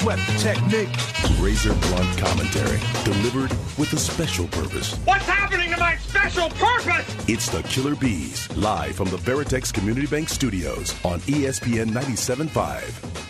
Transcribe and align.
sweat 0.00 0.18
the 0.26 0.32
technique. 0.38 0.88
Razor 1.40 1.74
blunt 1.74 2.18
commentary 2.18 2.80
delivered 3.04 3.50
with 3.78 3.92
a 3.92 3.98
special 3.98 4.46
purpose. 4.48 4.94
What's 5.04 5.26
happening 5.26 5.70
to 5.70 5.76
my 5.78 5.96
special 5.98 6.48
purpose? 6.50 7.28
It's 7.28 7.50
the 7.50 7.62
Killer 7.64 7.94
B's, 7.94 8.50
live 8.56 8.96
from 8.96 9.10
the 9.10 9.18
Veritex 9.18 9.72
Community 9.72 10.06
Bank 10.06 10.30
Studios 10.30 10.94
on 11.04 11.20
ESPN 11.20 11.90
97.5. 11.90 13.26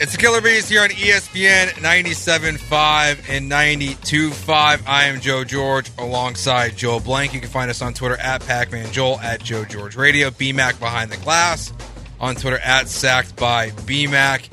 It's 0.00 0.10
the 0.10 0.18
Killer 0.18 0.40
B's 0.40 0.68
here 0.68 0.82
on 0.82 0.88
ESPN 0.88 1.68
97.5 1.74 3.28
and 3.28 3.48
92.5. 3.48 4.82
I 4.84 5.04
am 5.04 5.20
Joe 5.20 5.44
George 5.44 5.92
alongside 5.98 6.76
Joel 6.76 6.98
Blank. 6.98 7.34
You 7.34 7.40
can 7.40 7.50
find 7.50 7.70
us 7.70 7.82
on 7.82 7.94
Twitter 7.94 8.16
at 8.16 8.40
Pacman 8.40 8.90
Joel, 8.90 9.20
at 9.20 9.44
Joe 9.44 9.64
George 9.64 9.94
Radio, 9.94 10.30
BMAC 10.30 10.80
Behind 10.80 11.12
the 11.12 11.18
Glass, 11.18 11.72
on 12.22 12.36
Twitter 12.36 12.58
at 12.60 12.88
Sacked 12.88 13.36
by 13.36 13.70
BMAC. 13.70 14.48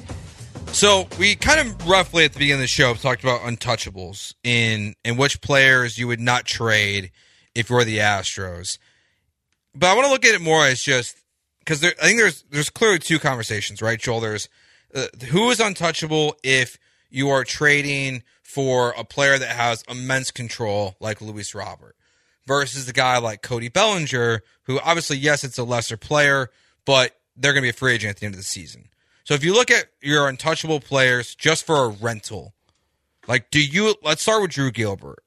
So 0.74 1.08
we 1.20 1.36
kind 1.36 1.60
of 1.60 1.88
roughly 1.88 2.26
at 2.26 2.34
the 2.34 2.40
beginning 2.40 2.56
of 2.56 2.62
the 2.62 2.68
show 2.68 2.94
talked 2.96 3.24
about 3.24 3.42
untouchables 3.42 4.34
in 4.44 4.96
and 5.06 5.18
which 5.18 5.40
players 5.42 5.98
you 5.98 6.08
would 6.08 6.20
not 6.20 6.46
trade 6.46 7.12
if 7.54 7.70
you 7.70 7.76
were 7.76 7.84
the 7.84 8.00
Astros. 8.00 8.80
But 9.76 9.88
I 9.88 9.96
want 9.96 10.08
to 10.08 10.12
look 10.12 10.26
at 10.26 10.34
it 10.34 10.42
more 10.42 10.66
as 10.66 10.82
just 10.82 11.16
because 11.60 11.84
I 11.84 11.92
think 11.92 12.20
there's 12.20 12.44
there's 12.50 12.70
clearly 12.70 13.00
two 13.00 13.20
conversations, 13.20 13.82
right, 13.82 14.00
Joel? 14.00 14.20
There's 14.20 14.50
uh, 14.94 15.06
who 15.30 15.50
is 15.52 15.60
untouchable 15.60 16.36
if 16.44 16.78
you 17.10 17.30
are 17.30 17.44
trading 17.44 18.24
for 18.42 18.96
a 18.98 19.04
player 19.04 19.38
that 19.38 19.50
has 19.50 19.84
immense 19.88 20.32
control 20.32 20.96
like 21.00 21.22
Luis 21.22 21.54
Robert 21.54 21.96
versus 22.48 22.90
a 22.90 22.94
guy 22.94 23.20
like 23.20 23.44
Cody 23.44 23.70
Bellinger, 23.70 24.42
who 24.64 24.80
obviously, 24.80 25.18
yes, 25.18 25.44
it's 25.44 25.60
a 25.60 25.64
lesser 25.64 25.98
player, 25.98 26.50
but 26.84 27.19
they're 27.40 27.54
going 27.54 27.62
to 27.62 27.66
be 27.66 27.70
a 27.70 27.74
free 27.74 27.94
agent 27.94 28.12
at 28.12 28.18
the 28.18 28.26
end 28.26 28.36
of 28.36 28.40
the 28.40 28.46
season. 28.46 28.90
So 29.24 29.34
if 29.34 29.44
you 29.44 29.54
look 29.54 29.72
at 29.72 29.86
your 30.02 30.28
untouchable 30.28 30.80
players 30.80 31.36
just 31.36 31.66
for 31.66 31.86
a 31.86 31.88
rental, 31.90 32.54
like 33.28 33.50
do 33.52 33.64
you? 33.64 33.96
Let's 34.04 34.22
start 34.22 34.42
with 34.42 34.52
Drew 34.52 34.72
Gilbert 34.72 35.24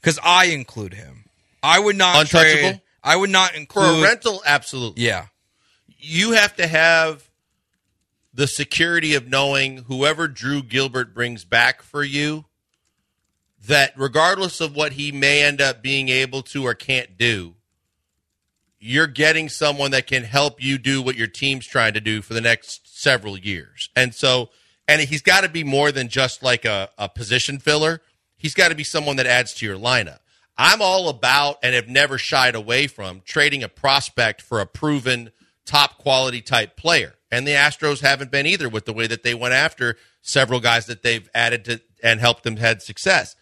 because 0.00 0.18
I 0.22 0.46
include 0.46 0.94
him. 0.94 1.24
I 1.62 1.78
would 1.80 1.96
not 1.96 2.20
Untouchable? 2.20 2.60
trade. 2.70 2.80
I 3.02 3.16
would 3.16 3.30
not 3.30 3.54
include 3.54 3.84
For 3.86 4.00
a 4.00 4.02
rental, 4.02 4.42
absolutely. 4.46 5.04
Yeah, 5.04 5.26
You 5.98 6.32
have 6.32 6.54
to 6.56 6.66
have 6.66 7.28
the 8.34 8.46
security 8.46 9.14
of 9.14 9.26
knowing 9.28 9.78
whoever 9.88 10.28
Drew 10.28 10.62
Gilbert 10.62 11.14
brings 11.14 11.44
back 11.44 11.82
for 11.82 12.04
you, 12.04 12.44
that 13.66 13.92
regardless 13.96 14.60
of 14.60 14.74
what 14.76 14.92
he 14.92 15.10
may 15.12 15.42
end 15.42 15.60
up 15.60 15.82
being 15.82 16.08
able 16.08 16.42
to 16.42 16.64
or 16.66 16.74
can't 16.74 17.18
do, 17.18 17.54
you're 18.78 19.06
getting 19.06 19.48
someone 19.48 19.90
that 19.90 20.06
can 20.06 20.24
help 20.24 20.62
you 20.62 20.78
do 20.78 21.02
what 21.02 21.16
your 21.16 21.26
team's 21.26 21.66
trying 21.66 21.94
to 21.94 22.00
do 22.00 22.22
for 22.22 22.34
the 22.34 22.40
next 22.40 22.98
several 23.00 23.36
years. 23.38 23.88
And 23.96 24.14
so, 24.14 24.50
and 24.86 25.00
he's 25.00 25.22
got 25.22 25.42
to 25.42 25.48
be 25.48 25.64
more 25.64 25.90
than 25.92 26.08
just 26.08 26.42
like 26.42 26.64
a, 26.64 26.88
a 26.96 27.08
position 27.08 27.58
filler. 27.58 28.00
He's 28.36 28.54
got 28.54 28.68
to 28.68 28.74
be 28.74 28.84
someone 28.84 29.16
that 29.16 29.26
adds 29.26 29.54
to 29.54 29.66
your 29.66 29.76
lineup. 29.76 30.20
I'm 30.56 30.82
all 30.82 31.08
about 31.08 31.58
and 31.62 31.74
have 31.74 31.88
never 31.88 32.18
shied 32.18 32.54
away 32.54 32.86
from 32.88 33.22
trading 33.24 33.62
a 33.62 33.68
prospect 33.68 34.42
for 34.42 34.60
a 34.60 34.66
proven 34.66 35.30
top 35.64 35.98
quality 35.98 36.40
type 36.40 36.76
player. 36.76 37.14
And 37.30 37.46
the 37.46 37.52
Astros 37.52 38.00
haven't 38.00 38.30
been 38.30 38.46
either 38.46 38.68
with 38.68 38.84
the 38.84 38.92
way 38.92 39.06
that 39.06 39.22
they 39.22 39.34
went 39.34 39.54
after 39.54 39.96
several 40.22 40.60
guys 40.60 40.86
that 40.86 41.02
they've 41.02 41.28
added 41.34 41.64
to 41.66 41.80
and 42.02 42.20
helped 42.20 42.42
them 42.42 42.56
had 42.56 42.80
success. 42.80 43.36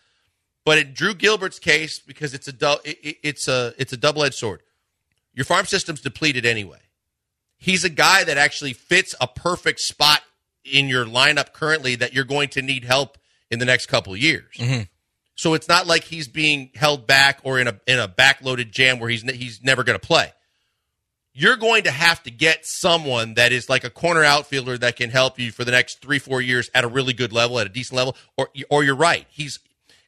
But 0.64 0.78
in 0.78 0.92
Drew 0.94 1.14
Gilbert's 1.14 1.60
case, 1.60 2.00
because 2.00 2.34
it's 2.34 2.48
a 2.48 2.78
it's 2.84 3.46
a 3.46 3.72
it's 3.78 3.92
a 3.92 3.96
double 3.96 4.24
edged 4.24 4.34
sword. 4.34 4.62
Your 5.36 5.44
farm 5.44 5.66
system's 5.66 6.00
depleted 6.00 6.44
anyway. 6.44 6.78
He's 7.58 7.84
a 7.84 7.90
guy 7.90 8.24
that 8.24 8.36
actually 8.36 8.72
fits 8.72 9.14
a 9.20 9.28
perfect 9.28 9.78
spot 9.80 10.22
in 10.64 10.88
your 10.88 11.04
lineup 11.04 11.52
currently 11.52 11.94
that 11.96 12.12
you're 12.12 12.24
going 12.24 12.48
to 12.48 12.62
need 12.62 12.84
help 12.84 13.18
in 13.50 13.60
the 13.60 13.64
next 13.64 13.86
couple 13.86 14.12
of 14.12 14.18
years. 14.18 14.56
Mm-hmm. 14.56 14.82
So 15.36 15.54
it's 15.54 15.68
not 15.68 15.86
like 15.86 16.04
he's 16.04 16.26
being 16.26 16.70
held 16.74 17.06
back 17.06 17.40
or 17.44 17.60
in 17.60 17.68
a 17.68 17.78
in 17.86 17.98
a 17.98 18.08
backloaded 18.08 18.70
jam 18.72 18.98
where 18.98 19.10
he's 19.10 19.22
ne- 19.22 19.36
he's 19.36 19.62
never 19.62 19.84
going 19.84 19.98
to 19.98 20.04
play. 20.04 20.32
You're 21.34 21.56
going 21.56 21.82
to 21.82 21.90
have 21.90 22.22
to 22.22 22.30
get 22.30 22.64
someone 22.64 23.34
that 23.34 23.52
is 23.52 23.68
like 23.68 23.84
a 23.84 23.90
corner 23.90 24.24
outfielder 24.24 24.78
that 24.78 24.96
can 24.96 25.10
help 25.10 25.38
you 25.38 25.52
for 25.52 25.64
the 25.64 25.70
next 25.70 26.00
three 26.00 26.18
four 26.18 26.40
years 26.40 26.70
at 26.74 26.84
a 26.84 26.88
really 26.88 27.12
good 27.12 27.32
level, 27.34 27.58
at 27.58 27.66
a 27.66 27.70
decent 27.70 27.96
level. 27.96 28.16
Or 28.38 28.48
or 28.70 28.82
you're 28.82 28.96
right. 28.96 29.26
He's 29.30 29.58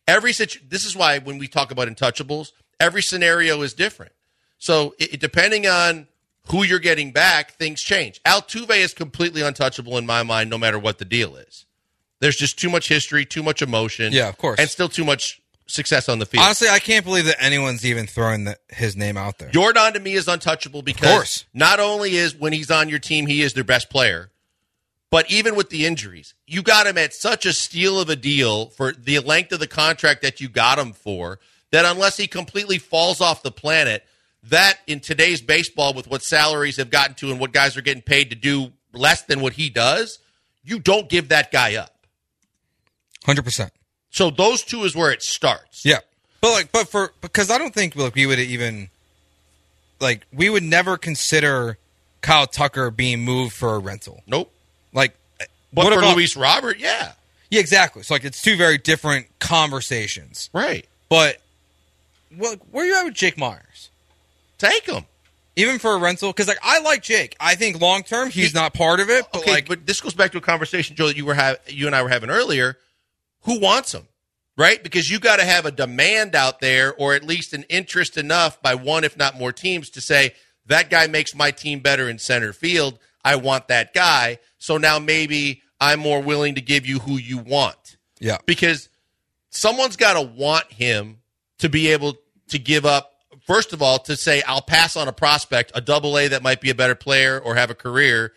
every 0.07 0.33
situ- 0.33 0.61
This 0.67 0.87
is 0.87 0.97
why 0.97 1.19
when 1.19 1.37
we 1.37 1.47
talk 1.47 1.71
about 1.71 1.89
untouchables, 1.89 2.53
every 2.81 3.03
scenario 3.03 3.61
is 3.61 3.75
different. 3.75 4.13
So 4.59 4.95
it, 4.99 5.21
depending 5.21 5.67
on 5.67 6.09
who 6.51 6.65
you're 6.65 6.79
getting 6.79 7.13
back, 7.13 7.53
things 7.53 7.83
change. 7.83 8.23
Altuve 8.25 8.77
is 8.77 8.95
completely 8.95 9.43
untouchable 9.43 9.99
in 9.99 10.07
my 10.07 10.23
mind, 10.23 10.51
no 10.51 10.59
matter 10.59 10.79
what 10.79 10.99
the 10.99 11.05
deal 11.05 11.37
is. 11.37 11.67
There's 12.21 12.37
just 12.37 12.59
too 12.59 12.71
much 12.71 12.89
history, 12.89 13.25
too 13.25 13.43
much 13.43 13.63
emotion. 13.63 14.13
Yeah, 14.13 14.29
of 14.29 14.39
course. 14.39 14.59
And 14.59 14.69
still 14.69 14.89
too 14.89 15.05
much 15.05 15.41
success 15.67 16.09
on 16.09 16.19
the 16.19 16.27
field. 16.27 16.45
honestly, 16.45 16.69
I 16.69 16.79
can't 16.79 17.05
believe 17.05 17.27
that 17.27 17.43
anyone's 17.43 17.85
even 17.85 18.07
throwing 18.07 18.45
the, 18.45 18.59
his 18.71 18.97
name 18.97 19.17
out 19.17 19.39
there. 19.39 19.51
Jordan 19.51 19.93
to 19.93 20.01
me 20.01 20.15
is 20.15 20.27
untouchable 20.27 20.83
because 20.83 21.45
not 21.53 21.79
only 21.79 22.17
is 22.17 22.35
when 22.35 22.53
he's 22.53 22.71
on 22.71 22.89
your 22.89 22.99
team, 22.99 23.27
he 23.27 23.43
is 23.43 23.53
their 23.53 23.65
best 23.65 23.91
player, 23.91 24.31
but 25.11 25.31
even 25.31 25.55
with 25.55 25.69
the 25.71 25.85
injuries, 25.85 26.35
you 26.47 26.63
got 26.63 26.87
him 26.87 26.97
at 26.99 27.15
such 27.15 27.47
a 27.47 27.53
steal 27.53 28.01
of 28.01 28.09
a 28.09 28.17
deal 28.17 28.67
for 28.67 28.93
the 28.93 29.19
length 29.21 29.53
of 29.53 29.61
the 29.61 29.67
contract 29.67 30.23
that 30.23 30.41
you 30.41 30.49
got 30.49 30.79
him 30.79 30.93
for 30.95 31.39
that 31.71 31.85
unless 31.85 32.17
he 32.17 32.27
completely 32.27 32.79
falls 32.79 33.21
off 33.21 33.43
the 33.43 33.51
planet, 33.51 34.05
that 34.45 34.79
in 34.87 35.01
today's 35.01 35.41
baseball 35.41 35.95
with 35.95 36.09
what 36.09 36.23
salaries 36.23 36.77
have 36.77 36.91
gotten 36.91 37.15
to 37.17 37.31
and 37.31 37.41
what 37.41 37.53
guys 37.53 37.77
are 37.77 37.83
getting 37.83 38.03
paid 38.03 38.31
to 38.31 38.37
do 38.37 38.73
less 38.93 39.23
than 39.23 39.41
what 39.41 39.55
he 39.55 39.69
does, 39.71 40.19
you 40.65 40.79
don't 40.79 41.09
give 41.09 41.29
that 41.29 41.51
guy 41.51 41.77
up. 41.77 41.95
Hundred 43.25 43.43
percent. 43.43 43.73
So 44.11 44.31
those 44.31 44.63
two 44.63 44.85
is 44.85 44.97
where 44.97 45.11
it 45.11 45.23
starts. 45.23 45.85
Yeah, 45.85 45.99
but 46.41 46.51
like, 46.53 46.73
but 46.73 46.89
for 46.89 47.13
because 47.21 47.51
I 47.51 47.59
don't 47.59 47.75
think 47.75 47.95
like 47.97 48.15
we 48.15 48.27
would 48.27 48.39
even 48.39 48.89
like 50.01 50.27
we 50.33 50.49
would 50.49 50.63
never 50.63 50.97
consider 50.97 51.79
Kyle 52.21 52.47
Tucker 52.47 52.91
being 52.91 53.21
moved 53.21 53.55
for 53.55 53.75
a 53.75 53.79
rental. 53.79 54.23
Nope. 54.27 54.53
Like, 54.93 55.15
But 55.73 55.85
what 55.85 55.93
for 55.93 55.99
about 55.99 56.17
Luis 56.17 56.37
Robert, 56.37 56.79
yeah. 56.79 57.13
Yeah, 57.51 57.61
exactly. 57.61 58.03
So 58.03 58.15
like, 58.15 58.25
it's 58.25 58.43
two 58.43 58.57
very 58.57 58.79
different 58.79 59.27
conversations. 59.39 60.51
Right. 60.53 60.87
But 61.09 61.39
well, 62.37 62.57
where 62.71 62.85
are 62.85 62.87
you 62.87 62.97
at 62.97 63.05
with 63.05 63.15
Jake 63.15 63.39
Meyers? 63.39 63.88
Take 64.59 64.87
him. 64.87 65.05
Even 65.57 65.79
for 65.81 65.95
a 65.95 65.99
rental, 65.99 66.31
because 66.31 66.47
like 66.47 66.59
I 66.63 66.81
like 66.81 67.03
Jake. 67.03 67.37
I 67.41 67.57
think 67.57 67.81
long 67.81 68.05
term 68.05 68.31
he's 68.31 68.55
not 68.55 68.75
part 68.75 69.01
of 69.01 69.11
it. 69.11 69.27
But 69.33 69.43
okay, 69.43 69.51
like, 69.51 69.69
but 69.69 69.87
this 69.87 70.01
goes 70.01 70.15
back 70.15 70.31
to 70.33 70.39
a 70.39 70.41
conversation, 70.41 70.95
Joe, 70.95 71.09
that 71.09 71.17
you 71.17 71.27
were 71.27 71.35
ha- 71.35 71.57
you 71.67 71.87
and 71.87 71.97
I 71.97 72.03
were 72.03 72.09
having 72.09 72.31
earlier. 72.31 72.77
Who 73.43 73.59
wants 73.59 73.93
him, 73.93 74.07
right? 74.57 74.81
Because 74.81 75.11
you 75.11 75.19
got 75.19 75.41
to 75.41 75.45
have 75.45 75.67
a 75.67 75.73
demand 75.73 76.37
out 76.37 76.61
there, 76.61 76.95
or 76.95 77.15
at 77.15 77.25
least 77.25 77.55
an 77.55 77.65
interest 77.65 78.17
enough 78.17 78.63
by 78.63 78.77
one, 78.77 79.03
if 79.03 79.17
not 79.17 79.37
more 79.37 79.53
teams, 79.53 79.91
to 79.91 80.01
say 80.01 80.35
that 80.67 80.91
guy 80.91 81.09
makes 81.09 81.35
my 81.35 81.51
team 81.51 81.81
better 81.81 82.09
in 82.09 82.19
center 82.21 82.53
field. 82.53 82.99
I 83.25 83.35
want 83.37 83.67
that 83.67 83.93
guy. 83.93 84.39
So 84.59 84.77
now 84.77 85.01
maybe 85.01 85.63
I'm 85.81 85.99
more 85.99 86.23
willing 86.23 86.55
to 86.55 86.61
give 86.61 86.87
you 86.87 87.01
who 87.01 87.17
you 87.17 87.39
want 87.39 87.97
yeah, 88.21 88.39
because 88.47 88.89
someone's 89.51 89.97
got 89.97 90.15
to 90.15 90.23
want 90.23 90.71
him 90.73 91.19
to 91.59 91.69
be 91.69 91.89
able 91.89 92.17
to 92.49 92.59
give 92.59 92.85
up. 92.87 93.13
First 93.49 93.73
of 93.73 93.81
all, 93.81 93.99
to 94.01 94.15
say 94.15 94.43
I'll 94.43 94.61
pass 94.61 94.95
on 94.95 95.09
a 95.09 95.13
prospect, 95.13 95.73
a 95.75 95.81
double 95.81 96.19
A 96.19 96.29
that 96.29 96.43
might 96.43 96.61
be 96.61 96.69
a 96.69 96.75
better 96.75 96.95
player 96.95 97.41
or 97.41 97.55
have 97.55 97.71
a 97.71 97.75
career, 97.75 98.35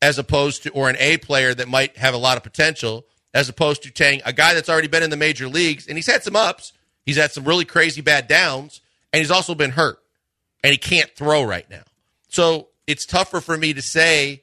as 0.00 0.16
opposed 0.16 0.62
to 0.62 0.70
or 0.70 0.88
an 0.88 0.96
A 0.98 1.18
player 1.18 1.52
that 1.52 1.68
might 1.68 1.98
have 1.98 2.14
a 2.14 2.16
lot 2.16 2.38
of 2.38 2.42
potential, 2.42 3.04
as 3.34 3.50
opposed 3.50 3.82
to 3.82 3.92
saying 3.94 4.22
a 4.24 4.32
guy 4.32 4.54
that's 4.54 4.70
already 4.70 4.88
been 4.88 5.02
in 5.02 5.10
the 5.10 5.16
major 5.18 5.46
leagues 5.46 5.86
and 5.86 5.98
he's 5.98 6.06
had 6.06 6.22
some 6.22 6.36
ups, 6.36 6.72
he's 7.04 7.18
had 7.18 7.32
some 7.32 7.44
really 7.44 7.66
crazy 7.66 8.00
bad 8.00 8.28
downs, 8.28 8.80
and 9.12 9.20
he's 9.20 9.30
also 9.30 9.54
been 9.54 9.72
hurt 9.72 9.98
and 10.64 10.72
he 10.72 10.78
can't 10.78 11.14
throw 11.14 11.42
right 11.42 11.68
now. 11.68 11.82
So 12.28 12.68
it's 12.86 13.04
tougher 13.04 13.42
for 13.42 13.58
me 13.58 13.74
to 13.74 13.82
say 13.82 14.42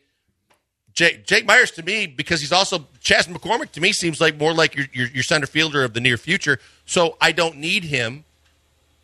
Jake, 0.93 1.25
Jake 1.25 1.47
Meyers 1.47 1.71
to 1.71 1.81
me 1.81 2.05
because 2.05 2.39
he's 2.39 2.51
also 2.51 2.85
Chas 2.99 3.25
McCormick 3.25 3.71
to 3.71 3.81
me 3.81 3.93
seems 3.93 4.21
like 4.21 4.37
more 4.37 4.53
like 4.53 4.75
your, 4.75 4.85
your 4.93 5.07
your 5.07 5.23
center 5.23 5.47
fielder 5.47 5.83
of 5.83 5.95
the 5.95 6.01
near 6.01 6.17
future. 6.17 6.59
So 6.85 7.17
I 7.19 7.31
don't 7.31 7.57
need 7.57 7.83
him. 7.83 8.25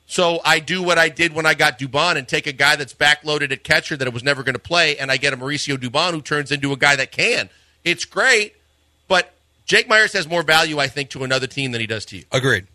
So 0.06 0.42
I 0.44 0.60
do 0.60 0.84
what 0.84 0.98
I 0.98 1.10
did 1.10 1.34
when 1.34 1.46
I 1.46 1.54
got 1.54 1.80
Dubon 1.80 2.18
and 2.18 2.28
take 2.28 2.46
a 2.46 2.52
guy 2.52 2.76
that's 2.76 2.94
backloaded 2.94 3.52
at 3.52 3.64
catcher 3.64 3.98
that 3.98 4.08
I 4.08 4.12
was 4.12 4.24
never 4.24 4.44
going 4.44 4.54
to 4.54 4.60
play, 4.60 4.98
and 4.98 5.12
I 5.12 5.18
get 5.18 5.34
a 5.34 5.38
Mauricio 5.38 5.78
Dubon 5.78 6.12
who 6.12 6.22
turns 6.22 6.52
into 6.52 6.72
a 6.72 6.78
guy 6.78 6.96
that 6.96 7.12
can. 7.12 7.50
It's 7.84 8.06
great, 8.06 8.56
but 9.08 9.34
Jake 9.66 9.88
Meyers 9.88 10.14
has 10.14 10.28
more 10.28 10.44
value, 10.44 10.80
I 10.80 10.88
think, 10.88 11.10
to 11.12 11.24
another 11.24 11.48
team 11.48 11.72
than 11.72 11.82
he 11.82 11.88
does 11.88 12.06
to 12.06 12.18
you. 12.18 12.26
agreed. 12.32 12.68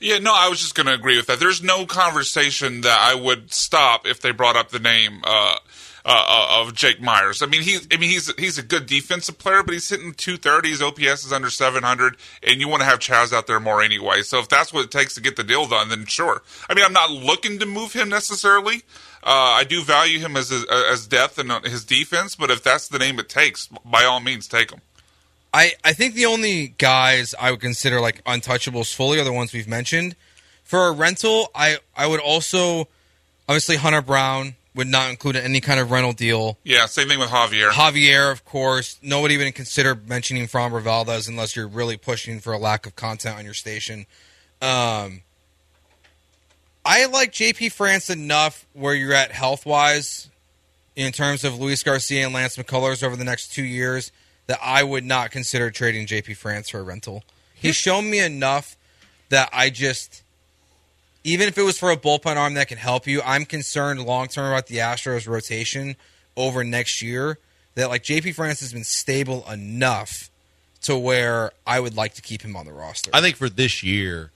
Yeah, 0.00 0.18
no, 0.18 0.34
I 0.34 0.48
was 0.48 0.58
just 0.58 0.74
going 0.74 0.88
to 0.88 0.94
agree 0.94 1.16
with 1.16 1.28
that. 1.28 1.38
There's 1.38 1.62
no 1.62 1.86
conversation 1.86 2.80
that 2.80 2.98
I 3.00 3.14
would 3.14 3.52
stop 3.52 4.04
if 4.04 4.20
they 4.20 4.32
brought 4.32 4.56
up 4.56 4.70
the 4.70 4.80
name 4.80 5.22
uh, 5.22 5.58
uh, 6.04 6.60
of 6.60 6.74
Jake 6.74 7.00
Meyers. 7.00 7.42
I 7.42 7.46
mean, 7.46 7.62
he's 7.62 7.86
I 7.92 7.96
mean 7.96 8.10
he's 8.10 8.34
he's 8.36 8.58
a 8.58 8.62
good 8.62 8.86
defensive 8.86 9.38
player, 9.38 9.62
but 9.62 9.72
he's 9.72 9.88
hitting 9.88 10.14
two 10.14 10.36
thirties. 10.36 10.82
OPS 10.82 11.24
is 11.24 11.32
under 11.32 11.50
seven 11.50 11.82
hundred, 11.82 12.16
and 12.42 12.60
you 12.60 12.68
want 12.68 12.80
to 12.80 12.86
have 12.86 12.98
Chas 12.98 13.32
out 13.32 13.46
there 13.46 13.60
more 13.60 13.82
anyway. 13.82 14.22
So 14.22 14.38
if 14.38 14.48
that's 14.48 14.72
what 14.72 14.84
it 14.84 14.90
takes 14.90 15.14
to 15.14 15.20
get 15.20 15.36
the 15.36 15.44
deal 15.44 15.66
done, 15.66 15.88
then 15.88 16.06
sure. 16.06 16.42
I 16.68 16.74
mean, 16.74 16.84
I'm 16.84 16.92
not 16.92 17.10
looking 17.10 17.58
to 17.60 17.66
move 17.66 17.92
him 17.92 18.08
necessarily. 18.08 18.82
Uh, 19.24 19.54
I 19.60 19.64
do 19.64 19.82
value 19.82 20.18
him 20.18 20.36
as 20.36 20.52
as 20.52 21.06
depth 21.06 21.38
and 21.38 21.50
his 21.64 21.84
defense, 21.84 22.34
but 22.34 22.50
if 22.50 22.62
that's 22.62 22.88
the 22.88 22.98
name 22.98 23.18
it 23.18 23.28
takes, 23.28 23.68
by 23.84 24.04
all 24.04 24.20
means, 24.20 24.48
take 24.48 24.70
him. 24.70 24.80
I, 25.54 25.72
I 25.84 25.92
think 25.92 26.14
the 26.14 26.26
only 26.26 26.68
guys 26.78 27.34
I 27.38 27.50
would 27.50 27.60
consider 27.60 28.00
like 28.00 28.24
untouchables 28.24 28.94
fully 28.94 29.20
are 29.20 29.24
the 29.24 29.32
ones 29.32 29.52
we've 29.52 29.68
mentioned. 29.68 30.16
For 30.64 30.88
a 30.88 30.92
rental, 30.92 31.50
I, 31.54 31.78
I 31.94 32.06
would 32.06 32.20
also 32.20 32.88
obviously 33.48 33.76
Hunter 33.76 34.00
Brown 34.00 34.54
would 34.74 34.86
not 34.86 35.10
include 35.10 35.36
any 35.36 35.60
kind 35.60 35.78
of 35.78 35.90
rental 35.90 36.12
deal. 36.12 36.58
Yeah, 36.64 36.86
same 36.86 37.08
thing 37.08 37.18
with 37.18 37.28
Javier. 37.28 37.70
Javier, 37.70 38.32
of 38.32 38.44
course. 38.44 38.98
Nobody 39.02 39.34
even 39.34 39.52
consider 39.52 39.94
mentioning 39.94 40.46
Framber 40.46 40.80
Valdez 40.80 41.28
unless 41.28 41.54
you're 41.54 41.68
really 41.68 41.96
pushing 41.96 42.40
for 42.40 42.52
a 42.52 42.58
lack 42.58 42.86
of 42.86 42.96
content 42.96 43.36
on 43.36 43.44
your 43.44 43.54
station. 43.54 44.06
Um, 44.62 45.22
I 46.84 47.06
like 47.06 47.32
JP 47.32 47.72
France 47.72 48.10
enough 48.10 48.66
where 48.72 48.94
you're 48.94 49.12
at 49.12 49.30
health 49.32 49.66
wise 49.66 50.30
in 50.96 51.12
terms 51.12 51.44
of 51.44 51.58
Luis 51.58 51.82
Garcia 51.82 52.24
and 52.24 52.34
Lance 52.34 52.56
McCullers 52.56 53.02
over 53.02 53.16
the 53.16 53.24
next 53.24 53.52
two 53.52 53.64
years 53.64 54.10
that 54.46 54.58
I 54.62 54.82
would 54.82 55.04
not 55.04 55.30
consider 55.30 55.70
trading 55.70 56.06
JP 56.06 56.36
France 56.36 56.70
for 56.70 56.78
a 56.78 56.82
rental. 56.82 57.22
He's 57.54 57.76
shown 57.76 58.10
me 58.10 58.18
enough 58.18 58.76
that 59.28 59.48
I 59.52 59.70
just, 59.70 60.21
even 61.24 61.48
if 61.48 61.56
it 61.56 61.62
was 61.62 61.78
for 61.78 61.90
a 61.90 61.96
bullpen 61.96 62.36
arm 62.36 62.54
that 62.54 62.68
can 62.68 62.78
help 62.78 63.06
you, 63.06 63.22
I'm 63.24 63.44
concerned 63.44 64.04
long 64.04 64.28
term 64.28 64.46
about 64.46 64.66
the 64.66 64.78
Astros 64.78 65.28
rotation 65.28 65.96
over 66.36 66.64
next 66.64 67.02
year. 67.02 67.38
That 67.74 67.88
like 67.88 68.02
JP 68.02 68.34
France 68.34 68.60
has 68.60 68.72
been 68.72 68.84
stable 68.84 69.48
enough 69.50 70.30
to 70.82 70.98
where 70.98 71.52
I 71.66 71.80
would 71.80 71.96
like 71.96 72.14
to 72.14 72.22
keep 72.22 72.42
him 72.42 72.54
on 72.56 72.66
the 72.66 72.72
roster. 72.72 73.10
I 73.14 73.20
think 73.20 73.36
for 73.36 73.48
this 73.48 73.82
year, 73.82 74.30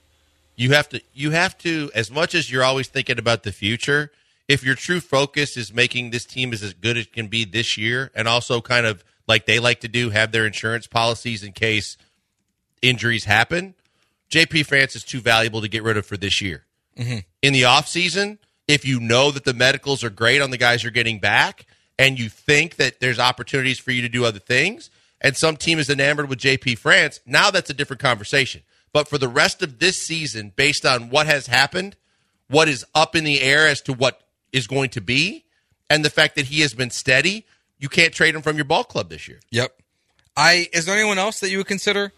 you 0.55 0.71
have 0.71 0.89
to 0.89 1.01
you 1.13 1.31
have 1.31 1.57
to 1.59 1.91
as 1.93 2.09
much 2.09 2.33
as 2.33 2.51
you're 2.51 2.63
always 2.63 2.87
thinking 2.87 3.19
about 3.19 3.43
the 3.43 3.51
future. 3.51 4.11
If 4.47 4.63
your 4.63 4.75
true 4.75 5.01
focus 5.01 5.57
is 5.57 5.73
making 5.73 6.11
this 6.11 6.25
team 6.25 6.53
as 6.53 6.73
good 6.73 6.97
as 6.97 7.05
it 7.05 7.13
can 7.13 7.27
be 7.27 7.43
this 7.43 7.77
year, 7.77 8.11
and 8.15 8.29
also 8.29 8.61
kind 8.61 8.85
of 8.85 9.03
like 9.27 9.45
they 9.45 9.59
like 9.59 9.81
to 9.81 9.89
do, 9.89 10.09
have 10.09 10.31
their 10.31 10.45
insurance 10.45 10.87
policies 10.87 11.43
in 11.43 11.51
case 11.51 11.97
injuries 12.81 13.25
happen. 13.25 13.75
JP 14.31 14.65
France 14.65 14.95
is 14.95 15.03
too 15.03 15.19
valuable 15.19 15.61
to 15.61 15.67
get 15.67 15.83
rid 15.83 15.97
of 15.97 16.05
for 16.05 16.17
this 16.17 16.41
year. 16.41 16.63
Mm-hmm. 16.97 17.19
In 17.41 17.53
the 17.53 17.63
offseason, 17.63 18.37
if 18.67 18.85
you 18.85 18.99
know 18.99 19.31
that 19.31 19.45
the 19.45 19.53
medicals 19.53 20.03
are 20.03 20.09
great 20.09 20.41
on 20.41 20.51
the 20.51 20.57
guys 20.57 20.83
you're 20.83 20.91
getting 20.91 21.19
back 21.19 21.65
and 21.97 22.19
you 22.19 22.29
think 22.29 22.75
that 22.75 22.99
there's 22.99 23.19
opportunities 23.19 23.79
for 23.79 23.91
you 23.91 24.01
to 24.01 24.09
do 24.09 24.25
other 24.25 24.39
things, 24.39 24.89
and 25.21 25.35
some 25.35 25.57
team 25.57 25.79
is 25.79 25.89
enamored 25.89 26.29
with 26.29 26.39
JP 26.39 26.77
France, 26.77 27.19
now 27.25 27.49
that's 27.49 27.69
a 27.69 27.73
different 27.73 28.01
conversation. 28.01 28.61
But 28.93 29.07
for 29.07 29.17
the 29.17 29.27
rest 29.27 29.61
of 29.61 29.79
this 29.79 29.97
season, 29.97 30.53
based 30.55 30.85
on 30.85 31.09
what 31.09 31.27
has 31.27 31.47
happened, 31.47 31.95
what 32.49 32.67
is 32.67 32.85
up 32.93 33.15
in 33.15 33.23
the 33.23 33.41
air 33.41 33.67
as 33.67 33.81
to 33.81 33.93
what 33.93 34.21
is 34.51 34.67
going 34.67 34.89
to 34.91 35.01
be, 35.01 35.45
and 35.89 36.03
the 36.03 36.09
fact 36.09 36.35
that 36.35 36.45
he 36.45 36.61
has 36.61 36.73
been 36.73 36.89
steady, 36.89 37.45
you 37.79 37.89
can't 37.89 38.13
trade 38.13 38.35
him 38.35 38.41
from 38.41 38.55
your 38.55 38.65
ball 38.65 38.83
club 38.83 39.09
this 39.09 39.27
year. 39.27 39.39
Yep. 39.51 39.73
I 40.35 40.67
is 40.71 40.85
there 40.85 40.95
anyone 40.95 41.17
else 41.17 41.39
that 41.39 41.49
you 41.49 41.57
would 41.57 41.67
consider 41.67 42.11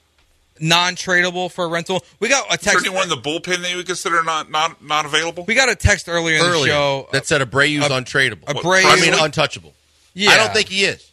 non-tradable 0.62 1.52
for 1.52 1.66
a 1.66 1.68
rental? 1.68 2.04
We 2.20 2.30
got 2.30 2.50
a 2.50 2.54
Is 2.54 2.60
there 2.62 2.74
text. 2.74 2.86
anyone 2.86 3.04
in 3.04 3.10
the 3.10 3.16
bullpen 3.18 3.62
that 3.62 3.70
you 3.72 3.78
would 3.78 3.86
consider 3.88 4.24
not 4.24 4.50
not 4.52 4.84
not 4.84 5.06
available? 5.06 5.46
we 5.46 5.56
got 5.56 5.70
a 5.70 5.76
text 5.76 6.08
earlier 6.10 6.38
in 6.38 6.44
the 6.44 6.50
Earlier, 6.50 6.72
show. 6.74 7.10
that 7.12 7.26
said 7.26 7.42
Abreu's 7.42 7.84
uh, 7.84 7.90
untradeable. 7.90 8.44
Abreu- 8.46 8.84
I 8.86 9.00
mean, 9.00 9.14
untouchable. 9.14 9.74
yeah, 10.14 10.32
I 10.32 10.38
don't 10.38 10.54
think 10.54 10.68
he 10.70 10.84
is. 10.86 11.12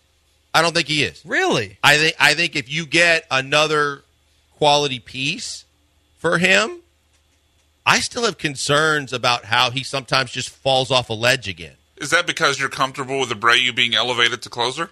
I 0.54 0.62
don't 0.62 0.74
think 0.74 0.88
he 0.88 1.02
is. 1.04 1.20
really. 1.24 1.78
I 1.84 1.96
think 1.98 2.16
I 2.18 2.34
think 2.34 2.56
if 2.56 2.70
you 2.70 2.86
get 2.86 3.26
another 3.30 4.02
quality 4.56 4.98
piece 4.98 5.64
for 6.18 6.38
him, 6.38 6.78
I 7.84 8.00
still 8.00 8.24
have 8.24 8.38
concerns 8.38 9.12
about 9.12 9.44
how 9.44 9.70
he 9.70 9.82
sometimes 9.82 10.30
just 10.30 10.48
falls 10.48 10.90
off 10.90 11.10
a 11.10 11.12
ledge 11.12 11.46
again. 11.46 11.74
Is 11.98 12.10
that 12.10 12.26
because 12.26 12.58
you're 12.58 12.68
comfortable 12.68 13.20
with 13.20 13.28
Abreu 13.30 13.74
being 13.74 13.94
elevated 13.94 14.42
to 14.42 14.48
closer? 14.50 14.90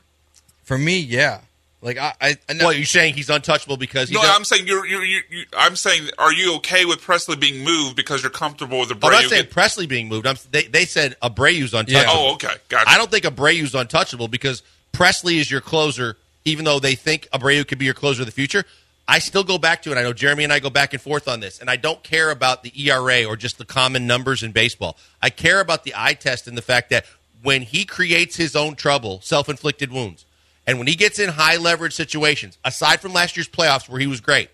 For 0.62 0.78
me, 0.78 0.98
yeah. 0.98 1.40
Like 1.84 1.98
I, 1.98 2.14
I, 2.18 2.36
I 2.48 2.52
know, 2.54 2.64
Well, 2.64 2.72
you're 2.72 2.86
saying 2.86 3.12
he's 3.12 3.28
untouchable 3.28 3.76
because 3.76 4.08
he's 4.08 4.16
No, 4.16 4.22
not- 4.22 4.34
I'm 4.34 4.44
saying 4.44 4.66
you're, 4.66 4.86
you're, 4.86 5.04
you 5.04 5.20
you 5.30 5.44
I'm 5.56 5.76
saying, 5.76 6.08
are 6.18 6.32
you 6.32 6.56
okay 6.56 6.86
with 6.86 7.00
Pressly 7.02 7.38
being 7.38 7.62
moved 7.62 7.94
because 7.94 8.22
you're 8.22 8.30
comfortable 8.30 8.80
with 8.80 8.88
Abreu? 8.88 9.04
I'm 9.04 9.12
not 9.12 9.24
saying 9.24 9.42
get- 9.44 9.52
Pressly 9.52 9.86
being 9.86 10.08
moved. 10.08 10.26
I'm, 10.26 10.36
they, 10.50 10.62
they 10.64 10.86
said 10.86 11.14
Abreu's 11.22 11.74
untouchable. 11.74 12.12
oh, 12.12 12.32
okay, 12.34 12.54
gotcha. 12.70 12.88
I 12.90 12.96
don't 12.96 13.10
think 13.10 13.24
Abreu's 13.24 13.74
untouchable 13.74 14.28
because 14.28 14.62
Pressly 14.94 15.34
is 15.36 15.50
your 15.50 15.60
closer, 15.60 16.16
even 16.46 16.64
though 16.64 16.80
they 16.80 16.94
think 16.94 17.28
Abreu 17.34 17.68
could 17.68 17.78
be 17.78 17.84
your 17.84 17.94
closer 17.94 18.22
of 18.22 18.26
the 18.26 18.32
future. 18.32 18.64
I 19.06 19.18
still 19.18 19.44
go 19.44 19.58
back 19.58 19.82
to 19.82 19.92
it. 19.92 19.98
I 19.98 20.02
know 20.02 20.14
Jeremy 20.14 20.44
and 20.44 20.52
I 20.54 20.60
go 20.60 20.70
back 20.70 20.94
and 20.94 21.02
forth 21.02 21.28
on 21.28 21.40
this, 21.40 21.60
and 21.60 21.68
I 21.68 21.76
don't 21.76 22.02
care 22.02 22.30
about 22.30 22.62
the 22.62 22.72
ERA 22.74 23.24
or 23.26 23.36
just 23.36 23.58
the 23.58 23.66
common 23.66 24.06
numbers 24.06 24.42
in 24.42 24.52
baseball. 24.52 24.96
I 25.20 25.28
care 25.28 25.60
about 25.60 25.84
the 25.84 25.92
eye 25.94 26.14
test 26.14 26.48
and 26.48 26.56
the 26.56 26.62
fact 26.62 26.88
that 26.88 27.04
when 27.42 27.60
he 27.60 27.84
creates 27.84 28.36
his 28.36 28.56
own 28.56 28.74
trouble, 28.74 29.20
self 29.20 29.50
inflicted 29.50 29.92
wounds, 29.92 30.24
and 30.66 30.78
when 30.78 30.86
he 30.86 30.94
gets 30.94 31.18
in 31.18 31.28
high 31.30 31.56
leverage 31.56 31.94
situations, 31.94 32.58
aside 32.64 33.00
from 33.00 33.12
last 33.12 33.36
year's 33.36 33.48
playoffs 33.48 33.88
where 33.88 34.00
he 34.00 34.06
was 34.06 34.20
great, 34.20 34.48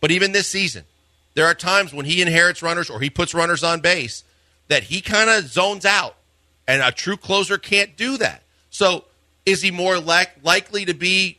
but 0.00 0.10
even 0.10 0.32
this 0.32 0.48
season, 0.48 0.84
there 1.34 1.46
are 1.46 1.54
times 1.54 1.92
when 1.94 2.06
he 2.06 2.22
inherits 2.22 2.62
runners 2.62 2.90
or 2.90 3.00
he 3.00 3.10
puts 3.10 3.34
runners 3.34 3.64
on 3.64 3.80
base 3.80 4.24
that 4.68 4.84
he 4.84 5.00
kind 5.00 5.28
of 5.30 5.46
zones 5.46 5.84
out, 5.84 6.16
and 6.68 6.82
a 6.82 6.92
true 6.92 7.16
closer 7.16 7.58
can't 7.58 7.96
do 7.96 8.16
that. 8.18 8.42
So, 8.70 9.04
is 9.44 9.60
he 9.62 9.70
more 9.70 9.98
like 9.98 10.30
likely 10.42 10.84
to 10.84 10.94
be 10.94 11.38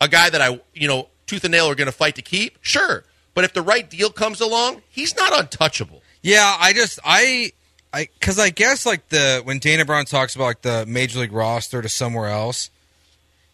a 0.00 0.08
guy 0.08 0.28
that 0.30 0.40
I, 0.40 0.60
you 0.74 0.86
know, 0.86 1.08
tooth 1.26 1.44
and 1.44 1.52
nail 1.52 1.66
are 1.68 1.74
going 1.74 1.86
to 1.86 1.92
fight 1.92 2.16
to 2.16 2.22
keep? 2.22 2.58
Sure, 2.60 3.04
but 3.34 3.44
if 3.44 3.52
the 3.54 3.62
right 3.62 3.88
deal 3.88 4.10
comes 4.10 4.40
along, 4.40 4.82
he's 4.88 5.16
not 5.16 5.38
untouchable. 5.38 6.02
yeah. 6.22 6.56
I 6.58 6.72
just 6.72 6.98
I, 7.04 7.52
I 7.92 8.08
because 8.18 8.38
I 8.38 8.50
guess 8.50 8.84
like 8.84 9.08
the 9.08 9.40
when 9.44 9.58
Dana 9.58 9.84
Brown 9.84 10.04
talks 10.04 10.34
about 10.34 10.44
like 10.44 10.62
the 10.62 10.84
major 10.86 11.20
league 11.20 11.32
roster 11.32 11.80
to 11.80 11.88
somewhere 11.88 12.28
else, 12.28 12.70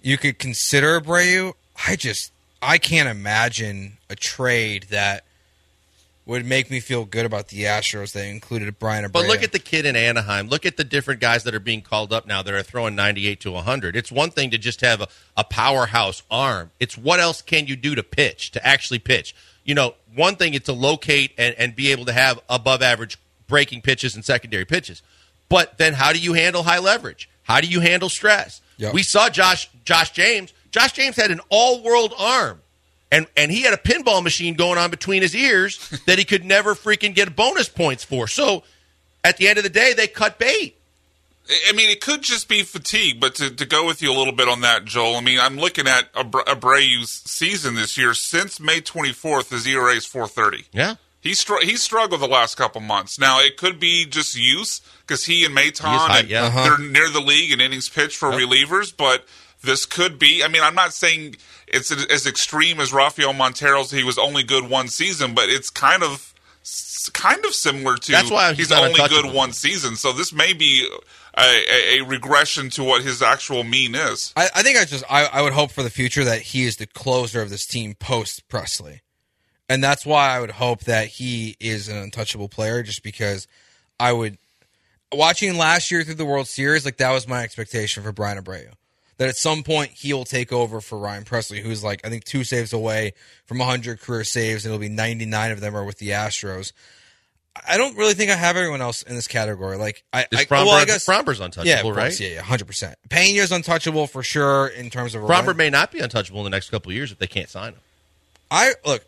you 0.05 0.19
could 0.19 0.39
consider 0.39 1.01
Abreu. 1.01 1.55
I 1.89 1.97
just 1.97 2.33
I 2.63 2.79
can't 2.79 3.09
imagine 3.09 3.99
a 4.09 4.15
trade 4.15 4.87
that 4.91 5.25
would 6.27 6.47
make 6.47 6.71
me 6.71 6.81
feel 6.81 7.05
good 7.05 7.27
about 7.27 7.49
the 7.49 7.65
Astros 7.65 8.13
that 8.13 8.27
included 8.27 8.79
Bryan 8.79 9.05
Abreu. 9.05 9.13
But 9.13 9.27
look 9.27 9.43
at 9.43 9.53
the 9.53 9.59
kid 9.59 9.85
in 9.85 9.97
Anaheim. 9.97 10.49
Look 10.49 10.65
at 10.65 10.77
the 10.77 10.85
different 10.85 11.21
guys 11.21 11.45
that 11.45 11.55
are 11.55 11.61
being 11.61 11.83
called 11.83 12.13
up 12.13 12.27
now 12.27 12.43
that 12.43 12.55
are 12.55 12.63
throwing 12.63 12.95
98 12.95 13.41
to 13.41 13.51
100. 13.51 13.97
It's 13.97 14.11
one 14.11 14.31
thing 14.31 14.51
to 14.51 14.59
just 14.59 14.81
have 14.81 15.03
a, 15.03 15.09
a 15.37 15.45
powerhouse 15.45 16.23
arm. 16.31 16.71
It's 16.81 16.97
what 16.97 17.21
else 17.21 17.43
can 17.43 17.67
you 17.67 17.77
do 17.77 17.95
to 17.95 18.03
pitch, 18.03 18.53
to 18.53 18.67
actually 18.67 19.01
pitch. 19.01 19.35
You 19.65 19.75
know, 19.75 19.95
one 20.15 20.37
thing 20.37 20.55
is 20.55 20.63
to 20.63 20.73
locate 20.73 21.33
and, 21.37 21.55
and 21.59 21.77
be 21.77 21.93
able 21.93 22.07
to 22.07 22.13
have 22.13 22.41
above 22.49 22.81
average 22.81 23.19
breaking 23.47 23.83
pitches 23.83 24.15
and 24.15 24.25
secondary 24.25 24.65
pitches. 24.65 25.03
But 25.51 25.77
then 25.77 25.93
how 25.93 26.13
do 26.13 26.19
you 26.19 26.33
handle 26.33 26.63
high 26.63 26.79
leverage? 26.79 27.29
How 27.43 27.61
do 27.61 27.67
you 27.67 27.81
handle 27.81 28.09
stress? 28.09 28.63
Yep. 28.77 28.95
We 28.95 29.03
saw 29.03 29.29
Josh 29.29 29.71
Josh 29.85 30.11
James. 30.11 30.53
Josh 30.71 30.93
James 30.93 31.17
had 31.17 31.31
an 31.31 31.41
all 31.49 31.83
world 31.83 32.15
arm. 32.19 32.61
And, 33.13 33.29
and 33.37 33.49
he 33.49 33.63
had 33.63 33.73
a 33.73 33.77
pinball 33.77 34.25
machine 34.25 34.55
going 34.55 34.77
on 34.77 34.91
between 34.91 35.23
his 35.23 35.37
ears 35.37 35.79
that 36.07 36.19
he 36.19 36.25
could 36.25 36.45
never 36.45 36.75
freaking 36.75 37.15
get 37.15 37.37
bonus 37.37 37.69
points 37.69 38.03
for. 38.03 38.27
So 38.27 38.65
at 39.23 39.37
the 39.37 39.47
end 39.47 39.59
of 39.59 39.63
the 39.63 39.71
day, 39.71 39.93
they 39.93 40.09
cut 40.09 40.39
bait. 40.39 40.77
I 41.69 41.73
mean, 41.73 41.91
it 41.91 42.01
could 42.01 42.23
just 42.23 42.49
be 42.49 42.63
fatigue, 42.63 43.21
but 43.21 43.35
to, 43.37 43.51
to 43.51 43.67
go 43.67 43.87
with 43.87 44.01
you 44.01 44.11
a 44.11 44.17
little 44.17 44.33
bit 44.33 44.49
on 44.49 44.63
that, 44.63 44.87
Joel, 44.87 45.17
I 45.17 45.21
mean, 45.21 45.39
I'm 45.39 45.59
looking 45.59 45.87
at 45.87 46.11
Abre- 46.15 46.45
Abreu's 46.47 47.11
season 47.11 47.75
this 47.75 47.99
year. 47.99 48.15
Since 48.15 48.59
May 48.61 48.81
24th, 48.81 49.51
his 49.51 49.67
ERA 49.67 49.93
is 49.93 50.07
430. 50.07 50.65
Yeah. 50.73 50.95
He 51.25 51.33
str- 51.33 51.63
he 51.63 51.77
struggled 51.77 52.21
the 52.21 52.29
last 52.29 52.57
couple 52.57 52.83
months. 52.83 53.19
Now 53.19 53.41
it 53.41 53.57
could 53.57 53.81
be 53.81 54.05
just 54.05 54.37
use 54.37 54.83
because 55.01 55.25
he 55.25 55.47
and 55.47 55.57
Maton 55.57 55.97
high, 55.97 56.19
and 56.21 56.29
yeah. 56.29 56.45
Uh-huh. 56.45 56.77
they're 56.77 56.87
near 56.87 57.09
the 57.09 57.21
league 57.21 57.51
in 57.51 57.63
innings 57.63 57.89
pitched 57.89 58.19
for 58.19 58.31
relievers. 58.31 58.95
But 58.95 59.25
this 59.63 59.87
could 59.87 60.19
be. 60.19 60.43
I 60.45 60.49
mean, 60.49 60.63
I'm 60.63 60.75
not 60.75 60.93
saying 60.93 61.37
it's 61.67 61.91
as 61.91 62.27
extreme 62.27 62.79
as 62.79 62.93
Rafael 62.93 63.33
Montero's. 63.33 63.91
He 63.91 64.05
was 64.05 64.19
only 64.19 64.43
good 64.43 64.69
one 64.69 64.89
season, 64.89 65.35
but 65.35 65.49
it's 65.49 65.71
kind 65.71 66.03
of 66.03 66.35
kind 67.15 67.43
of 67.47 67.55
similar 67.55 67.97
to. 67.97 68.13
That's 68.13 68.31
why 68.31 68.53
he's 68.53 68.71
only 68.71 69.01
good 69.09 69.33
one 69.33 69.53
season. 69.53 69.97
So 69.97 70.13
this 70.13 70.31
may 70.31 70.53
be 70.53 70.87
a, 71.35 71.41
a, 71.41 72.01
a 72.01 72.05
regression 72.05 72.69
to 72.71 72.85
what 72.85 73.03
his 73.03 73.23
actual 73.23 73.65
mean 73.65 73.95
is. 73.95 74.35
I, 74.37 74.51
I 74.55 74.63
think 74.63 74.79
I 74.79 74.85
just 74.85 75.05
I, 75.11 75.25
I 75.25 75.41
would 75.41 75.55
hope 75.55 75.71
for 75.71 75.83
the 75.83 75.89
future 75.89 76.25
that 76.25 76.43
he 76.43 76.65
is 76.65 76.77
the 76.77 76.87
closer 76.87 77.41
of 77.41 77.49
this 77.49 77.65
team 77.65 77.95
post 77.95 78.47
Pressly, 78.49 79.01
and 79.69 79.83
that's 79.83 80.05
why 80.05 80.37
I 80.37 80.41
would 80.41 80.53
hope 80.53 80.81
that 80.85 81.09
he 81.09 81.57
is 81.61 81.89
an 81.89 81.97
untouchable 81.97 82.49
player. 82.49 82.83
Just 82.83 83.03
because 83.03 83.47
I 83.99 84.13
would 84.13 84.39
watching 85.13 85.57
last 85.57 85.91
year 85.91 86.03
through 86.03 86.15
the 86.15 86.25
World 86.25 86.49
Series, 86.49 86.85
like 86.85 86.99
that 86.99 87.13
was 87.13 87.27
my 87.29 87.43
expectation 87.43 88.03
for 88.03 88.13
Bryan 88.13 88.43
Abreu. 88.43 88.69
That 89.17 89.29
at 89.29 89.37
some 89.37 89.63
point 89.63 89.93
he'll 89.93 90.25
take 90.25 90.53
over 90.53 90.81
for 90.81 90.99
Ryan 90.99 91.25
Pressly, 91.25 91.63
who's 91.63 91.85
like 91.85 92.05
I 92.05 92.11
think 92.11 92.25
two 92.25 92.45
saves 92.45 92.73
away 92.73 93.15
from 93.47 93.59
100 93.59 94.01
career 94.01 94.25
saves, 94.25 94.65
and 94.65 94.75
it'll 94.75 94.81
be 94.81 94.89
99 94.89 95.53
of 95.53 95.61
them 95.61 95.77
are 95.77 95.85
with 95.85 95.99
the 95.99 96.11
Astros. 96.11 96.73
I 97.69 97.77
don't 97.77 97.97
really 97.97 98.15
think 98.15 98.33
I 98.33 98.35
have 98.35 98.57
everyone 98.57 98.83
else 98.83 99.03
in 99.03 99.15
this 99.15 99.29
category. 99.29 99.77
Like 99.77 100.03
I, 100.13 100.27
Is 100.33 100.41
I 100.41 100.45
Framber, 100.45 100.67
well, 100.67 100.71
I 100.71 100.85
guess 100.85 101.07
Framber's 101.07 101.39
untouchable, 101.39 101.91
yeah, 101.93 101.97
right? 101.97 102.21
yeah, 102.21 102.29
yeah, 102.29 102.43
hundred 102.43 102.67
percent. 102.67 102.97
Pena's 103.09 103.53
untouchable 103.53 104.09
for 104.09 104.25
sure 104.25 104.67
in 104.67 104.91
terms 104.91 105.15
of 105.15 105.23
Framber 105.23 105.57
may 105.57 105.71
not 105.71 105.93
be 105.93 106.01
untouchable 106.01 106.41
in 106.41 106.45
the 106.45 106.51
next 106.51 106.71
couple 106.71 106.91
of 106.91 106.97
years 106.97 107.13
if 107.13 107.19
they 107.19 107.29
can't 107.29 107.49
sign 107.49 107.75
him. 107.75 107.81
I 108.51 108.75
look. 108.85 109.05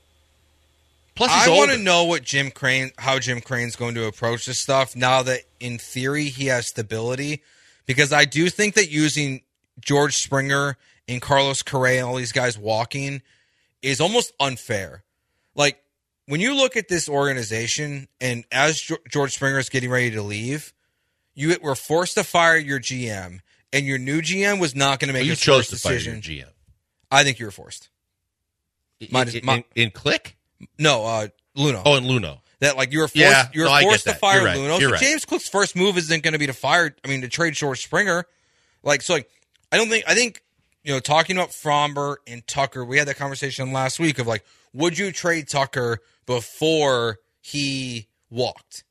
Plus, 1.17 1.33
he's 1.35 1.49
I 1.49 1.57
want 1.57 1.71
to 1.73 1.79
know 1.79 2.05
what 2.05 2.23
Jim 2.23 2.51
Crane, 2.51 2.93
how 2.99 3.19
Jim 3.19 3.41
Crane's 3.41 3.75
going 3.75 3.95
to 3.97 4.05
approach 4.07 4.47
this 4.47 4.61
stuff 4.61 4.95
now 4.95 5.23
that 5.23 5.41
in 5.59 5.79
theory 5.79 6.25
he 6.27 6.47
has 6.47 6.69
stability, 6.69 7.43
because 7.87 8.13
I 8.13 8.25
do 8.27 8.49
think 8.51 8.75
that 8.75 8.91
using 8.91 9.41
George 9.81 10.17
Springer 10.17 10.77
and 11.09 11.21
Carlos 11.23 11.63
Correa 11.63 12.01
and 12.01 12.07
all 12.09 12.17
these 12.17 12.33
guys 12.33 12.59
walking 12.59 13.23
is 13.83 14.01
almost 14.01 14.33
unfair. 14.39 15.05
Like 15.55 15.83
when 16.27 16.41
you 16.41 16.55
look 16.55 16.77
at 16.77 16.89
this 16.89 17.09
organization, 17.09 18.09
and 18.21 18.45
as 18.53 18.81
George 19.11 19.33
Springer 19.35 19.59
is 19.59 19.69
getting 19.71 19.91
ready 19.91 20.11
to 20.11 20.23
leave, 20.23 20.73
you 21.35 21.57
were 21.63 21.75
forced 21.75 22.15
to 22.15 22.25
fire 22.25 22.57
your 22.59 22.79
GM, 22.81 23.41
and 23.73 23.87
your 23.87 23.99
new 23.99 24.21
GM 24.21 24.61
was 24.61 24.75
not 24.75 25.01
going 25.01 25.09
to 25.09 25.15
make 25.15 25.25
you 25.25 25.35
chose 25.35 25.69
first 25.69 25.71
to 25.71 25.77
fire 25.79 25.93
your 25.97 26.15
GM. 26.17 26.51
I 27.11 27.25
think 27.25 27.39
you 27.39 27.47
were 27.47 27.53
forced. 27.53 27.89
Mine 29.11 29.29
is- 29.29 29.35
in, 29.37 29.45
my- 29.47 29.57
in, 29.75 29.85
in 29.85 29.91
Click? 29.93 30.36
No, 30.79 31.05
uh, 31.05 31.29
Luhnow. 31.57 31.83
Oh, 31.85 31.97
and 31.97 32.07
Luhnow. 32.07 32.39
That 32.61 32.77
like 32.77 32.91
you 32.93 33.01
were 33.01 33.09
forced, 33.09 33.17
Yeah, 33.17 33.49
you 33.53 33.63
were 33.63 33.69
no, 33.69 33.81
forced 33.83 34.05
to 34.05 34.11
that. 34.13 34.21
fire 34.21 34.39
You're 34.39 34.47
right. 34.47 34.57
Luhnow. 34.57 34.81
You're 34.81 34.89
So 34.89 34.93
right. 34.93 35.01
James 35.01 35.25
Click's 35.27 35.49
first 35.49 35.77
move 35.77 35.99
isn't 35.99 36.23
going 36.23 36.33
to 36.33 36.39
be 36.39 36.47
to 36.47 36.55
fire. 36.55 36.95
I 37.05 37.09
mean, 37.09 37.21
to 37.21 37.29
trade 37.29 37.53
George 37.55 37.83
Springer. 37.83 38.25
Like 38.83 39.03
so, 39.03 39.15
like 39.15 39.29
I 39.71 39.77
don't 39.77 39.89
think 39.89 40.05
I 40.09 40.15
think 40.15 40.43
you 40.83 40.93
know 40.93 41.01
talking 41.01 41.37
about 41.37 41.51
Framber 41.51 42.17
and 42.27 42.47
Tucker. 42.47 42.85
We 42.85 42.97
had 42.99 43.09
that 43.09 43.17
conversation 43.17 43.73
last 43.73 43.99
week 44.01 44.19
of 44.19 44.27
like, 44.27 44.45
would 44.73 44.97
you 44.97 45.13
trade 45.13 45.49
Tucker 45.49 45.99
before 46.25 47.19
he 47.41 48.09
walked? 48.31 48.85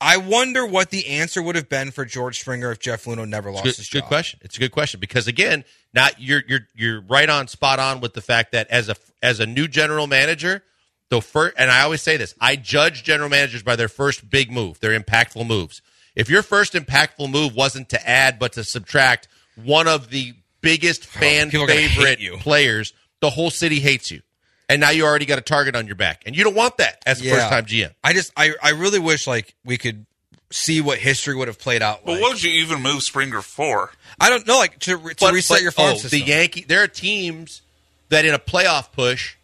I 0.00 0.18
wonder 0.18 0.66
what 0.66 0.90
the 0.90 1.06
answer 1.08 1.40
would 1.40 1.56
have 1.56 1.70
been 1.70 1.90
for 1.90 2.04
George 2.04 2.40
Springer 2.40 2.70
if 2.72 2.80
Jeff 2.80 3.04
Luhnow 3.04 3.26
never 3.26 3.50
lost 3.50 3.64
Good, 3.64 3.76
his 3.76 3.88
good 3.88 4.00
job. 4.00 4.08
question. 4.08 4.40
It's 4.42 4.56
a 4.56 4.60
good 4.60 4.72
question 4.72 5.00
because 5.00 5.26
again, 5.26 5.64
not 5.94 6.20
you're 6.20 6.42
you're 6.46 6.66
you're 6.74 7.00
right 7.00 7.30
on 7.30 7.48
spot 7.48 7.78
on 7.78 8.00
with 8.00 8.12
the 8.12 8.20
fact 8.20 8.52
that 8.52 8.68
as 8.68 8.90
a 8.90 8.96
as 9.22 9.40
a 9.40 9.46
new 9.46 9.66
general 9.68 10.06
manager, 10.06 10.62
the 11.10 11.20
first 11.20 11.54
and 11.58 11.70
I 11.70 11.82
always 11.82 12.02
say 12.02 12.16
this, 12.16 12.34
I 12.40 12.56
judge 12.56 13.04
general 13.04 13.28
managers 13.28 13.62
by 13.62 13.76
their 13.76 13.88
first 13.88 14.28
big 14.28 14.50
move, 14.50 14.80
their 14.80 14.98
impactful 14.98 15.46
moves. 15.46 15.82
If 16.14 16.30
your 16.30 16.42
first 16.42 16.74
impactful 16.74 17.30
move 17.30 17.54
wasn't 17.54 17.88
to 17.90 18.08
add 18.08 18.38
but 18.38 18.52
to 18.54 18.64
subtract 18.64 19.28
one 19.56 19.88
of 19.88 20.10
the 20.10 20.34
biggest 20.60 21.04
fan 21.04 21.50
people 21.50 21.64
are 21.64 21.68
gonna 21.68 21.80
hate 21.80 21.90
favorite 21.90 22.20
you. 22.20 22.36
players, 22.38 22.92
the 23.20 23.30
whole 23.30 23.50
city 23.50 23.80
hates 23.80 24.10
you. 24.10 24.22
And 24.68 24.80
now 24.80 24.90
you 24.90 25.04
already 25.04 25.26
got 25.26 25.38
a 25.38 25.42
target 25.42 25.76
on 25.76 25.86
your 25.86 25.96
back. 25.96 26.22
And 26.24 26.34
you 26.34 26.42
don't 26.42 26.54
want 26.56 26.78
that 26.78 27.02
as 27.04 27.20
a 27.20 27.24
Yeah. 27.24 27.34
first 27.34 27.48
time 27.48 27.66
GM. 27.66 27.90
I 28.02 28.12
just 28.12 28.32
I 28.36 28.54
I 28.62 28.70
really 28.70 28.98
wish 28.98 29.26
like 29.26 29.54
we 29.64 29.76
could 29.76 30.06
see 30.50 30.80
what 30.80 30.98
history 30.98 31.34
would 31.34 31.48
have 31.48 31.58
played 31.58 31.82
out. 31.82 32.04
But 32.04 32.12
like. 32.12 32.20
what 32.22 32.32
would 32.34 32.42
you 32.42 32.62
even 32.62 32.80
move 32.80 33.02
Springer 33.02 33.42
for? 33.42 33.92
I 34.20 34.30
don't 34.30 34.46
know, 34.46 34.56
like 34.56 34.78
to, 34.80 34.96
to 34.96 35.14
But- 35.20 35.32
reset 35.34 35.56
but, 35.56 35.62
your 35.62 35.72
farm 35.72 35.94
oh, 35.94 35.98
system. 35.98 36.20
The 36.20 36.26
Yankee, 36.26 36.64
there 36.66 36.82
are 36.82 36.86
teams 36.88 37.62
that 38.08 38.24
in 38.24 38.34
a 38.34 38.38
playoff 38.38 38.92
push 38.92 39.34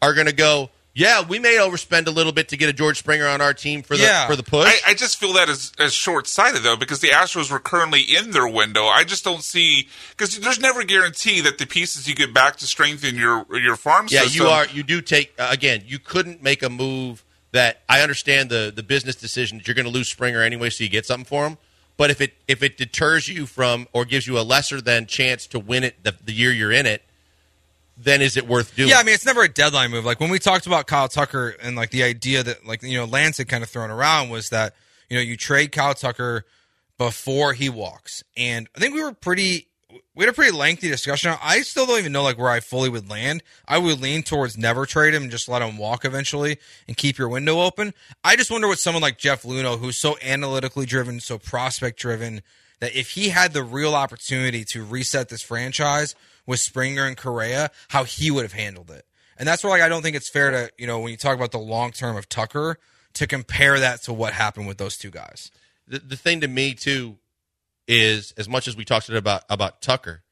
are 0.00 0.14
going 0.14 0.26
to 0.26 0.32
go. 0.34 0.70
Yeah, 0.96 1.22
we 1.26 1.40
may 1.40 1.56
overspend 1.56 2.06
a 2.06 2.12
little 2.12 2.30
bit 2.30 2.48
to 2.50 2.56
get 2.56 2.68
a 2.68 2.72
George 2.72 2.98
Springer 3.00 3.26
on 3.26 3.40
our 3.40 3.52
team 3.52 3.82
for 3.82 3.96
the 3.96 4.04
Yeah. 4.04 4.28
for 4.28 4.36
the 4.36 4.44
push. 4.44 4.68
I, 4.86 4.92
I 4.92 4.94
just 4.94 5.18
feel 5.18 5.32
that 5.32 5.48
as, 5.48 5.72
as 5.78 5.92
short 5.92 6.28
sighted 6.28 6.62
though, 6.62 6.76
because 6.76 7.00
the 7.00 7.08
Astros 7.08 7.50
were 7.50 7.58
currently 7.58 8.00
in 8.02 8.30
their 8.30 8.46
window. 8.46 8.84
I 8.84 9.02
just 9.02 9.24
don't 9.24 9.42
see 9.42 9.88
because 10.10 10.38
there's 10.38 10.60
never 10.60 10.80
a 10.80 10.84
guarantee 10.84 11.40
that 11.40 11.58
the 11.58 11.66
pieces 11.66 12.08
you 12.08 12.14
get 12.14 12.32
back 12.32 12.56
to 12.56 12.66
strengthen 12.66 13.16
your 13.16 13.44
your 13.58 13.74
farm 13.74 14.06
yeah, 14.08 14.22
system. 14.22 14.42
you 14.46 14.48
are. 14.50 14.66
You 14.66 14.84
do 14.84 15.00
take 15.00 15.34
uh, 15.38 15.48
again. 15.50 15.82
You 15.84 15.98
couldn't 15.98 16.42
make 16.42 16.62
a 16.62 16.70
move 16.70 17.24
that 17.50 17.82
I 17.88 18.00
understand 18.00 18.48
the 18.50 18.72
the 18.74 18.84
business 18.84 19.16
decision 19.16 19.58
that 19.58 19.66
you're 19.66 19.74
going 19.74 19.86
to 19.86 19.92
lose 19.92 20.08
Springer 20.08 20.42
anyway, 20.42 20.70
so 20.70 20.84
you 20.84 20.90
get 20.90 21.06
something 21.06 21.24
for 21.24 21.44
him. 21.46 21.58
But 21.96 22.10
if 22.10 22.20
it 22.20 22.34
if 22.46 22.62
it 22.62 22.76
deters 22.76 23.28
you 23.28 23.46
from 23.46 23.88
or 23.92 24.04
gives 24.04 24.28
you 24.28 24.38
a 24.38 24.42
lesser 24.42 24.80
than 24.80 25.06
chance 25.06 25.46
to 25.48 25.58
win 25.58 25.82
it 25.82 26.04
the, 26.04 26.14
the 26.24 26.32
year 26.32 26.52
you're 26.52 26.72
in 26.72 26.86
it, 26.86 27.02
then 27.96 28.22
is 28.22 28.36
it 28.36 28.46
worth 28.46 28.74
doing? 28.74 28.88
Yeah, 28.88 28.98
I 28.98 29.02
mean 29.02 29.14
it's 29.14 29.26
never 29.26 29.42
a 29.42 29.48
deadline 29.48 29.90
move. 29.90 30.04
Like 30.04 30.20
when 30.20 30.30
we 30.30 30.38
talked 30.38 30.66
about 30.66 30.86
Kyle 30.86 31.08
Tucker 31.08 31.54
and 31.62 31.76
like 31.76 31.90
the 31.90 32.02
idea 32.02 32.42
that 32.42 32.66
like 32.66 32.82
you 32.82 32.98
know 32.98 33.04
Lance 33.04 33.38
had 33.38 33.48
kind 33.48 33.62
of 33.62 33.70
thrown 33.70 33.90
around 33.90 34.30
was 34.30 34.50
that 34.50 34.74
you 35.08 35.16
know 35.16 35.22
you 35.22 35.36
trade 35.36 35.72
Kyle 35.72 35.94
Tucker 35.94 36.44
before 36.98 37.52
he 37.52 37.68
walks, 37.68 38.22
and 38.36 38.68
I 38.76 38.80
think 38.80 38.94
we 38.94 39.02
were 39.02 39.12
pretty 39.12 39.68
we 40.14 40.24
had 40.24 40.32
a 40.32 40.34
pretty 40.34 40.52
lengthy 40.52 40.88
discussion. 40.88 41.34
I 41.42 41.62
still 41.62 41.86
don't 41.86 41.98
even 41.98 42.12
know 42.12 42.22
like 42.22 42.38
where 42.38 42.50
I 42.50 42.60
fully 42.60 42.88
would 42.88 43.08
land. 43.10 43.42
I 43.66 43.78
would 43.78 44.00
lean 44.00 44.22
towards 44.22 44.56
never 44.56 44.86
trade 44.86 45.14
him 45.14 45.24
and 45.24 45.30
just 45.30 45.48
let 45.48 45.62
him 45.62 45.76
walk 45.76 46.04
eventually 46.04 46.58
and 46.86 46.96
keep 46.96 47.18
your 47.18 47.28
window 47.28 47.60
open. 47.60 47.94
I 48.22 48.36
just 48.36 48.50
wonder 48.50 48.68
what 48.68 48.78
someone 48.78 49.02
like 49.02 49.18
Jeff 49.18 49.42
Luhnow, 49.42 49.78
who's 49.78 49.96
so 49.96 50.16
analytically 50.22 50.86
driven, 50.86 51.20
so 51.20 51.38
prospect 51.38 51.98
driven, 51.98 52.42
that 52.80 52.94
if 52.94 53.10
he 53.10 53.28
had 53.28 53.52
the 53.52 53.62
real 53.62 53.94
opportunity 53.94 54.64
to 54.72 54.84
reset 54.84 55.28
this 55.28 55.42
franchise 55.42 56.14
with 56.46 56.60
Springer 56.60 57.04
and 57.06 57.16
Correa, 57.16 57.70
how 57.88 58.04
he 58.04 58.30
would 58.30 58.42
have 58.42 58.52
handled 58.52 58.90
it. 58.90 59.06
And 59.36 59.48
that's 59.48 59.64
where 59.64 59.70
like 59.70 59.82
I 59.82 59.88
don't 59.88 60.02
think 60.02 60.16
it's 60.16 60.28
fair 60.28 60.50
to, 60.50 60.70
you 60.78 60.86
know, 60.86 61.00
when 61.00 61.10
you 61.10 61.16
talk 61.16 61.36
about 61.36 61.52
the 61.52 61.58
long 61.58 61.90
term 61.90 62.16
of 62.16 62.28
Tucker, 62.28 62.78
to 63.14 63.26
compare 63.26 63.78
that 63.78 64.02
to 64.02 64.12
what 64.12 64.32
happened 64.32 64.66
with 64.66 64.78
those 64.78 64.96
two 64.96 65.10
guys. 65.10 65.50
the, 65.86 66.00
the 66.00 66.16
thing 66.16 66.40
to 66.40 66.48
me 66.48 66.74
too 66.74 67.16
is 67.86 68.32
as 68.36 68.48
much 68.48 68.66
as 68.66 68.76
we 68.76 68.84
talked 68.84 69.08
about 69.08 69.42
about 69.48 69.80
Tucker, 69.82 70.22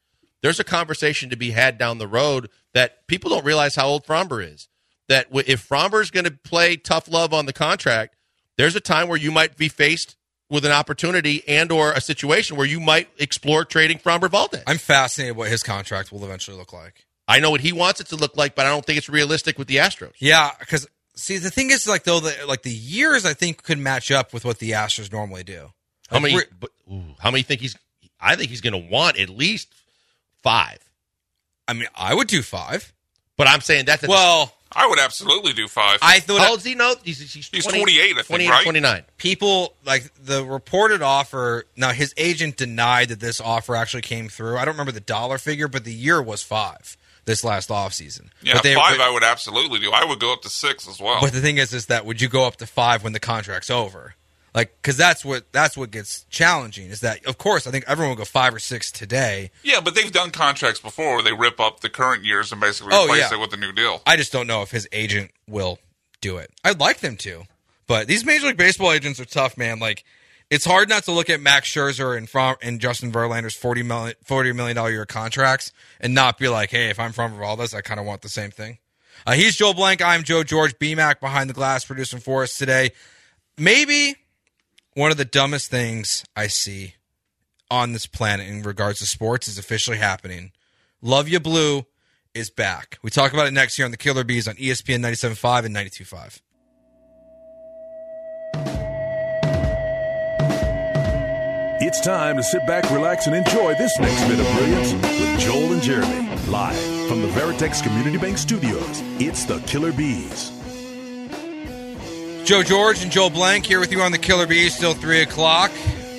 there's 0.42 0.60
a 0.60 0.64
conversation 0.64 1.30
to 1.30 1.36
be 1.36 1.52
had 1.52 1.78
down 1.78 1.98
the 1.98 2.08
road 2.08 2.48
that 2.74 3.06
people 3.06 3.30
don't 3.30 3.44
realize 3.44 3.76
how 3.76 3.86
old 3.86 4.04
Framber 4.04 4.44
is. 4.44 4.68
That 5.08 5.26
if 5.32 5.68
Framber's 5.68 6.10
going 6.10 6.24
to 6.24 6.30
play 6.30 6.76
tough 6.76 7.08
love 7.08 7.34
on 7.34 7.46
the 7.46 7.52
contract, 7.52 8.16
there's 8.56 8.76
a 8.76 8.80
time 8.80 9.08
where 9.08 9.18
you 9.18 9.30
might 9.30 9.56
be 9.56 9.68
faced 9.68 10.16
with 10.52 10.64
an 10.64 10.70
opportunity 10.70 11.42
and 11.48 11.72
or 11.72 11.92
a 11.92 12.00
situation 12.00 12.56
where 12.56 12.66
you 12.66 12.78
might 12.78 13.08
explore 13.18 13.64
trading 13.64 13.98
Framber 13.98 14.30
Valdez. 14.30 14.62
I'm 14.66 14.78
fascinated 14.78 15.36
what 15.36 15.48
his 15.48 15.62
contract 15.62 16.12
will 16.12 16.24
eventually 16.24 16.56
look 16.56 16.72
like. 16.72 17.06
I 17.26 17.40
know 17.40 17.50
what 17.50 17.62
he 17.62 17.72
wants 17.72 18.00
it 18.00 18.08
to 18.08 18.16
look 18.16 18.36
like, 18.36 18.54
but 18.54 18.66
I 18.66 18.68
don't 18.68 18.84
think 18.84 18.98
it's 18.98 19.08
realistic 19.08 19.58
with 19.58 19.66
the 19.66 19.76
Astros. 19.76 20.12
Yeah, 20.18 20.50
because 20.60 20.86
see 21.14 21.38
the 21.38 21.50
thing 21.50 21.70
is 21.70 21.88
like 21.88 22.04
though 22.04 22.20
the 22.20 22.34
like 22.46 22.62
the 22.62 22.70
years 22.70 23.24
I 23.24 23.32
think 23.32 23.62
could 23.62 23.78
match 23.78 24.10
up 24.10 24.34
with 24.34 24.44
what 24.44 24.58
the 24.58 24.72
Astros 24.72 25.10
normally 25.10 25.42
do. 25.42 25.72
How 26.10 26.16
Like, 26.20 26.32
many? 26.34 26.44
But, 26.60 26.70
ooh, 26.92 27.02
how 27.18 27.30
many 27.30 27.42
think 27.42 27.62
he's? 27.62 27.76
I 28.20 28.36
think 28.36 28.50
he's 28.50 28.60
going 28.60 28.74
to 28.74 28.90
want 28.90 29.18
at 29.18 29.30
least 29.30 29.68
five. 30.42 30.78
I 31.66 31.72
mean, 31.72 31.88
I 31.96 32.14
would 32.14 32.28
do 32.28 32.42
five. 32.42 32.92
But 33.38 33.48
I'm 33.48 33.62
saying 33.62 33.86
that's 33.86 34.04
a, 34.04 34.08
Well, 34.08 34.54
I 34.74 34.86
would 34.86 34.98
absolutely 34.98 35.52
do 35.52 35.68
five. 35.68 35.98
I 36.02 36.20
thought 36.20 36.40
How 36.40 36.50
old 36.50 36.58
is 36.58 36.64
he 36.64 36.74
now? 36.74 36.94
He's, 37.02 37.18
he's, 37.32 37.48
He's 37.48 37.66
28, 37.66 38.00
I 38.00 38.14
think, 38.14 38.26
28, 38.26 38.50
right? 38.50 38.62
29. 38.64 39.04
people 39.16 39.74
like 39.84 40.12
the 40.14 40.44
reported 40.44 41.02
offer. 41.02 41.64
Now 41.76 41.90
his 41.90 42.14
agent 42.16 42.56
denied 42.56 43.08
that 43.08 43.20
this 43.20 43.40
offer 43.40 43.76
actually 43.76 44.02
came 44.02 44.28
through. 44.28 44.56
I 44.58 44.64
don't 44.64 44.74
remember 44.74 44.92
the 44.92 45.00
dollar 45.00 45.38
figure, 45.38 45.68
but 45.68 45.84
the 45.84 45.94
year 45.94 46.22
was 46.22 46.42
five 46.42 46.96
this 47.24 47.44
last 47.44 47.68
offseason. 47.68 48.30
yeah, 48.42 48.54
but 48.54 48.62
they, 48.62 48.74
five 48.74 48.98
But, 48.98 49.00
I 49.00 49.10
would 49.10 49.22
absolutely 49.22 49.78
do. 49.78 49.92
I 49.92 50.04
would 50.04 50.18
go 50.18 50.32
up 50.32 50.42
to 50.42 50.48
six 50.48 50.88
as 50.88 51.00
well. 51.00 51.20
but 51.20 51.32
the 51.32 51.40
thing 51.40 51.58
is, 51.58 51.72
is 51.72 51.86
that 51.86 52.04
would 52.04 52.20
you 52.20 52.28
go 52.28 52.46
up 52.46 52.56
to 52.56 52.66
five 52.66 53.04
when 53.04 53.12
the 53.12 53.20
contract's 53.20 53.70
over? 53.70 54.14
Like, 54.54 54.76
because 54.82 54.98
that's 54.98 55.24
what 55.24 55.50
that's 55.52 55.76
what 55.78 55.90
gets 55.90 56.24
challenging. 56.28 56.90
Is 56.90 57.00
that 57.00 57.24
of 57.26 57.38
course 57.38 57.66
I 57.66 57.70
think 57.70 57.84
everyone 57.88 58.10
will 58.10 58.16
go 58.18 58.24
five 58.26 58.54
or 58.54 58.58
six 58.58 58.90
today. 58.92 59.50
yeah, 59.62 59.80
but 59.80 59.94
they've 59.94 60.12
done 60.12 60.30
contracts 60.30 60.78
before 60.80 61.14
where 61.14 61.22
they 61.22 61.32
rip 61.32 61.58
up 61.58 61.80
the 61.80 61.88
current 61.88 62.22
years 62.24 62.52
and 62.52 62.60
basically 62.60 62.92
Oh, 62.94 63.04
replace 63.04 63.30
yeah. 63.30 63.38
it 63.38 63.40
with 63.40 63.52
a 63.54 63.56
new 63.56 63.72
deal. 63.72 64.02
I 64.06 64.16
just 64.16 64.30
don't 64.32 64.46
know 64.46 64.60
if 64.62 64.70
his 64.70 64.86
agent 64.92 65.30
will 65.48 65.78
do 66.20 66.36
it. 66.36 66.50
I'd 66.64 66.80
like 66.80 66.98
them 67.00 67.16
to, 67.18 67.44
but 67.86 68.08
these 68.08 68.24
Major 68.26 68.48
League 68.48 68.58
Baseball 68.58 68.92
agents 68.92 69.18
are 69.20 69.24
tough, 69.24 69.56
man. 69.56 69.78
Like, 69.78 70.04
it's 70.50 70.66
hard 70.66 70.90
not 70.90 71.04
to 71.04 71.12
look 71.12 71.30
at 71.30 71.40
Max 71.40 71.66
Scherzer 71.72 72.14
and 72.14 72.28
from 72.28 72.56
and 72.60 72.78
Justin 72.78 73.10
Verlander's 73.10 73.54
forty 73.54 73.82
million 73.82 74.14
forty 74.22 74.52
million 74.52 74.76
dollar 74.76 74.90
year 74.90 75.06
contracts 75.06 75.72
and 75.98 76.14
not 76.14 76.36
be 76.38 76.48
like, 76.50 76.70
hey, 76.70 76.90
if 76.90 77.00
I'm 77.00 77.12
Framber 77.14 77.38
Valdez, 77.38 77.72
I 77.72 77.80
kind 77.80 77.98
of 77.98 78.04
want 78.04 78.20
the 78.20 78.28
same 78.28 78.50
thing. 78.50 78.76
Uh, 79.26 79.32
he's 79.32 79.56
Joe 79.56 79.72
Blank. 79.72 80.02
I'm 80.02 80.24
Joe 80.24 80.42
George 80.44 80.78
BMAC 80.78 81.20
behind 81.20 81.48
the 81.48 81.54
glass 81.54 81.86
producing 81.86 82.18
for 82.20 82.42
us 82.42 82.58
today. 82.58 82.90
Maybe 83.56 84.16
one 84.94 85.10
of 85.10 85.16
the 85.16 85.24
dumbest 85.24 85.70
things 85.70 86.24
I 86.36 86.46
see 86.48 86.94
on 87.70 87.92
this 87.92 88.06
planet 88.06 88.46
in 88.46 88.62
regards 88.62 88.98
to 88.98 89.06
sports 89.06 89.48
is 89.48 89.58
officially 89.58 89.96
happening. 89.96 90.52
Luv 91.00 91.28
Ya 91.28 91.38
Blue 91.38 91.86
is 92.34 92.50
back. 92.50 92.98
We 93.02 93.10
talk 93.10 93.32
about 93.32 93.46
it 93.46 93.52
next 93.52 93.78
year 93.78 93.86
on 93.86 93.90
the 93.90 93.96
Killer 93.96 94.24
B's 94.24 94.46
on 94.46 94.56
ESPN 94.56 95.00
97.5 95.00 95.64
and 95.64 95.76
92.5. 95.76 96.40
It's 101.84 102.00
time 102.00 102.36
to 102.36 102.44
sit 102.44 102.64
back, 102.66 102.88
relax, 102.92 103.26
and 103.26 103.34
enjoy 103.34 103.74
this 103.74 103.98
next 103.98 104.24
bit 104.28 104.38
of 104.38 104.46
brilliance 104.56 104.92
with 104.92 105.40
Joel 105.40 105.72
and 105.72 105.82
Jeremy. 105.82 106.28
Live 106.46 107.08
from 107.08 107.22
the 107.22 107.28
Veritex 107.28 107.82
Community 107.82 108.18
Bank 108.18 108.38
Studios, 108.38 109.02
it's 109.18 109.44
the 109.44 109.58
Killer 109.60 109.90
B's. 109.90 110.61
Joe 112.44 112.64
George 112.64 113.02
and 113.02 113.12
Joel 113.12 113.30
Blank 113.30 113.66
here 113.66 113.78
with 113.78 113.92
you 113.92 114.02
on 114.02 114.10
the 114.10 114.18
Killer 114.18 114.48
B's 114.48 114.76
till 114.76 114.94
3 114.94 115.20
o'clock. 115.22 115.70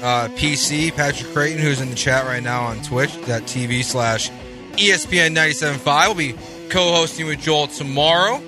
Uh, 0.02 0.30
PC, 0.30 0.96
Patrick 0.96 1.32
Creighton, 1.34 1.62
who's 1.62 1.82
in 1.82 1.90
the 1.90 1.96
chat 1.96 2.26
right 2.26 2.42
now 2.42 2.64
on 2.64 2.82
twitch.tv 2.82 3.84
slash 3.84 4.30
ESPN 4.74 5.36
97.5, 5.36 6.08
will 6.08 6.16
be 6.16 6.34
co 6.70 6.94
hosting 6.94 7.28
with 7.28 7.40
Joel 7.40 7.68
tomorrow. 7.68 8.42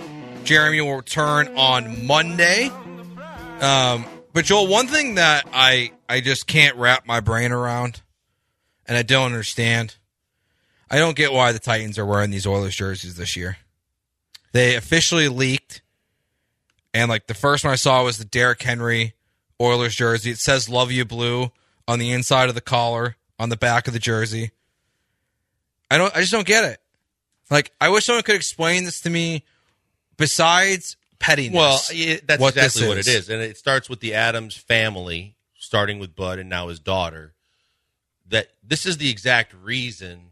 Jeremy 0.46 0.82
will 0.82 0.96
return 0.96 1.50
on 1.58 2.06
Monday. 2.06 2.70
Um, 3.60 4.06
but 4.32 4.46
Joel, 4.46 4.68
one 4.68 4.88
thing 4.88 5.16
that 5.16 5.46
I 5.54 5.92
I 6.08 6.22
just 6.22 6.48
can't 6.48 6.76
wrap 6.78 7.06
my 7.06 7.20
brain 7.20 7.52
around, 7.52 8.02
and 8.88 8.98
I 8.98 9.04
don't 9.04 9.26
understand. 9.26 9.96
I 10.90 10.98
don't 10.98 11.16
get 11.16 11.34
why 11.34 11.52
the 11.52 11.60
Titans 11.60 11.98
are 12.00 12.06
wearing 12.06 12.32
these 12.32 12.48
Oilers 12.48 12.76
jerseys 12.76 13.16
this 13.16 13.36
year. 13.36 13.58
They 14.52 14.76
officially 14.76 15.28
leaked, 15.28 15.82
and 16.96 17.10
like 17.10 17.28
the 17.28 17.34
first 17.36 17.64
one 17.64 17.74
I 17.74 17.76
saw 17.76 18.04
was 18.04 18.18
the 18.18 18.26
Derrick 18.26 18.62
Henry 18.64 19.14
Oilers 19.62 19.94
jersey. 19.96 20.32
It 20.32 20.40
says 20.40 20.68
"Luv 20.70 20.92
Ya 20.92 21.04
Blue" 21.04 21.52
on 21.88 22.00
the 22.00 22.12
inside 22.12 22.50
of 22.50 22.56
the 22.56 22.62
collar, 22.62 23.18
on 23.38 23.50
the 23.50 23.58
back 23.58 23.88
of 23.88 23.94
the 23.94 24.00
jersey. 24.00 24.52
I 25.92 25.98
don't. 25.98 26.16
I 26.16 26.22
just 26.22 26.32
don't 26.32 26.48
get 26.48 26.64
it. 26.64 26.82
Like, 27.52 27.72
I 27.80 27.90
wish 27.90 28.06
someone 28.06 28.24
could 28.24 28.36
explain 28.36 28.86
this 28.86 29.02
to 29.02 29.10
me. 29.10 29.44
Besides 30.18 30.96
pettiness, 31.20 31.54
Well, 31.54 31.82
yeah, 31.94 32.18
that's 32.26 32.42
what 32.42 32.56
exactly 32.56 32.88
what 32.88 32.98
it 32.98 33.02
is. 33.08 33.08
is, 33.08 33.30
and 33.30 33.42
it 33.42 33.58
starts 33.58 33.90
with 33.90 34.00
the 34.00 34.14
Adams 34.14 34.56
family, 34.56 35.36
starting 35.58 36.00
with 36.00 36.16
Bud 36.16 36.40
and 36.40 36.50
now 36.50 36.70
his 36.70 36.80
daughter. 36.80 37.34
That 38.28 38.48
this 38.64 38.86
is 38.86 38.98
the 38.98 39.10
exact 39.10 39.54
reason 39.54 40.32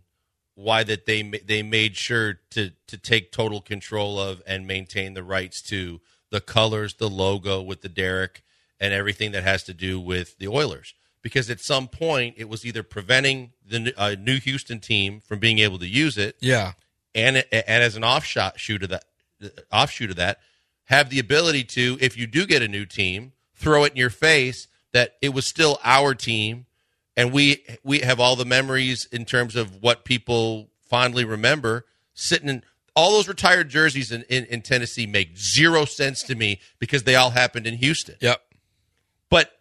why 0.56 0.84
that 0.84 1.06
they 1.06 1.22
they 1.22 1.62
made 1.62 1.98
sure 1.98 2.40
to 2.52 2.72
to 2.88 2.98
take 2.98 3.32
total 3.32 3.60
control 3.62 4.18
of 4.20 4.42
and 4.48 4.66
maintain 4.66 5.14
the 5.14 5.24
rights 5.24 5.62
to 5.64 6.00
the 6.34 6.42
colors, 6.42 6.96
the 6.96 7.10
logo 7.10 7.62
with 7.62 7.82
the 7.82 7.90
Derrick, 7.90 8.44
and 8.80 8.92
everything 8.92 9.32
that 9.34 9.44
has 9.44 9.64
to 9.64 9.74
do 9.74 10.00
with 10.00 10.36
the 10.40 10.48
Oilers. 10.48 10.96
Because 11.22 11.48
at 11.50 11.62
some 11.62 11.88
point, 11.88 12.34
it 12.38 12.50
was 12.50 12.66
either 12.66 12.82
preventing 12.82 13.52
the 13.64 13.94
uh, 13.96 14.16
new 14.20 14.40
Houston 14.40 14.80
team 14.80 15.22
from 15.22 15.38
being 15.38 15.60
able 15.60 15.78
to 15.78 15.88
use 15.88 16.18
it, 16.18 16.36
yeah, 16.42 16.74
and 17.14 17.38
and 17.38 17.64
as 17.68 17.96
an 17.96 18.04
offshot 18.04 18.60
shoot 18.60 18.82
of 18.84 18.90
that 18.90 19.06
offshoot 19.72 20.10
of 20.10 20.16
that 20.16 20.40
have 20.86 21.10
the 21.10 21.20
ability 21.20 21.64
to 21.64 21.98
if 22.02 22.18
you 22.18 22.28
do 22.28 22.46
get 22.46 22.62
a 22.62 22.68
new 22.68 22.86
team 22.86 23.34
throw 23.56 23.84
it 23.84 23.92
in 23.92 23.98
your 23.98 24.10
face 24.10 24.68
that 24.92 25.16
it 25.22 25.34
was 25.34 25.46
still 25.46 25.80
our 25.84 26.14
team. 26.14 26.66
And 27.16 27.32
we 27.32 27.64
we 27.84 28.00
have 28.00 28.20
all 28.20 28.36
the 28.36 28.46
memories 28.46 29.08
in 29.12 29.24
terms 29.24 29.56
of 29.56 29.82
what 29.82 30.04
people 30.04 30.70
fondly 30.90 31.24
remember 31.24 31.86
sitting 32.14 32.50
in 32.50 32.64
all 32.96 33.12
those 33.12 33.28
retired 33.28 33.70
jerseys 33.70 34.12
in, 34.12 34.24
in, 34.30 34.46
in 34.46 34.62
Tennessee 34.62 35.06
make 35.08 35.38
zero 35.38 35.86
sense 35.86 36.24
to 36.24 36.36
me 36.36 36.60
because 36.80 37.04
they 37.04 37.16
all 37.16 37.32
happened 37.32 37.66
in 37.68 37.76
Houston 37.78 38.16
yep, 38.22 38.42
but 39.30 39.52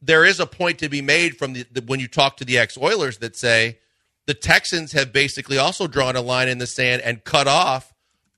there 0.00 0.24
is 0.24 0.38
a 0.40 0.46
point 0.46 0.78
to 0.78 0.88
be 0.88 1.02
made 1.02 1.36
from 1.36 1.52
the, 1.52 1.64
the 1.72 1.82
when 1.82 2.00
you 2.00 2.08
talk 2.08 2.36
to 2.38 2.44
the 2.44 2.58
ex 2.58 2.78
Oilers 2.78 3.18
that 3.18 3.36
say 3.36 3.78
the 4.26 4.34
Texans 4.34 4.92
have 4.92 5.12
basically 5.12 5.58
also 5.58 5.86
drawn 5.86 6.14
a 6.16 6.20
line 6.20 6.48
in 6.48 6.58
the 6.58 6.66
sand 6.66 7.02
and 7.02 7.24
cut 7.24 7.48
off 7.48 7.92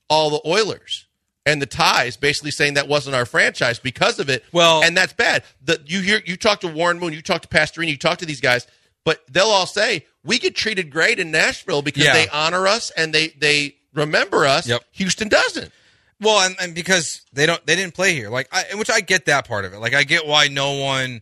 all 0.09 0.29
the 0.29 0.41
Oilers 0.47 1.07
and 1.45 1.61
the 1.61 1.65
ties, 1.65 2.17
basically 2.17 2.51
saying 2.51 2.75
that 2.75 2.87
wasn't 2.87 3.15
our 3.15 3.25
franchise 3.25 3.79
because 3.79 4.19
of 4.19 4.29
it. 4.29 4.43
Well- 4.51 4.83
and 4.83 4.95
that's 4.95 5.13
bad. 5.13 5.43
The, 5.63 5.81
you 5.85 6.01
hear 6.01 6.21
you 6.25 6.37
talk 6.37 6.61
to 6.61 6.67
Warren 6.67 6.99
Moon, 6.99 7.13
you 7.13 7.21
talk 7.21 7.41
to 7.43 7.47
Pastorini, 7.47 7.89
you 7.89 7.97
talk 7.97 8.19
to 8.19 8.25
these 8.25 8.41
guys, 8.41 8.67
but 9.03 9.21
they'll 9.31 9.45
all 9.45 9.65
say 9.65 10.05
we 10.23 10.37
get 10.39 10.55
treated 10.55 10.89
great 10.91 11.19
in 11.19 11.31
Nashville 11.31 11.81
because 11.81 12.03
Yeah. 12.05 12.13
they 12.13 12.27
honor 12.29 12.67
us 12.67 12.91
and 12.91 13.13
they 13.13 13.29
they 13.29 13.75
remember 13.93 14.45
us. 14.45 14.67
Yep. 14.67 14.83
Houston 14.91 15.27
doesn't. 15.29 15.71
Well, 16.19 16.45
and, 16.45 16.55
and 16.61 16.75
because 16.75 17.21
they 17.33 17.45
don't, 17.45 17.65
they 17.65 17.75
didn't 17.75 17.95
play 17.95 18.13
here. 18.13 18.29
Like, 18.29 18.47
I, 18.51 18.75
which 18.75 18.89
I 18.91 19.01
get 19.01 19.25
that 19.25 19.47
part 19.47 19.65
of 19.65 19.73
it. 19.73 19.79
Like, 19.79 19.95
I 19.95 20.03
get 20.03 20.27
why 20.27 20.47
no 20.49 20.73
one, 20.73 21.21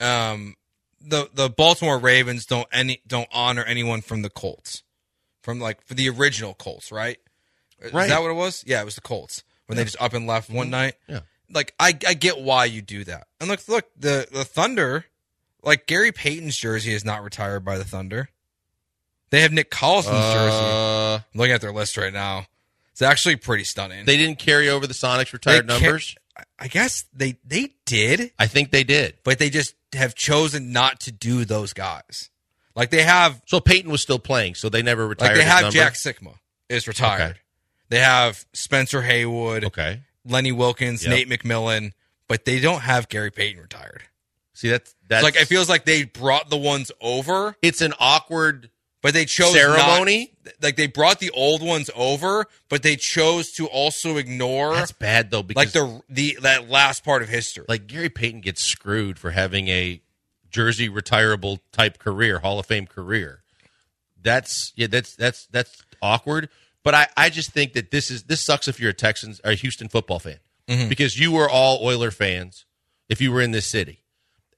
um, 0.00 0.56
the 1.00 1.30
the 1.32 1.48
Baltimore 1.48 1.98
Ravens 1.98 2.46
don't 2.46 2.66
any 2.72 3.00
don't 3.06 3.28
honor 3.32 3.62
anyone 3.64 4.02
from 4.02 4.22
the 4.22 4.28
Colts, 4.28 4.82
from 5.42 5.60
like 5.60 5.80
for 5.86 5.94
the 5.94 6.08
original 6.10 6.52
Colts, 6.52 6.90
right? 6.92 7.16
Is 7.80 7.92
Right. 7.92 8.08
that 8.10 8.20
what 8.20 8.30
it 8.30 8.34
was? 8.34 8.64
Yeah, 8.66 8.82
it 8.82 8.84
was 8.84 8.96
the 8.96 9.00
Colts 9.00 9.42
when 9.66 9.76
they 9.76 9.84
just 9.84 9.96
up 10.00 10.12
and 10.12 10.26
left 10.26 10.50
one 10.50 10.68
night. 10.68 10.94
Yeah. 11.08 11.20
Like, 11.50 11.74
I 11.80 11.96
I 12.06 12.14
get 12.14 12.40
why 12.40 12.66
you 12.66 12.82
do 12.82 13.04
that. 13.04 13.28
And 13.40 13.48
look, 13.48 13.66
look, 13.68 13.86
the 13.96 14.26
the 14.30 14.44
Thunder, 14.44 15.06
like 15.62 15.86
Gary 15.86 16.12
Payton's 16.12 16.56
jersey 16.56 16.92
is 16.92 17.04
not 17.04 17.22
retired 17.22 17.64
by 17.64 17.78
the 17.78 17.84
Thunder. 17.84 18.28
They 19.30 19.42
have 19.42 19.52
Nick 19.52 19.70
Collison's 19.70 20.34
jersey. 20.34 20.56
Uh, 20.56 21.14
I'm 21.16 21.22
looking 21.34 21.52
at 21.54 21.60
their 21.60 21.72
list 21.72 21.96
right 21.96 22.12
now. 22.12 22.46
It's 22.92 23.02
actually 23.02 23.36
pretty 23.36 23.64
stunning. 23.64 24.04
they 24.04 24.16
didn't 24.16 24.38
carry 24.38 24.68
over 24.68 24.86
the 24.86 24.94
Sonics 24.94 25.32
retired 25.32 25.66
numbers. 25.66 26.14
I 26.58 26.68
guess 26.68 27.04
they 27.14 27.36
they 27.44 27.74
did, 27.86 28.32
I 28.38 28.46
think 28.46 28.70
they 28.70 28.84
did. 28.84 29.18
but 29.24 29.38
they 29.38 29.50
just 29.50 29.74
have 29.92 30.14
chosen 30.14 30.72
not 30.72 31.00
to 31.00 31.12
do 31.12 31.44
those 31.44 31.72
guys. 31.72 32.30
Like 32.74 32.90
they 32.90 33.02
have, 33.02 33.42
So 33.46 33.60
Payton 33.60 33.90
was 33.90 34.00
still 34.00 34.18
playing, 34.18 34.54
so 34.54 34.68
they 34.68 34.80
never 34.82 35.06
retired. 35.06 35.30
like 35.30 35.36
they 35.38 35.44
have 35.44 35.62
number? 35.62 35.74
Jack 35.76 35.94
Sikma 35.94 36.34
is 36.68 36.86
retired. 36.88 37.20
Okay. 37.32 37.38
They 37.90 37.98
have 37.98 38.44
Spencer 38.52 39.02
Haywood, 39.02 39.64
Okay. 39.64 40.00
Lenny 40.24 40.52
Wilkens, 40.52 41.02
Yep. 41.02 41.10
Nate 41.10 41.28
McMillan, 41.28 41.92
but 42.28 42.44
they 42.44 42.60
don't 42.60 42.80
have 42.82 43.08
Gary 43.08 43.30
Payton 43.30 43.60
retired. 43.60 44.02
See 44.54 44.68
that's 44.68 44.94
that's 45.08 45.24
like 45.24 45.36
it 45.36 45.46
feels 45.46 45.68
like 45.68 45.84
they 45.84 46.04
brought 46.04 46.48
the 46.50 46.56
ones 46.58 46.92
over, 47.00 47.56
it's 47.62 47.80
an 47.80 47.92
awkward 47.98 48.70
but 49.02 49.14
they 49.14 49.24
chose 49.24 49.52
Ceremony? 49.52 50.32
Not, 50.44 50.54
like 50.62 50.76
they 50.76 50.86
brought 50.86 51.20
the 51.20 51.30
old 51.30 51.62
ones 51.62 51.90
over, 51.94 52.46
but 52.68 52.82
they 52.82 52.96
chose 52.96 53.52
to 53.52 53.66
also 53.66 54.16
ignore 54.16 54.74
That's 54.74 54.92
bad 54.92 55.30
though 55.30 55.42
because 55.42 55.64
like 55.64 55.72
the 55.72 56.02
the 56.08 56.38
that 56.42 56.68
last 56.68 57.04
part 57.04 57.22
of 57.22 57.28
history. 57.28 57.64
like 57.68 57.86
Gary 57.86 58.10
Payton 58.10 58.40
gets 58.40 58.64
screwed 58.64 59.18
for 59.18 59.30
having 59.30 59.68
a 59.68 60.02
jersey 60.50 60.88
retirable 60.88 61.60
type 61.72 61.98
career, 61.98 62.40
Hall 62.40 62.58
of 62.58 62.66
Fame 62.66 62.86
career. 62.86 63.42
That's 64.22 64.72
yeah, 64.76 64.86
that's 64.86 65.16
that's 65.16 65.46
that's 65.46 65.82
awkward. 66.02 66.48
But 66.82 66.94
I, 66.94 67.06
I 67.16 67.30
just 67.30 67.52
think 67.52 67.74
that 67.74 67.90
this 67.90 68.10
is 68.10 68.24
this 68.24 68.44
sucks 68.44 68.68
if 68.68 68.80
you're 68.80 68.90
a 68.90 68.94
Texans 68.94 69.40
or 69.44 69.52
a 69.52 69.54
Houston 69.54 69.88
football 69.88 70.18
fan 70.18 70.38
mm-hmm. 70.68 70.88
because 70.88 71.18
you 71.18 71.32
were 71.32 71.48
all 71.48 71.84
Oiler 71.84 72.10
fans 72.10 72.64
if 73.08 73.20
you 73.20 73.32
were 73.32 73.40
in 73.40 73.50
this 73.50 73.66
city, 73.66 74.02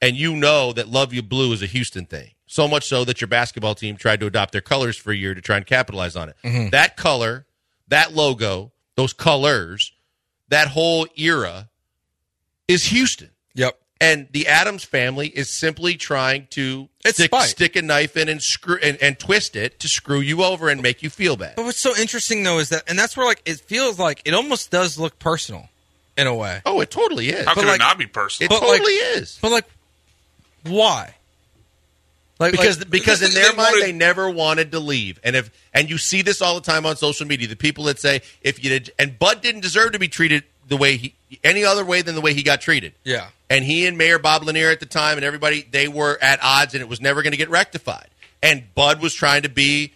and 0.00 0.16
you 0.16 0.36
know 0.36 0.72
that 0.72 0.88
Luv 0.88 1.12
Ya 1.12 1.22
Blue 1.22 1.52
is 1.52 1.62
a 1.62 1.66
Houston 1.66 2.06
thing. 2.06 2.30
So 2.52 2.68
much 2.68 2.86
so 2.86 3.02
that 3.06 3.18
your 3.22 3.28
basketball 3.28 3.74
team 3.74 3.96
tried 3.96 4.20
to 4.20 4.26
adopt 4.26 4.52
their 4.52 4.60
colors 4.60 4.94
for 4.98 5.10
a 5.10 5.16
year 5.16 5.32
to 5.34 5.40
try 5.40 5.56
and 5.56 5.64
capitalize 5.64 6.16
on 6.16 6.28
it. 6.28 6.36
Mm-hmm. 6.44 6.68
That 6.68 6.98
color, 6.98 7.46
that 7.88 8.12
logo, 8.12 8.72
those 8.94 9.14
colors, 9.14 9.90
that 10.48 10.68
whole 10.68 11.06
era 11.16 11.70
is 12.68 12.84
Houston. 12.88 13.30
yep. 13.54 13.78
And 14.02 14.28
the 14.32 14.48
Adams 14.48 14.84
family 14.84 15.28
is 15.28 15.58
simply 15.58 15.94
trying 15.94 16.46
to 16.50 16.90
stick, 17.06 17.34
stick 17.42 17.74
a 17.76 17.80
knife 17.80 18.18
in 18.18 18.28
and 18.28 18.42
screw 18.42 18.76
and, 18.82 18.98
and 19.00 19.18
twist 19.18 19.56
it 19.56 19.80
to 19.80 19.88
screw 19.88 20.20
you 20.20 20.42
over 20.44 20.68
and 20.68 20.82
make 20.82 21.02
you 21.02 21.08
feel 21.08 21.36
bad. 21.38 21.54
But 21.56 21.64
what's 21.64 21.80
so 21.80 21.96
interesting 21.96 22.42
though 22.42 22.58
is 22.58 22.68
that, 22.68 22.82
and 22.86 22.98
that's 22.98 23.16
where 23.16 23.24
like 23.24 23.40
it 23.46 23.60
feels 23.60 23.98
like 23.98 24.20
it 24.26 24.34
almost 24.34 24.70
does 24.70 24.98
look 24.98 25.18
personal, 25.18 25.70
in 26.18 26.26
a 26.26 26.34
way. 26.34 26.60
Oh, 26.66 26.80
it 26.82 26.90
totally 26.90 27.30
is. 27.30 27.46
How 27.46 27.54
But 27.54 27.60
could 27.62 27.66
like- 27.68 27.76
it 27.76 27.78
not 27.78 27.96
be 27.96 28.06
personal? 28.06 28.46
It 28.46 28.50
but 28.50 28.60
totally 28.60 28.80
like- 28.80 29.22
is. 29.22 29.38
But 29.40 29.52
like, 29.52 29.64
why? 30.64 31.14
Like 32.38 32.52
because 32.52 32.78
like, 32.78 32.90
because 32.90 33.22
in 33.22 33.32
their 33.34 33.48
mind 33.54 33.58
wanted- 33.58 33.82
they 33.82 33.92
never 33.92 34.28
wanted 34.28 34.72
to 34.72 34.80
leave. 34.80 35.20
And 35.22 35.36
if 35.36 35.50
and 35.72 35.88
you 35.88 35.98
see 35.98 36.22
this 36.22 36.42
all 36.42 36.54
the 36.54 36.60
time 36.60 36.86
on 36.86 36.96
social 36.96 37.26
media 37.26 37.46
the 37.46 37.56
people 37.56 37.84
that 37.84 37.98
say 38.00 38.22
if 38.40 38.62
you 38.62 38.70
did 38.70 38.90
and 38.98 39.18
bud 39.18 39.42
didn't 39.42 39.60
deserve 39.60 39.92
to 39.92 39.98
be 39.98 40.08
treated 40.08 40.44
the 40.68 40.76
way 40.76 40.96
he 40.96 41.14
any 41.44 41.64
other 41.64 41.84
way 41.84 42.02
than 42.02 42.14
the 42.14 42.20
way 42.20 42.34
he 42.34 42.42
got 42.42 42.60
treated. 42.60 42.94
Yeah, 43.04 43.28
and 43.48 43.64
he 43.64 43.86
and 43.86 43.96
mayor 43.96 44.18
bob 44.18 44.42
lanier 44.44 44.70
at 44.70 44.80
the 44.80 44.86
time 44.86 45.18
and 45.18 45.24
everybody 45.24 45.66
they 45.70 45.88
were 45.88 46.18
at 46.20 46.40
odds 46.42 46.74
and 46.74 46.80
it 46.82 46.88
was 46.88 47.00
never 47.00 47.22
going 47.22 47.32
to 47.32 47.36
get 47.38 47.50
rectified. 47.50 48.08
And 48.42 48.64
bud 48.74 49.00
was 49.00 49.14
trying 49.14 49.42
to 49.42 49.48
be 49.48 49.92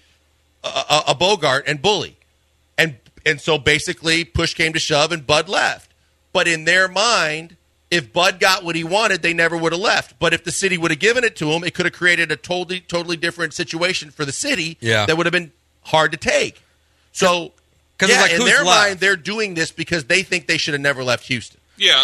a, 0.62 0.68
a, 0.68 1.02
a 1.08 1.14
bogart 1.14 1.64
and 1.66 1.82
bully. 1.82 2.16
And 2.78 2.96
and 3.24 3.40
so 3.40 3.58
basically 3.58 4.24
push 4.24 4.54
came 4.54 4.72
to 4.72 4.78
shove 4.78 5.10
and 5.10 5.26
bud 5.26 5.48
left. 5.48 5.90
But 6.32 6.46
in 6.46 6.64
their 6.64 6.86
mind 6.86 7.56
if 7.96 8.12
bud 8.12 8.38
got 8.38 8.62
what 8.64 8.76
he 8.76 8.84
wanted 8.84 9.22
they 9.22 9.32
never 9.34 9.56
would 9.56 9.72
have 9.72 9.80
left 9.80 10.18
but 10.18 10.32
if 10.34 10.44
the 10.44 10.52
city 10.52 10.76
would 10.78 10.90
have 10.90 11.00
given 11.00 11.24
it 11.24 11.34
to 11.36 11.50
him 11.50 11.64
it 11.64 11.74
could 11.74 11.86
have 11.86 11.92
created 11.94 12.30
a 12.30 12.36
totally 12.36 12.80
totally 12.80 13.16
different 13.16 13.52
situation 13.54 14.10
for 14.10 14.24
the 14.24 14.32
city 14.32 14.76
Yeah. 14.80 15.06
that 15.06 15.16
would 15.16 15.26
have 15.26 15.32
been 15.32 15.50
hard 15.82 16.12
to 16.12 16.18
take 16.18 16.62
so 17.12 17.52
'Cause 17.98 18.10
it's 18.10 18.16
yeah, 18.16 18.22
like, 18.22 18.32
in 18.32 18.44
their 18.44 18.62
left? 18.64 18.66
mind 18.88 19.00
they're 19.00 19.16
doing 19.16 19.54
this 19.54 19.70
because 19.72 20.04
they 20.04 20.22
think 20.22 20.46
they 20.46 20.58
should 20.58 20.74
have 20.74 20.80
never 20.82 21.02
left 21.02 21.26
houston 21.26 21.58
Yeah, 21.78 21.98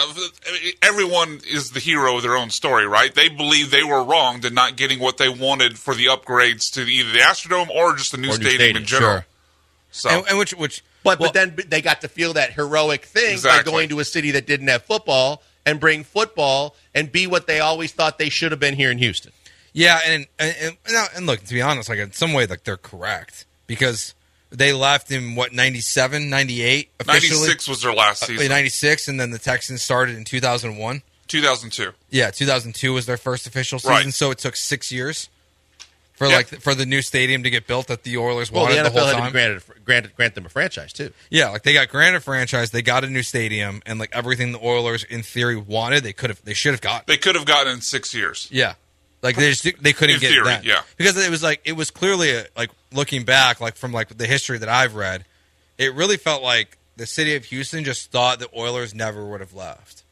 everyone 0.82 1.40
is 1.50 1.70
the 1.70 1.80
hero 1.80 2.16
of 2.16 2.22
their 2.22 2.36
own 2.36 2.50
story, 2.50 2.86
right? 2.86 3.14
They 3.14 3.28
believe 3.30 3.70
they 3.70 3.82
were 3.82 4.02
wronged 4.04 4.44
in 4.44 4.52
not 4.54 4.76
getting 4.76 4.98
what 4.98 5.16
they 5.16 5.28
wanted 5.30 5.78
for 5.78 5.94
the 5.94 6.06
upgrades 6.06 6.70
to 6.74 6.82
either 6.82 7.10
the 7.12 7.18
Astrodome 7.20 7.70
or 7.70 7.96
just 7.96 8.12
the 8.12 8.18
new 8.18 8.28
Or 8.28 8.36
new 8.38 8.44
stadium, 8.44 8.54
stadium, 8.58 8.76
in 8.78 8.84
general. 8.84 9.12
sure. 9.16 9.26
So 9.90 10.08
and, 10.10 10.28
and 10.28 10.38
which 10.38 10.52
which 10.54 10.82
But 11.02 11.18
well, 11.18 11.28
but 11.28 11.34
then 11.34 11.56
they 11.68 11.80
got 11.82 12.00
to 12.02 12.08
feel 12.08 12.34
that 12.34 12.52
heroic 12.52 13.04
thing 13.06 13.32
Exactly. 13.32 13.70
by 13.70 13.70
going 13.76 13.88
to 13.90 14.00
a 14.00 14.04
city 14.04 14.30
that 14.32 14.46
didn't 14.46 14.68
have 14.68 14.84
football 14.84 15.42
and 15.66 15.78
bring 15.80 16.04
football 16.04 16.74
and 16.94 17.10
be 17.12 17.26
what 17.26 17.46
they 17.46 17.60
always 17.60 17.92
thought 17.92 18.18
they 18.18 18.28
should 18.28 18.50
have 18.52 18.60
been 18.60 18.74
here 18.74 18.90
in 18.90 18.98
Houston. 18.98 19.32
yeah, 19.72 20.00
and 20.06 20.26
and, 20.38 20.56
and 20.60 20.76
now- 20.90 21.06
and 21.16 21.26
look 21.26 21.42
to 21.44 21.54
be 21.54 21.62
honest, 21.62 21.88
like 21.88 21.98
in 21.98 22.12
some 22.12 22.32
way, 22.32 22.46
like 22.46 22.64
they're 22.64 22.76
correct 22.76 23.46
because 23.66 24.14
they 24.50 24.72
left 24.72 25.10
in 25.10 25.34
what 25.34 25.52
97, 25.52 26.28
98 26.28 26.90
officially. 27.00 27.30
96 27.40 27.68
was 27.68 27.82
their 27.82 27.94
last 27.94 28.22
Uh, 28.24 28.26
season. 28.26 28.48
96 28.48 29.08
and 29.08 29.18
then 29.18 29.30
the 29.30 29.38
Texans 29.38 29.80
started 29.82 30.16
in 30.16 30.24
2001. 30.24 31.02
2002. 31.28 31.92
Yeah, 32.10 32.30
2002 32.30 32.92
was 32.92 33.06
their 33.06 33.16
first 33.16 33.46
official 33.46 33.78
season, 33.78 33.90
Right. 33.94 34.12
so 34.14 34.30
it 34.30 34.36
took 34.38 34.54
6 34.56 34.92
years 34.92 35.30
for 36.22 36.28
Yeah. 36.30 36.36
like 36.36 36.46
for 36.60 36.74
the 36.74 36.86
new 36.86 37.02
stadium 37.02 37.42
to 37.42 37.50
get 37.50 37.66
built 37.66 37.88
that 37.88 38.02
the 38.04 38.16
Oilers 38.18 38.50
Well, 38.52 38.62
wanted 38.64 38.76
the 38.78 38.82
the, 38.84 38.88
NFL 38.90 38.92
whole 38.92 39.06
had 39.06 39.12
to 39.14 39.18
time. 39.18 39.32
grant, 39.32 39.52
it, 39.56 39.84
grant, 39.84 40.16
grant 40.16 40.34
them 40.34 40.46
a 40.46 40.48
franchise 40.48 40.92
too. 40.92 41.12
Yeah, 41.30 41.48
like 41.48 41.62
they 41.62 41.72
got 41.72 41.88
granted 41.88 42.18
a 42.18 42.20
franchise, 42.20 42.70
they 42.70 42.82
got 42.82 43.04
a 43.04 43.08
new 43.10 43.22
stadium, 43.22 43.82
and 43.86 43.98
like 43.98 44.10
everything 44.12 44.52
the 44.52 44.60
Oilers 44.64 45.04
in 45.04 45.22
theory 45.22 45.56
wanted, 45.56 46.04
they 46.04 46.12
could 46.12 46.30
have, 46.30 46.44
they 46.44 46.54
should 46.54 46.72
have 46.72 46.80
got. 46.80 47.06
They 47.06 47.16
could 47.16 47.34
have 47.34 47.44
gotten 47.46 47.72
in 47.74 47.80
six 47.80 48.14
years. 48.14 48.48
Yeah, 48.50 48.74
like 49.22 49.36
they 49.36 49.50
just 49.52 49.64
they 49.82 49.92
couldn't 49.92 50.14
In 50.16 50.20
get 50.20 50.30
theory, 50.30 50.44
that. 50.44 50.64
yeah. 50.64 50.82
because 50.96 51.16
it 51.16 51.30
was 51.30 51.42
like 51.42 51.60
it 51.64 51.72
was 51.72 51.90
clearly 51.90 52.30
a, 52.30 52.46
like 52.56 52.70
looking 52.92 53.24
back, 53.24 53.60
like 53.60 53.76
from 53.76 53.92
like 53.92 54.16
the 54.16 54.26
history 54.26 54.58
that 54.58 54.68
I've 54.68 54.94
read, 54.94 55.24
it 55.78 55.94
really 55.94 56.16
felt 56.16 56.42
like 56.42 56.78
the 56.96 57.06
city 57.06 57.34
of 57.36 57.44
Houston 57.46 57.84
just 57.84 58.10
thought 58.12 58.38
the 58.38 58.48
Oilers 58.56 58.94
never 58.94 59.24
would 59.26 59.40
have 59.40 59.54
left. 59.54 60.02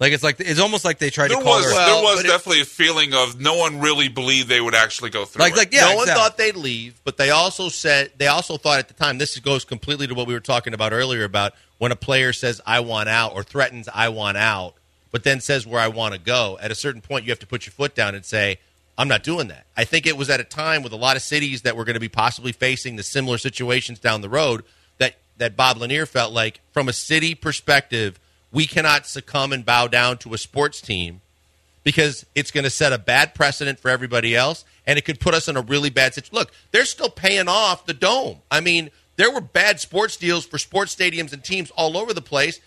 Like 0.00 0.12
it's 0.12 0.24
like 0.24 0.40
it's 0.40 0.58
almost 0.60 0.84
like 0.84 0.98
they 0.98 1.08
tried 1.10 1.30
There 1.30 1.38
to 1.38 1.42
call 1.44 1.56
was 1.56 1.64
their 1.66 1.74
Well, 1.74 1.94
there 1.96 2.04
was 2.04 2.16
but 2.16 2.24
it- 2.24 2.28
definitely 2.28 2.60
a 2.62 2.64
feeling 2.64 3.14
of 3.14 3.40
no 3.40 3.56
one 3.56 3.80
really 3.80 4.08
believed 4.08 4.48
they 4.48 4.60
would 4.60 4.74
actually 4.74 5.10
go 5.10 5.24
through. 5.24 5.40
like 5.42 5.52
it. 5.52 5.56
like 5.56 5.72
yeah. 5.72 5.90
no 5.90 5.96
one 5.96 6.06
thought 6.08 6.36
they'd 6.36 6.56
leave, 6.56 7.00
but 7.04 7.16
they 7.16 7.30
also 7.30 7.68
said 7.68 8.10
they 8.18 8.26
also 8.26 8.56
thought 8.56 8.78
at 8.80 8.88
the 8.88 8.94
time. 8.94 9.18
This 9.18 9.38
goes 9.38 9.64
completely 9.64 10.06
to 10.08 10.14
what 10.14 10.26
we 10.26 10.34
were 10.34 10.40
talking 10.40 10.74
about 10.74 10.92
earlier 10.92 11.24
about 11.24 11.54
when 11.78 11.92
a 11.92 11.96
player 11.96 12.32
says 12.32 12.60
"I 12.66 12.80
want 12.80 13.08
out" 13.08 13.34
or 13.34 13.44
threatens 13.44 13.88
"I 13.94 14.08
want 14.08 14.36
out," 14.36 14.74
but 15.12 15.22
then 15.22 15.40
says 15.40 15.64
where 15.66 15.80
I 15.80 15.88
want 15.88 16.14
to 16.14 16.20
go. 16.20 16.58
At 16.60 16.72
a 16.72 16.74
certain 16.74 17.00
point, 17.00 17.24
you 17.24 17.30
have 17.30 17.38
to 17.40 17.46
put 17.46 17.64
your 17.64 17.72
foot 17.72 17.94
down 17.94 18.16
and 18.16 18.24
say, 18.24 18.58
"I'm 18.98 19.08
not 19.08 19.22
doing 19.22 19.46
that." 19.48 19.64
I 19.76 19.84
think 19.84 20.06
it 20.06 20.16
was 20.16 20.28
at 20.28 20.40
a 20.40 20.44
time 20.44 20.82
with 20.82 20.92
a 20.92 20.96
lot 20.96 21.14
of 21.14 21.22
cities 21.22 21.62
that 21.62 21.76
were 21.76 21.84
going 21.84 21.94
to 21.94 22.00
be 22.00 22.08
possibly 22.08 22.50
facing 22.50 22.96
the 22.96 23.04
similar 23.04 23.38
situations 23.38 24.00
down 24.00 24.22
the 24.22 24.28
road 24.28 24.64
that 24.98 25.14
that 25.36 25.56
Bob 25.56 25.76
Lanier 25.78 26.04
felt 26.04 26.32
like, 26.32 26.60
from 26.72 26.88
a 26.88 26.92
city 26.92 27.34
perspective, 27.36 28.18
we 28.54 28.66
cannot 28.66 29.06
succumb 29.06 29.52
and 29.52 29.66
bow 29.66 29.88
down 29.88 30.16
to 30.18 30.32
a 30.32 30.38
sports 30.38 30.80
team 30.80 31.20
because 31.82 32.24
it's 32.34 32.52
going 32.52 32.64
to 32.64 32.70
set 32.70 32.92
a 32.92 32.98
bad 32.98 33.34
precedent 33.34 33.80
for 33.80 33.90
everybody 33.90 34.34
else 34.34 34.64
and 34.86 34.96
it 34.96 35.04
could 35.04 35.18
put 35.18 35.34
us 35.34 35.48
in 35.48 35.56
a 35.56 35.60
really 35.60 35.90
bad 35.90 36.14
situation. 36.14 36.38
Look, 36.38 36.52
they're 36.70 36.84
still 36.84 37.10
paying 37.10 37.48
off 37.48 37.84
the 37.84 37.92
dome. 37.92 38.38
I 38.50 38.60
mean, 38.60 38.90
there 39.16 39.30
were 39.30 39.40
bad 39.40 39.80
sports 39.80 40.16
deals 40.16 40.46
for 40.46 40.56
sports 40.56 40.94
stadiums 40.94 41.32
and 41.32 41.42
teams 41.42 41.70
all 41.72 41.98
over 41.98 42.14
the 42.14 42.22
place 42.22 42.60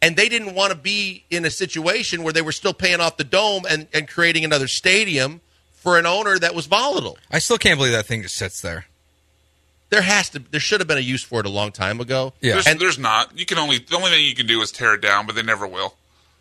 and 0.00 0.14
they 0.14 0.28
didn't 0.28 0.54
want 0.54 0.72
to 0.72 0.78
be 0.78 1.24
in 1.28 1.44
a 1.44 1.50
situation 1.50 2.22
where 2.22 2.32
they 2.32 2.42
were 2.42 2.52
still 2.52 2.74
paying 2.74 3.00
off 3.00 3.16
the 3.16 3.24
dome 3.24 3.64
and, 3.68 3.88
and 3.92 4.08
creating 4.08 4.44
another 4.44 4.68
stadium 4.68 5.40
for 5.72 5.98
an 5.98 6.06
owner 6.06 6.38
that 6.38 6.54
was 6.54 6.66
volatile. 6.66 7.18
I 7.32 7.40
still 7.40 7.58
can't 7.58 7.78
believe 7.78 7.92
that 7.92 8.06
thing 8.06 8.22
just 8.22 8.36
sits 8.36 8.60
there. 8.60 8.86
There 9.96 10.02
has 10.02 10.28
to 10.30 10.40
there 10.50 10.60
should 10.60 10.80
have 10.80 10.86
been 10.88 10.98
a 10.98 11.00
use 11.00 11.22
for 11.22 11.40
it 11.40 11.46
a 11.46 11.48
long 11.48 11.72
time 11.72 12.00
ago. 12.00 12.34
Yeah. 12.42 12.52
There's, 12.54 12.66
And- 12.66 12.78
there's 12.78 12.98
not. 12.98 13.38
You 13.38 13.46
can 13.46 13.56
only 13.56 13.78
the 13.78 13.96
only 13.96 14.10
thing 14.10 14.22
you 14.26 14.34
can 14.34 14.46
do 14.46 14.60
is 14.60 14.70
tear 14.70 14.92
it 14.92 15.00
down, 15.00 15.24
but 15.24 15.34
they 15.34 15.42
never 15.42 15.66
will. 15.66 15.94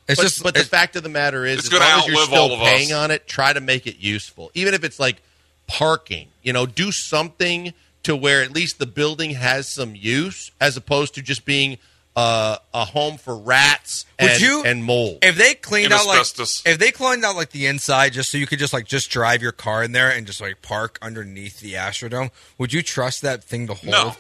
It's 0.10 0.20
but, 0.20 0.24
just 0.24 0.44
but 0.44 0.54
the 0.56 0.66
fact 0.66 0.98
of 0.98 1.04
the 1.04 1.10
matter 1.10 1.46
is, 1.46 1.60
It's 1.60 1.74
as 1.74 1.80
long 1.80 2.00
as 2.00 2.08
you're 2.08 2.18
still 2.26 2.52
all 2.52 2.62
us. 2.62 2.70
paying 2.70 2.92
on 2.92 3.12
it, 3.12 3.28
try 3.28 3.54
to 3.54 3.62
make 3.62 3.88
it 3.88 3.96
useful. 3.98 4.52
Even 4.56 4.74
if 4.74 4.84
it's 4.84 5.00
like 5.00 5.22
parking, 5.68 6.28
you 6.44 6.52
know, 6.52 6.66
do 6.66 6.92
something 6.92 7.74
to 8.04 8.14
where 8.16 8.44
at 8.44 8.52
least 8.52 8.78
the 8.78 8.86
building 8.86 9.32
has 9.32 9.70
some 9.74 9.96
use, 9.96 10.52
as 10.60 10.76
opposed 10.76 11.16
to 11.16 11.22
just 11.22 11.46
being 11.46 11.78
uh, 12.16 12.58
a 12.74 12.86
home 12.86 13.18
for 13.18 13.38
rats 13.38 14.06
Would 14.22 14.32
and, 14.32 14.42
you- 14.42 14.64
and 14.66 14.84
mold. 14.84 15.20
If 15.22 15.36
they 15.38 15.54
cleaned 15.54 15.86
And 15.92 15.94
out 15.96 16.08
like 16.08 16.26
if 16.66 16.78
they 16.80 16.92
cleaned 16.92 17.26
out 17.26 17.36
like 17.36 17.50
the 17.52 17.66
inside 17.68 18.14
just 18.14 18.32
so 18.32 18.38
you 18.38 18.48
could 18.48 18.60
just 18.60 18.72
like 18.74 18.86
just 18.86 19.10
drive 19.10 19.42
your 19.42 19.52
car 19.52 19.84
in 19.84 19.92
there 19.92 20.10
and 20.12 20.26
just 20.26 20.40
like 20.42 20.62
park 20.62 20.98
underneath 21.02 21.60
the 21.60 21.74
Astrodome, 21.74 22.32
would 22.58 22.72
you 22.72 22.82
trust 22.82 23.22
that 23.24 23.44
thing 23.44 23.68
to 23.68 23.74
hold 23.74 23.92
No. 23.92 24.16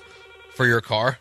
for 0.56 0.66
your 0.66 0.82
car? 0.82 1.20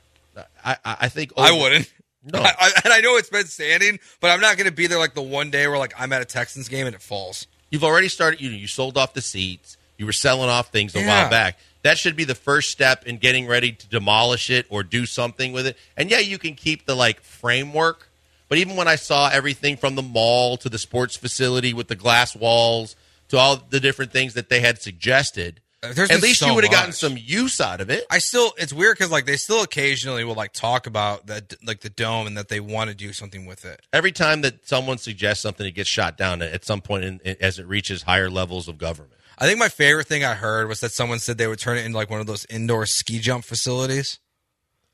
I, 0.65 0.77
I 0.85 0.97
I 1.03 1.09
think 1.09 1.33
I 1.37 1.53
wouldn't. 1.53 1.93
No. 2.25 2.41
I, 2.41 2.53
I, 2.59 2.71
and 2.85 2.93
I 2.93 3.01
know 3.01 3.17
it's 3.17 3.31
been 3.31 3.47
standing, 3.47 4.01
but 4.21 4.31
I'm 4.31 4.41
not 4.41 4.57
going 4.57 4.69
to 4.69 4.75
be 4.75 4.87
there 4.89 4.99
like 4.99 5.15
the 5.15 5.23
one 5.23 5.51
day 5.51 5.69
where 5.69 5.79
like 5.79 5.95
I'm 5.99 6.13
at 6.13 6.23
a 6.23 6.25
Texans 6.25 6.69
game 6.69 6.87
and 6.87 6.95
it 6.95 7.03
falls. 7.03 7.47
You've 7.71 7.85
already 7.85 8.09
started. 8.09 8.41
You 8.41 8.51
know, 8.51 8.57
you 8.57 8.67
sold 8.67 8.97
off 8.99 9.15
the 9.15 9.21
seats. 9.21 9.77
You 9.99 10.07
were 10.07 10.13
selling 10.13 10.49
off 10.51 10.69
things 10.73 10.95
a 10.97 11.01
Yeah. 11.01 11.07
while 11.23 11.31
back. 11.31 11.59
That 11.85 11.99
should 11.99 12.17
be 12.17 12.25
the 12.25 12.35
first 12.35 12.71
step 12.71 13.07
in 13.07 13.19
getting 13.19 13.47
ready 13.47 13.71
to 13.71 13.89
demolish 13.89 14.49
it 14.49 14.67
or 14.71 14.83
do 14.83 15.05
something 15.05 15.53
with 15.53 15.67
it. 15.67 15.77
And 15.97 16.11
yeah, 16.11 16.19
you 16.19 16.39
can 16.39 16.55
keep 16.55 16.87
the 16.87 16.95
like 16.95 17.21
framework. 17.21 18.09
But 18.49 18.59
even 18.59 18.77
when 18.77 18.89
I 18.89 18.97
saw 18.97 19.29
everything 19.29 19.77
from 19.77 19.95
the 19.95 20.03
mall 20.03 20.57
to 20.59 20.69
the 20.71 20.79
sports 20.79 21.15
facility 21.17 21.75
with 21.75 21.89
the 21.89 21.95
glass 21.95 22.35
walls 22.35 22.97
to 23.29 23.37
all 23.37 23.57
the 23.57 23.81
different 23.81 24.13
things 24.13 24.33
that 24.35 24.49
they 24.49 24.61
had 24.61 24.81
suggested, 24.81 25.61
Uh, 25.83 25.93
there's 25.93 26.11
at 26.11 26.23
least 26.23 26.41
so 26.41 26.47
you 26.47 26.55
would 26.55 26.65
have 26.65 26.73
gotten 26.73 26.93
some 26.93 27.19
use 27.19 27.61
out 27.61 27.83
of 27.83 27.91
it. 27.91 28.07
I 28.11 28.17
still 28.17 28.55
it's 28.57 28.73
weird 28.73 28.97
because 28.97 29.11
like 29.11 29.27
they 29.27 29.37
still 29.37 29.63
occasionally 29.63 30.25
will 30.25 30.35
like 30.35 30.55
talk 30.55 30.87
about 30.87 31.27
that 31.27 31.53
like 31.67 31.81
the 31.81 31.91
dome 31.91 32.27
and 32.27 32.39
that 32.39 32.49
they 32.49 32.61
want 32.61 32.89
to 32.89 32.97
do 32.97 33.13
something 33.13 33.45
with 33.45 33.67
it. 33.67 33.83
Every 33.93 34.13
time 34.13 34.41
that 34.41 34.67
someone 34.67 34.97
suggests 34.97 35.43
something, 35.43 35.67
it 35.67 35.73
gets 35.73 35.91
shot 35.91 36.17
down 36.17 36.41
at 36.41 36.65
some 36.65 36.81
point 36.81 37.05
in, 37.05 37.21
in, 37.25 37.37
as 37.43 37.59
it 37.59 37.67
reaches 37.67 38.05
higher 38.05 38.31
levels 38.31 38.69
of 38.69 38.79
government. 38.79 39.13
I 39.39 39.47
think 39.47 39.59
my 39.59 39.69
favorite 39.69 40.07
thing 40.07 40.25
I 40.25 40.35
heard 40.35 40.69
was 40.69 40.81
that 40.81 40.93
someone 40.93 41.19
said 41.19 41.39
they 41.39 41.47
would 41.47 41.59
turn 41.59 41.77
it 41.79 41.85
into 41.85 41.97
like 41.99 42.11
one 42.11 42.21
of 42.21 42.27
those 42.27 42.45
indoor 42.47 42.87
ski 42.87 43.19
jump 43.19 43.45
facilities. 43.45 44.19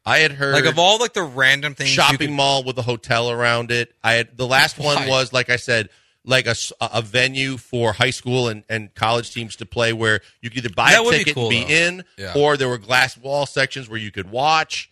I 0.04 0.18
had 0.18 0.32
heard 0.32 0.54
Like 0.54 0.64
of 0.64 0.78
all 0.78 0.98
like 0.98 1.12
the 1.12 1.22
random 1.22 1.74
things, 1.74 1.90
shopping 1.90 2.18
could- 2.18 2.30
mall 2.30 2.64
with 2.64 2.78
a 2.78 2.82
hotel 2.82 3.30
around 3.30 3.70
it. 3.70 3.92
I 4.02 4.14
had 4.14 4.36
the 4.36 4.46
last 4.46 4.78
one 4.78 4.96
Why? 4.96 5.08
was 5.08 5.32
like 5.32 5.50
I 5.50 5.56
said, 5.56 5.90
like 6.24 6.46
a, 6.46 6.54
a 6.80 7.02
venue 7.02 7.56
for 7.56 7.92
high 7.92 8.10
school 8.10 8.48
and, 8.48 8.62
and 8.68 8.94
college 8.94 9.32
teams 9.32 9.56
to 9.56 9.66
play, 9.66 9.92
where 9.92 10.20
you 10.42 10.50
could 10.50 10.58
either 10.64 10.74
buy 10.74 10.90
That 10.92 11.00
a 11.00 11.02
would 11.04 11.10
be 11.12 11.18
ticket 11.18 11.34
cool, 11.34 11.44
and 11.44 11.50
be 11.50 11.64
though. 11.64 11.70
in, 11.86 12.04
Yeah. 12.18 12.32
or 12.36 12.56
there 12.56 12.68
were 12.68 12.78
glass 12.78 13.16
wall 13.16 13.46
sections 13.46 13.88
where 13.88 13.98
you 13.98 14.10
could 14.10 14.30
watch. 14.30 14.90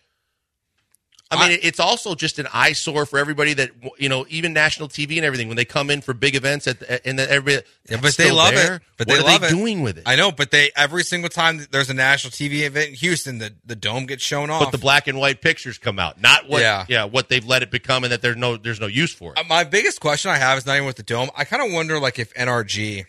I 1.31 1.35
mean, 1.47 1.57
I- 1.57 1.59
it's 1.61 1.79
also 1.79 2.15
just 2.15 2.39
an 2.39 2.47
eyesore 2.51 3.05
for 3.05 3.19
everybody 3.19 3.53
that 3.53 3.69
you 3.99 4.09
know, 4.09 4.25
even 4.29 4.51
national 4.51 4.87
TV 4.89 5.17
and 5.17 5.25
everything 5.25 5.47
when 5.47 5.57
they 5.57 5.65
come 5.65 5.91
in 5.91 6.01
for 6.01 6.15
big 6.15 6.35
events 6.35 6.67
at 6.67 6.79
the, 6.79 7.07
and 7.07 7.19
then 7.19 7.29
everybody. 7.29 7.65
Yeah, 7.87 7.99
but 8.01 8.17
they 8.17 8.31
love 8.31 8.55
there? 8.55 8.75
it. 8.77 8.81
But 8.97 9.07
what 9.07 9.25
they 9.25 9.35
are 9.35 9.39
they 9.39 9.47
it. 9.47 9.49
doing 9.51 9.81
with 9.83 9.97
it? 9.99 10.03
I 10.07 10.15
know, 10.15 10.31
but 10.31 10.49
they 10.49 10.71
every 10.75 11.03
single 11.03 11.29
time 11.29 11.65
there's 11.69 11.89
a 11.91 11.93
national 11.93 12.31
TV 12.31 12.61
event 12.65 12.89
in 12.89 12.95
Houston, 12.95 13.37
the 13.37 13.53
the 13.63 13.75
dome 13.75 14.07
gets 14.07 14.23
shown 14.23 14.49
off. 14.49 14.63
but 14.63 14.71
the 14.71 14.79
black 14.79 15.07
and 15.07 15.19
white 15.19 15.41
pictures 15.41 15.77
come 15.77 15.99
out, 15.99 16.19
not 16.19 16.49
what 16.49 16.61
Yeah. 16.61 16.85
yeah 16.89 17.03
what 17.03 17.29
they've 17.29 17.45
let 17.45 17.61
it 17.61 17.69
become, 17.69 18.03
and 18.03 18.11
that 18.11 18.23
there's 18.23 18.37
no 18.37 18.57
there's 18.57 18.79
no 18.79 18.87
use 18.87 19.13
for 19.13 19.33
it. 19.33 19.37
Uh, 19.39 19.43
my 19.47 19.63
biggest 19.63 19.99
question 20.01 20.31
I 20.31 20.37
have 20.37 20.57
is 20.57 20.65
not 20.65 20.75
even 20.75 20.87
with 20.87 20.95
the 20.97 21.03
dome. 21.03 21.29
I 21.35 21.45
kind 21.45 21.61
of 21.63 21.71
wonder 21.71 21.99
like 21.99 22.17
if 22.17 22.33
NRG, 22.33 23.05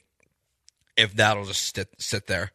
if 0.97 1.15
that'll 1.15 1.47
just 1.47 1.75
sit 1.75 1.89
sit 1.99 2.27
there. 2.27 2.53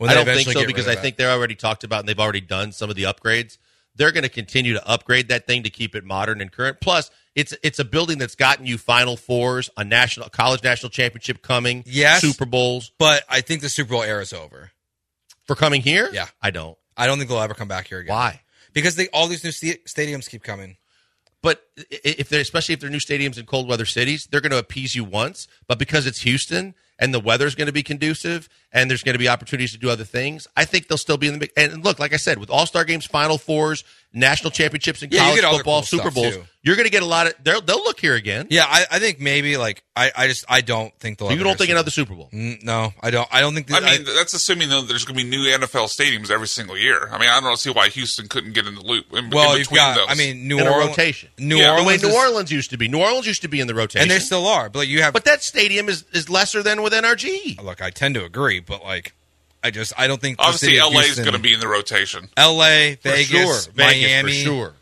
I 0.00 0.14
don't 0.14 0.24
think 0.24 0.48
so 0.48 0.64
because 0.66 0.88
I 0.88 0.94
think 0.94 1.16
they're 1.16 1.30
already 1.30 1.54
talked 1.56 1.84
about 1.84 2.00
and 2.00 2.08
they've 2.08 2.18
already 2.18 2.40
done 2.40 2.72
some 2.72 2.88
of 2.88 2.96
the 2.96 3.02
upgrades. 3.02 3.58
They're 3.96 4.12
going 4.12 4.22
to 4.22 4.28
continue 4.30 4.72
to 4.74 4.88
upgrade 4.88 5.28
that 5.28 5.46
thing 5.46 5.64
to 5.64 5.70
keep 5.70 5.94
it 5.94 6.04
modern 6.04 6.40
and 6.40 6.50
current. 6.50 6.80
Plus, 6.80 7.10
it's 7.34 7.54
it's 7.62 7.78
a 7.78 7.84
building 7.84 8.18
that's 8.18 8.34
gotten 8.34 8.66
you 8.66 8.78
Final 8.78 9.16
Fours, 9.16 9.68
a 9.76 9.84
national 9.84 10.28
college 10.30 10.62
national 10.62 10.90
championship 10.90 11.42
coming, 11.42 11.82
Yes. 11.86 12.20
Super 12.20 12.44
Bowls 12.46 12.92
But 12.98 13.24
I 13.28 13.40
think 13.40 13.60
the 13.62 13.68
Super 13.68 13.90
Bowl 13.90 14.02
era 14.02 14.22
is 14.22 14.32
over. 14.32 14.70
for 15.46 15.54
coming 15.56 15.80
here. 15.82 16.08
Yeah. 16.12 16.26
I 16.40 16.50
don't. 16.50 16.76
I 16.96 17.06
don't 17.06 17.18
think 17.18 17.28
they'll 17.30 17.40
ever 17.40 17.54
come 17.54 17.68
back 17.68 17.88
here 17.88 17.98
again. 17.98 18.14
Why? 18.14 18.40
Because 18.72 18.96
they 18.96 19.08
all 19.08 19.26
these 19.26 19.42
new 19.44 19.50
sta- 19.52 19.80
stadiums 19.86 20.28
keep 20.28 20.42
coming. 20.42 20.76
But 21.42 21.62
if 21.90 22.28
they're 22.28 22.40
especially 22.42 22.74
if 22.74 22.80
they're 22.80 22.90
new 22.90 22.98
stadiums 22.98 23.38
in 23.38 23.46
cold 23.46 23.66
weather 23.68 23.86
cities, 23.86 24.28
they're 24.30 24.42
going 24.42 24.50
to 24.52 24.58
appease 24.58 24.94
you 24.94 25.04
once. 25.04 25.48
But 25.66 25.78
because 25.78 26.06
it's 26.06 26.20
Houston 26.22 26.74
and 26.98 27.14
the 27.14 27.20
weather's 27.20 27.54
going 27.54 27.66
to 27.66 27.72
be 27.72 27.82
conducive 27.82 28.48
and 28.72 28.90
there's 28.90 29.02
going 29.02 29.14
to 29.14 29.18
be 29.18 29.28
opportunities 29.28 29.72
to 29.72 29.78
do 29.78 29.90
other 29.90 30.04
things, 30.04 30.46
I 30.56 30.64
think 30.64 30.88
they'll 30.88 30.98
still 30.98 31.16
be 31.18 31.26
in 31.26 31.34
the 31.34 31.38
mix. 31.40 31.52
And 31.56 31.84
look, 31.84 31.98
like 31.98 32.12
I 32.12 32.16
said, 32.18 32.38
with 32.38 32.50
All 32.50 32.66
Star 32.66 32.84
games, 32.84 33.04
Final 33.06 33.38
Fours, 33.38 33.84
national 34.12 34.50
championships, 34.50 35.02
and 35.02 35.12
Yeah, 35.12 35.20
college 35.20 35.40
football, 35.56 35.80
cool 35.80 35.82
Super 35.82 36.10
Bowls, 36.10 36.34
too. 36.36 36.44
you're 36.62 36.76
going 36.76 36.86
to 36.86 36.90
get 36.92 37.02
a 37.02 37.06
lot 37.06 37.26
of. 37.28 37.34
They'll 37.42 37.60
they'll 37.60 37.78
look 37.84 38.00
here 38.00 38.14
again. 38.14 38.46
Yeah, 38.50 38.64
I, 38.66 38.84
I 38.90 38.98
think 38.98 39.20
maybe 39.20 39.56
like 39.56 39.82
I, 39.94 40.10
I 40.16 40.26
just 40.26 40.44
I 40.48 40.60
don't 40.62 40.92
think 40.98 41.18
they'll. 41.18 41.28
So 41.28 41.34
you 41.34 41.42
don't 41.44 41.56
think 41.56 41.68
Super- 41.68 41.72
another 41.76 41.90
Super 41.90 42.14
Bowl? 42.14 42.28
Mm, 42.32 42.62
No, 42.64 42.92
I 43.00 43.10
don't. 43.10 43.28
I 43.32 43.40
don't 43.40 43.54
think. 43.54 43.72
I 43.72 43.80
That, 43.80 44.00
mean, 44.04 44.14
that's 44.16 44.34
assuming 44.34 44.68
though 44.68 44.82
there's 44.82 45.04
going 45.04 45.16
to 45.18 45.24
be 45.24 45.28
new 45.30 45.44
NFL 45.48 45.86
stadiums 45.88 46.30
every 46.30 46.48
single 46.48 46.76
year. 46.76 47.08
I 47.12 47.18
mean, 47.18 47.28
I 47.28 47.40
don't 47.40 47.56
see 47.58 47.70
why 47.70 47.88
Houston 47.90 48.28
couldn't 48.28 48.52
get 48.52 48.66
in 48.66 48.74
the 48.74 48.82
loop. 48.82 49.06
In, 49.12 49.30
well, 49.30 49.52
in 49.52 49.58
you've 49.58 49.68
between 49.68 49.76
got. 49.78 49.96
those. 49.96 50.06
I 50.08 50.14
mean, 50.14 50.48
New 50.48 50.58
In 50.58 50.66
Orleans 50.66 50.90
rotation. 50.90 51.28
New 51.38 51.56
Yeah. 51.58 51.68
The 51.76 51.82
way 51.82 51.94
Orleans, 51.94 52.02
New 52.02 52.14
Orleans 52.16 52.52
used 52.52 52.70
to 52.70 52.76
be. 52.78 52.88
New 52.88 53.00
Orleans 53.00 53.26
used 53.26 53.42
to 53.42 53.48
be 53.48 53.60
in 53.60 53.66
the 53.68 53.74
rotation, 53.74 54.02
and 54.02 54.10
they 54.10 54.18
still 54.18 54.46
are. 54.46 54.68
But 54.68 54.80
like, 54.80 54.88
you 54.88 55.02
have. 55.02 55.12
But 55.12 55.24
that 55.26 55.42
stadium 55.42 55.88
is 55.88 56.04
is 56.12 56.28
lesser 56.28 56.62
than 56.62 56.82
with 56.82 56.92
NRG. 56.92 57.62
look, 57.62 57.80
I 57.82 57.90
tend 57.90 58.14
to 58.16 58.24
agree, 58.24 58.59
but 58.60 58.82
like, 58.82 59.12
I 59.62 59.70
just 59.70 59.92
I 59.98 60.06
don't 60.06 60.20
think 60.20 60.36
obviously 60.38 60.78
LA 60.78 61.00
is 61.00 61.18
going 61.18 61.32
to 61.32 61.38
be 61.38 61.52
in 61.52 61.60
the 61.60 61.68
rotation. 61.68 62.28
L.A., 62.36 62.96
Vegas, 63.02 63.26
sure. 63.28 63.72
Vegas, 63.74 64.02
Miami. 64.02 64.32
for 64.32 64.38
sure. 64.38 64.72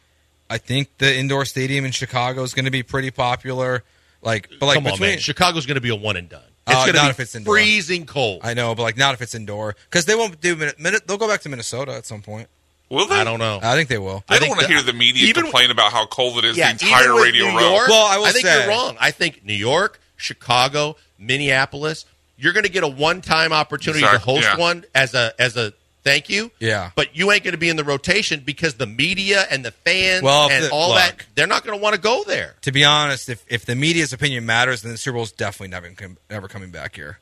I 0.51 0.59
think 0.59 0.88
the 0.99 1.14
indoor 1.17 1.45
stadium 1.45 1.85
in 1.85 1.91
Chicago 1.93 2.43
is 2.43 2.55
going 2.55 2.64
to 2.64 2.71
be 2.71 2.83
pretty 2.83 3.11
popular. 3.11 3.85
Like, 4.23 4.49
but 4.59 4.67
like 4.67 4.75
Come 4.77 4.87
on, 4.87 4.93
between, 4.95 5.11
man. 5.11 5.19
Chicago's 5.19 5.67
going 5.67 5.75
to 5.77 5.81
be 5.81 5.91
a 5.91 5.95
one 5.95 6.17
and 6.17 6.29
done. 6.29 6.43
It's 6.67 6.77
Uh, 6.77 6.85
going 6.87 6.97
not 6.97 7.05
to 7.05 7.11
if 7.11 7.21
it's 7.21 7.35
indoor. 7.35 7.55
freezing 7.55 8.05
cold. 8.07 8.41
I 8.45 8.55
know, 8.55 8.75
but 8.75 8.83
like 8.83 8.97
not 8.97 9.14
if 9.14 9.23
it's 9.23 9.35
indoor 9.35 9.75
because 9.91 10.05
they 10.07 10.14
won't 10.14 10.41
do. 10.41 10.57
Min- 10.57 10.73
Min- 10.79 10.97
they'll 11.07 11.19
go 11.19 11.29
back 11.29 11.41
to 11.43 11.49
Minnesota 11.49 11.95
at 11.95 12.05
some 12.07 12.21
point. 12.23 12.49
Will 12.91 13.07
they? 13.07 13.17
I 13.17 13.25
don't 13.25 13.38
know. 13.38 13.61
I 13.62 13.75
think 13.77 13.88
they 13.91 13.99
will. 13.99 14.25
I, 14.29 14.37
I 14.37 14.38
don't 14.38 14.49
want 14.49 14.61
to 14.62 14.67
hear 14.67 14.83
the 14.83 14.93
media 14.95 15.29
even- 15.29 15.43
complain 15.45 15.71
about 15.71 15.93
how 15.93 16.07
cold 16.07 16.38
it 16.38 16.45
is 16.47 16.57
yeah, 16.57 16.73
the 16.73 16.85
entire 16.87 17.14
radio 17.21 17.45
New 17.51 17.57
row. 17.59 17.85
Well, 17.88 18.07
I 18.07 18.17
will 18.19 18.27
think 18.33 18.47
say- 18.47 18.61
you're 18.61 18.69
wrong. 18.69 18.97
I 19.01 19.11
think 19.11 19.45
New 19.45 19.53
York, 19.55 20.01
Chicago, 20.17 20.97
Minneapolis, 21.19 22.05
you're 22.38 22.53
going 22.53 22.64
to 22.64 22.70
get 22.70 22.85
a 22.85 22.88
one-time 22.88 23.53
opportunity 23.53 24.05
to 24.07 24.18
host 24.18 24.42
yeah. 24.44 24.57
one 24.57 24.85
as 24.94 25.14
a 25.14 25.33
as 25.38 25.57
a 25.57 25.72
thank 26.05 26.29
you. 26.31 26.51
Yeah. 26.61 26.90
But 26.94 27.16
you 27.16 27.31
ain't 27.33 27.44
going 27.44 27.53
to 27.53 27.59
be 27.59 27.68
in 27.68 27.77
the 27.77 27.85
rotation 27.85 28.40
because 28.46 28.74
the 28.74 28.87
media 28.87 29.44
and 29.51 29.64
the 29.64 29.72
fans 29.72 30.22
Well, 30.22 30.48
and 30.51 30.64
the- 30.64 30.70
all 30.70 30.90
look. 30.90 30.98
that 30.98 31.27
they're 31.35 31.46
not 31.46 31.64
going 31.64 31.79
to 31.79 31.83
want 31.83 31.94
to 31.96 32.01
go 32.01 32.24
there. 32.24 32.55
To 32.62 32.72
be 32.72 32.85
honest, 32.85 33.29
if 33.29 33.44
if 33.48 33.66
the 33.66 33.74
media's 33.74 34.12
opinion 34.12 34.46
matters, 34.46 34.83
then 34.83 34.92
the 34.92 34.98
Super 34.98 35.16
Bowl's 35.16 35.33
definitely 35.33 35.68
never 35.68 35.90
com- 35.90 36.16
never 36.31 36.48
coming 36.48 36.70
back 36.70 36.94
here. 36.96 37.18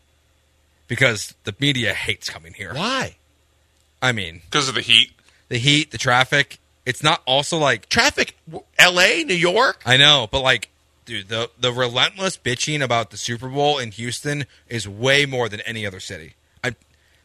because 0.88 1.34
the 1.44 1.54
media 1.58 1.94
hates 1.94 2.28
coming 2.30 2.52
here. 2.52 2.72
Why? 2.74 3.16
I 4.02 4.12
mean, 4.12 4.42
because 4.44 4.68
of 4.68 4.74
the 4.74 4.82
heat. 4.82 5.10
the 5.48 5.58
heat, 5.58 5.90
the 5.90 5.98
traffic. 5.98 6.58
It's 6.84 7.02
not 7.02 7.20
also 7.26 7.58
like 7.58 7.88
Traffic, 7.88 8.36
L.A., 8.78 9.24
New 9.24 9.34
York. 9.34 9.82
I 9.84 9.96
know, 9.96 10.28
but 10.30 10.42
like, 10.42 10.68
dude, 11.06 11.28
the 11.28 11.50
the 11.58 11.72
relentless 11.72 12.36
bitching 12.36 12.82
about 12.82 13.10
the 13.10 13.16
Super 13.16 13.48
Bowl 13.48 13.78
in 13.78 13.92
Houston 13.92 14.44
is 14.68 14.86
way 14.86 15.24
more 15.24 15.48
than 15.48 15.60
any 15.60 15.86
other 15.86 16.00
city. 16.00 16.34
I 16.62 16.74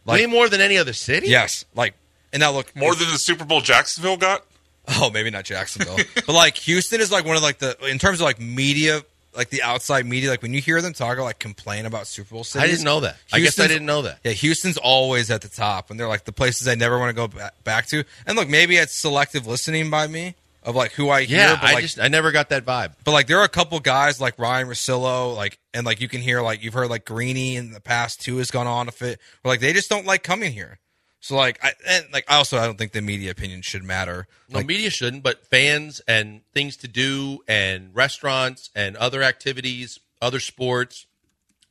like 0.05 0.21
Way 0.21 0.25
more 0.27 0.47
than 0.47 0.61
any 0.61 0.77
other 0.77 0.93
city. 0.93 1.27
yes, 1.27 1.65
like, 1.75 1.93
and 2.31 2.39
now 2.39 2.51
look 2.51 2.73
More 2.75 2.95
than 2.95 3.09
the 3.09 3.17
Super 3.17 3.43
Bowl 3.45 3.59
Jacksonville 3.61 4.17
got. 4.17 4.45
Oh, 4.87 5.09
maybe 5.11 5.29
not 5.29 5.43
Jacksonville, 5.45 5.97
but 6.15 6.29
like 6.29 6.55
Houston 6.57 7.01
is 7.01 7.11
like 7.11 7.25
one 7.25 7.35
of 7.35 7.43
like 7.43 7.59
the 7.59 7.77
in 7.87 7.99
terms 7.99 8.19
of 8.19 8.25
like 8.25 8.39
media, 8.39 9.01
like 9.35 9.49
the 9.49 9.61
outside 9.61 10.05
media. 10.07 10.29
Like 10.31 10.41
when 10.41 10.53
you 10.53 10.61
hear 10.61 10.81
them 10.81 10.93
talk 10.93 11.17
or 11.17 11.23
like 11.23 11.37
complain 11.39 11.85
about 11.85 12.07
Super 12.07 12.33
Bowl 12.33 12.43
cities, 12.43 12.63
I 12.63 12.71
didn't 12.71 12.85
know 12.85 13.01
that. 13.01 13.17
I 13.31 13.39
guess 13.41 13.59
I 13.59 13.67
didn't 13.67 13.85
know 13.85 14.01
that. 14.03 14.19
Yeah, 14.23 14.31
Houston's 14.31 14.77
always 14.77 15.29
at 15.29 15.41
the 15.41 15.49
top, 15.49 15.91
and 15.91 15.99
they're 15.99 16.07
like 16.07 16.25
the 16.25 16.31
places 16.31 16.67
I 16.67 16.75
never 16.75 16.97
want 16.97 17.09
to 17.09 17.13
go 17.13 17.27
ba- 17.27 17.51
back 17.63 17.85
to. 17.87 18.03
And 18.25 18.35
look, 18.37 18.49
maybe 18.49 18.77
it's 18.77 18.99
selective 18.99 19.45
listening 19.45 19.89
by 19.91 20.07
me 20.07 20.35
of 20.63 20.75
like 20.75 20.91
who 20.91 21.09
I 21.09 21.23
hear. 21.23 21.37
Yeah, 21.39 21.55
but 21.59 21.69
I 21.69 21.73
like, 21.73 21.81
just 21.83 21.99
I 21.99 22.07
never 22.07 22.31
got 22.31 22.49
that 22.49 22.65
vibe. 22.65 22.93
but 23.03 23.11
like 23.11 23.27
there 23.27 23.39
are 23.39 23.43
a 23.45 23.49
couple 23.49 23.79
guys 23.79 24.21
like 24.21 24.37
Ryen 24.37 24.67
Russillo, 24.67 25.35
like 25.35 25.59
and 25.73 25.85
like 25.85 26.01
you 26.01 26.07
can 26.07 26.21
hear 26.21 26.41
like 26.41 26.63
you've 26.63 26.73
heard 26.73 26.89
like 26.89 27.05
Greeny 27.05 27.55
in 27.55 27.71
the 27.71 27.81
past 27.81 28.21
too 28.21 28.37
has 28.37 28.51
gone 28.51 28.67
on 28.67 28.87
if 28.87 28.95
fit. 28.95 29.19
where 29.41 29.53
like 29.53 29.59
they 29.59 29.73
just 29.73 29.89
don't 29.89 30.05
like 30.05 30.23
coming 30.23 30.51
here. 30.53 30.79
So 31.19 31.35
like 31.35 31.63
I 31.63 31.73
and 31.87 32.05
like 32.11 32.25
I 32.27 32.37
also 32.37 32.57
I 32.57 32.65
don't 32.65 32.77
think 32.77 32.91
the 32.91 33.01
media 33.01 33.31
opinion 33.31 33.61
should 33.61 33.83
matter. 33.83 34.27
No, 34.49 34.57
Like 34.57 34.67
media 34.67 34.89
shouldn't, 34.89 35.23
but 35.23 35.45
fans 35.45 36.01
and 36.07 36.41
things 36.53 36.77
to 36.77 36.87
do 36.87 37.39
and 37.47 37.93
restaurants 37.95 38.69
and 38.75 38.97
other 38.97 39.21
activities, 39.23 39.99
other 40.21 40.39
sports. 40.39 41.05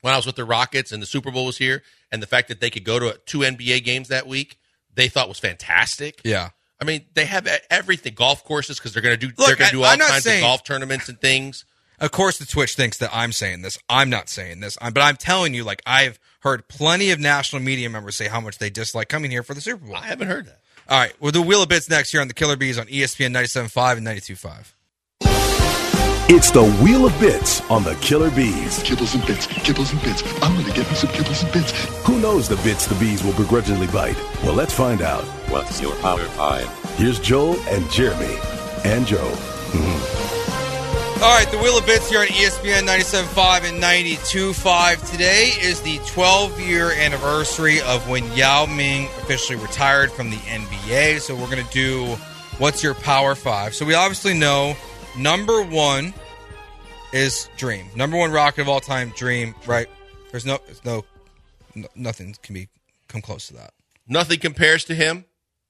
When 0.03 0.15
I 0.15 0.17
was 0.17 0.25
with 0.25 0.37
the 0.37 0.47
Rockets 0.47 0.93
and 0.93 1.03
the 1.03 1.07
Super 1.07 1.31
Bowl 1.31 1.45
was 1.47 1.59
here, 1.59 1.83
and 2.11 2.23
the 2.23 2.27
fact 2.27 2.49
that 2.49 2.61
they 2.61 2.71
could 2.71 2.85
go 2.85 2.99
to 2.99 3.21
two 3.27 3.41
NBA 3.41 3.85
games 3.85 4.09
that 4.09 4.27
week, 4.27 4.59
they 4.95 5.09
thought 5.09 5.29
was 5.29 5.39
fantastic. 5.39 6.21
yeah. 6.25 6.51
I 6.81 6.85
mean, 6.85 7.05
they 7.15 7.27
have 7.27 7.47
everything 7.71 8.15
golf 8.15 8.45
courses 8.45 8.79
because 8.79 8.93
they're 8.93 9.03
going 9.03 9.19
to 9.19 9.27
do 9.27 9.33
Look, 9.37 9.47
they're 9.49 9.57
going 9.57 9.71
to 9.71 9.77
do 9.77 9.83
all 9.83 9.97
kinds 9.97 10.25
saying- 10.25 10.43
of 10.43 10.49
golf 10.49 10.65
tournaments 10.65 11.09
and 11.09 11.21
things. 11.21 11.65
Of 12.01 12.13
course 12.13 12.39
the 12.39 12.47
Twitch 12.47 12.77
thinks 12.77 12.97
that 12.99 13.11
I'm 13.13 13.31
saying 13.31 13.61
this. 13.61 13.79
I'm 13.91 14.09
not 14.09 14.31
saying 14.31 14.61
this. 14.61 14.79
I'm, 14.81 14.95
but 14.95 15.03
I'm 15.03 15.17
telling 15.17 15.53
you 15.53 15.65
like 15.65 15.83
I've 15.85 16.19
heard 16.41 16.67
plenty 16.67 17.11
of 17.11 17.21
national 17.21 17.61
media 17.61 17.91
members 17.91 18.17
say 18.17 18.27
how 18.29 18.41
much 18.41 18.57
they 18.57 18.71
dislike 18.71 19.11
coming 19.11 19.31
here 19.31 19.43
for 19.43 19.53
the 19.53 19.61
Super 19.61 19.85
Bowl. 19.85 19.97
I 19.97 20.07
haven't 20.07 20.29
heard 20.29 20.47
that. 20.47 20.61
All 20.89 20.99
right, 20.99 21.13
we'll 21.21 21.31
do 21.31 21.43
Wheel 21.43 21.63
of 21.63 21.69
Bits 21.69 21.91
next 21.91 22.11
here 22.11 22.23
on 22.23 22.29
the 22.29 22.35
Killer 22.35 22.57
B's 22.57 22.79
on 22.79 22.87
ESPN 22.87 23.35
97.5 23.37 23.99
and 23.99 24.07
92.5. 24.07 24.73
It's 26.33 26.53
the 26.53 26.63
Wheel 26.81 27.07
of 27.07 27.19
Bits 27.19 27.61
on 27.69 27.83
the 27.83 27.97
Killer 27.97 28.31
B's. 28.31 28.85
Kibbles 28.85 29.17
and 29.17 29.27
bits, 29.27 29.49
kibbles 29.49 29.91
and 29.91 30.01
bits. 30.01 30.23
I'm 30.41 30.55
gonna 30.55 30.73
get 30.73 30.89
me 30.89 30.95
some 30.95 31.11
kibbles 31.11 31.43
and 31.43 31.53
bits. 31.53 31.73
Who 32.07 32.21
knows 32.21 32.49
the 32.49 32.55
bits 32.63 32.87
the 32.87 32.95
bees 32.95 33.25
will 33.25 33.33
begrudgingly 33.33 33.89
bite? 33.89 34.17
Well, 34.45 34.55
let's 34.55 34.73
find 34.73 35.03
out. 35.03 35.25
What's 35.51 35.81
your 35.81 35.93
Power 35.97 36.21
5? 36.21 36.95
Here's 36.99 37.19
Joel 37.19 37.59
and 37.63 37.91
Jeremy 37.91 38.37
and 38.85 39.09
Joe. 39.09 39.29
Mm-hmm. 39.73 41.25
All 41.25 41.37
right, 41.37 41.51
the 41.51 41.59
Wheel 41.59 41.77
of 41.77 41.85
Bits 41.85 42.09
here 42.09 42.21
on 42.21 42.29
ESPN 42.29 42.87
97.5 42.87 43.69
and 43.69 43.83
92.5. 43.83 45.11
Today 45.11 45.51
is 45.61 45.81
the 45.81 45.99
12 46.07 46.61
year 46.61 46.93
anniversary 46.93 47.81
of 47.81 48.09
when 48.09 48.25
Yao 48.37 48.67
Ming 48.67 49.07
officially 49.19 49.59
retired 49.59 50.13
from 50.13 50.31
the 50.31 50.37
NBA. 50.37 51.23
So 51.23 51.35
we're 51.35 51.51
going 51.51 51.67
to 51.67 51.73
do 51.73 52.05
What's 52.59 52.85
Your 52.85 52.95
Power 52.95 53.35
Five? 53.35 53.75
So 53.75 53.85
we 53.85 53.95
obviously 53.95 54.35
know 54.35 54.77
number 55.19 55.63
one 55.63 56.15
is 57.13 57.49
Dream. 57.57 57.87
Number 57.97 58.17
one 58.17 58.31
rocket 58.33 58.63
of 58.63 58.69
all 58.69 58.81
time, 58.81 59.13
Dream, 59.17 59.55
right? 59.67 59.89
There's 60.31 60.47
no, 60.47 60.59
there's 60.67 60.85
no, 60.85 61.05
no 61.75 61.89
nothing 61.95 62.37
can 62.43 62.55
be 62.55 62.69
come 63.09 63.21
close 63.21 63.49
to 63.49 63.55
that. 63.55 63.73
Nothing 64.09 64.39
compares 64.41 64.85
to 64.85 64.95
him. 64.95 65.25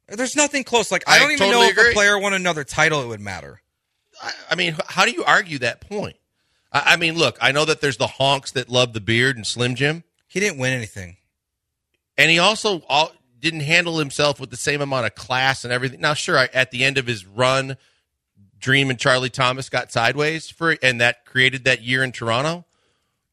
There's 0.08 0.36
nothing 0.36 0.64
close. 0.64 0.90
Like, 0.90 1.04
I, 1.08 1.16
I 1.16 1.18
don't 1.20 1.32
even 1.32 1.46
totally 1.46 1.66
know 1.66 1.82
if 1.82 1.90
a 1.90 1.92
player 1.92 2.18
won 2.18 2.34
another 2.34 2.64
title, 2.64 3.00
it 3.02 3.06
would 3.06 3.20
matter. 3.20 3.60
I, 4.22 4.32
I 4.50 4.54
mean, 4.56 4.76
how 4.88 5.04
do 5.04 5.12
you 5.12 5.24
argue 5.24 5.58
that 5.58 5.80
point? 5.80 6.16
I, 6.72 6.94
I 6.94 6.96
mean, 6.96 7.16
look, 7.16 7.38
I 7.40 7.52
know 7.52 7.64
that 7.64 7.80
there's 7.80 7.96
the 7.96 8.06
honks 8.06 8.50
that 8.52 8.68
love 8.68 8.92
the 8.92 9.00
beard 9.00 9.36
and 9.36 9.46
Slim 9.46 9.74
Jim, 9.74 10.04
He 10.26 10.40
didn't 10.40 10.58
win 10.58 10.72
anything. 10.72 11.16
and 12.18 12.30
he 12.30 12.38
also 12.38 12.82
all, 12.88 13.12
didn't 13.38 13.60
handle 13.60 13.98
himself 13.98 14.38
with 14.40 14.50
the 14.50 14.56
same 14.56 14.80
amount 14.82 15.06
of 15.06 15.14
class 15.14 15.64
and 15.64 15.72
everything. 15.72 16.00
Now, 16.00 16.14
sure, 16.14 16.36
I, 16.36 16.48
at 16.52 16.70
the 16.72 16.84
end 16.84 16.98
of 16.98 17.06
his 17.06 17.24
run, 17.24 17.76
Dream 18.60 18.90
and 18.90 18.98
Charlie 18.98 19.30
Thomas 19.30 19.68
got 19.68 19.90
sideways 19.90 20.48
for, 20.50 20.76
and 20.82 21.00
that 21.00 21.24
created 21.24 21.64
that 21.64 21.82
year 21.82 22.02
in 22.04 22.12
Toronto. 22.12 22.64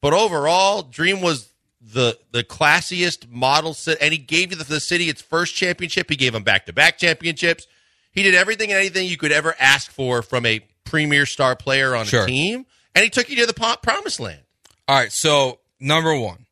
But 0.00 0.14
overall, 0.14 0.82
Dream 0.82 1.20
was 1.20 1.52
the 1.80 2.18
the 2.32 2.42
classiest 2.44 3.30
model, 3.30 3.76
and 4.00 4.12
he 4.12 4.18
gave 4.18 4.50
the, 4.56 4.64
the 4.64 4.80
city 4.80 5.08
its 5.08 5.22
first 5.22 5.54
championship. 5.54 6.08
He 6.10 6.16
gave 6.16 6.32
them 6.32 6.42
back 6.44 6.66
to 6.66 6.72
back 6.72 6.98
championships. 6.98 7.66
He 8.12 8.22
did 8.22 8.34
everything 8.34 8.70
and 8.70 8.78
anything 8.78 9.06
you 9.06 9.16
could 9.16 9.32
ever 9.32 9.54
ask 9.60 9.90
for 9.90 10.22
from 10.22 10.44
a 10.46 10.60
premier 10.84 11.26
star 11.26 11.54
player 11.54 11.94
on 11.94 12.06
Sure. 12.06 12.24
a 12.24 12.26
team, 12.26 12.66
and 12.94 13.04
he 13.04 13.10
took 13.10 13.28
you 13.28 13.36
to 13.36 13.46
the 13.46 13.78
promised 13.82 14.18
land. 14.20 14.40
All 14.88 14.96
right, 14.98 15.12
so 15.12 15.60
number 15.78 16.18
one, 16.18 16.46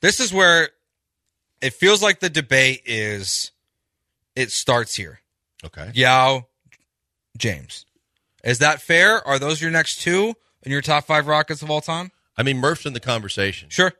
this 0.00 0.20
is 0.20 0.32
where 0.32 0.70
it 1.60 1.72
feels 1.74 2.02
like 2.02 2.20
the 2.20 2.30
debate 2.30 2.82
is. 2.86 3.50
It 4.36 4.50
starts 4.50 4.94
here. 4.94 5.20
Okay. 5.64 5.90
Yao, 5.94 6.46
James, 7.38 7.86
is 8.44 8.58
that 8.58 8.80
fair? 8.80 9.26
Are 9.26 9.38
those 9.38 9.60
your 9.60 9.70
next 9.70 10.00
two 10.00 10.34
in 10.62 10.70
your 10.72 10.80
top 10.82 11.04
five 11.04 11.26
Rockets 11.26 11.62
of 11.62 11.70
all 11.70 11.80
time? 11.80 12.10
I 12.36 12.42
mean, 12.42 12.58
Murph's 12.58 12.86
in 12.86 12.92
the 12.92 13.00
conversation. 13.00 13.68
Sure. 13.70 13.92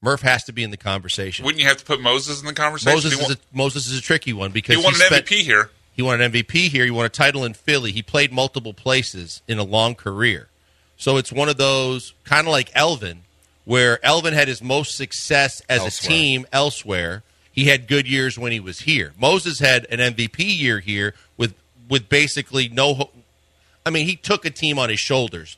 Murph 0.00 0.20
has 0.22 0.44
to 0.44 0.52
be 0.52 0.62
in 0.62 0.70
the 0.70 0.76
conversation. 0.76 1.44
Wouldn't 1.44 1.60
you 1.62 1.66
have 1.68 1.78
to 1.78 1.84
put 1.84 2.00
Moses 2.00 2.40
in 2.40 2.46
the 2.46 2.52
conversation? 2.52 2.94
Moses 2.94 3.14
he, 3.14 3.22
won, 3.22 3.30
is 3.30 3.36
a, 3.36 3.56
Moses 3.56 3.86
is 3.86 3.98
a 3.98 4.02
tricky 4.02 4.32
one 4.32 4.50
because 4.52 4.76
he 4.76 4.82
because 4.82 4.84
won 4.84 4.94
he 4.94 5.00
an 5.16 5.22
spent- 5.22 5.26
MVP 5.26 5.44
here. 5.44 5.70
He 5.92 6.02
won 6.02 6.20
an 6.20 6.32
MVP 6.32 6.68
here. 6.68 6.84
He 6.84 6.90
won 6.90 7.06
a 7.06 7.08
title 7.08 7.44
in 7.44 7.54
Philly. 7.54 7.92
He 7.92 8.02
played 8.02 8.32
multiple 8.32 8.74
places 8.74 9.42
in 9.46 9.58
a 9.58 9.62
long 9.62 9.94
career. 9.94 10.48
So 10.96 11.16
it's 11.16 11.32
one 11.32 11.48
of 11.48 11.56
those 11.56 12.14
kind 12.24 12.46
of 12.46 12.50
like 12.52 12.70
Elvin, 12.74 13.22
where 13.64 14.04
Elvin 14.04 14.34
had 14.34 14.48
his 14.48 14.60
most 14.60 14.96
success 14.96 15.62
as 15.68 15.80
Elsewhere. 15.80 16.06
a 16.06 16.08
team 16.08 16.46
elsewhere. 16.52 17.22
He 17.50 17.66
had 17.66 17.86
good 17.86 18.08
years 18.08 18.36
when 18.36 18.50
he 18.52 18.58
was 18.60 18.80
here. 18.80 19.12
Moses 19.18 19.60
had 19.60 19.86
an 19.86 20.00
MVP 20.00 20.58
year 20.58 20.80
here 20.80 21.14
with 21.36 21.54
with 21.88 22.08
basically 22.08 22.68
no. 22.68 23.10
Ho- 23.84 23.90
I 23.90 23.90
mean, 23.90 24.06
he 24.06 24.16
took 24.16 24.44
a 24.44 24.50
team 24.50 24.78
on 24.78 24.88
his 24.88 25.00
shoulders, 25.00 25.56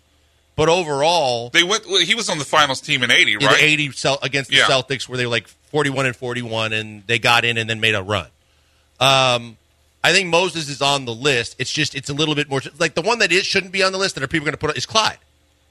but 0.56 0.68
overall, 0.68 1.50
They 1.50 1.62
went. 1.62 1.86
well, 1.88 2.00
He 2.00 2.14
was 2.14 2.28
on 2.28 2.38
the 2.38 2.44
finals 2.44 2.80
team 2.80 3.02
in 3.02 3.10
'80, 3.10 3.36
right? 3.36 3.58
the 3.58 3.64
80 3.64 3.86
against 4.22 4.50
the 4.50 4.56
Yeah. 4.56 4.64
Celtics 4.64 5.08
where 5.08 5.18
they 5.18 5.26
were 5.26 5.30
like 5.32 5.48
41 5.70 6.06
and 6.06 6.16
41 6.16 6.72
and 6.72 7.02
they 7.06 7.18
got 7.18 7.44
in 7.44 7.58
and 7.58 7.68
then 7.68 7.80
made 7.80 7.94
a 7.94 8.02
run. 8.02 8.28
Um, 8.98 9.56
I 10.02 10.12
think 10.12 10.28
Moses 10.28 10.68
is 10.68 10.80
on 10.80 11.04
the 11.04 11.14
list. 11.14 11.56
It's 11.58 11.72
just 11.72 11.94
it's 11.94 12.08
a 12.08 12.14
little 12.14 12.34
bit 12.34 12.48
more 12.48 12.60
like 12.78 12.94
the 12.94 13.02
one 13.02 13.18
that 13.18 13.32
is 13.32 13.44
shouldn't 13.44 13.72
be 13.72 13.82
on 13.82 13.92
the 13.92 13.98
list 13.98 14.14
that 14.14 14.24
are 14.24 14.28
people 14.28 14.44
going 14.44 14.52
to 14.54 14.58
put 14.58 14.70
on 14.70 14.76
is 14.76 14.86
Clyde. 14.86 15.18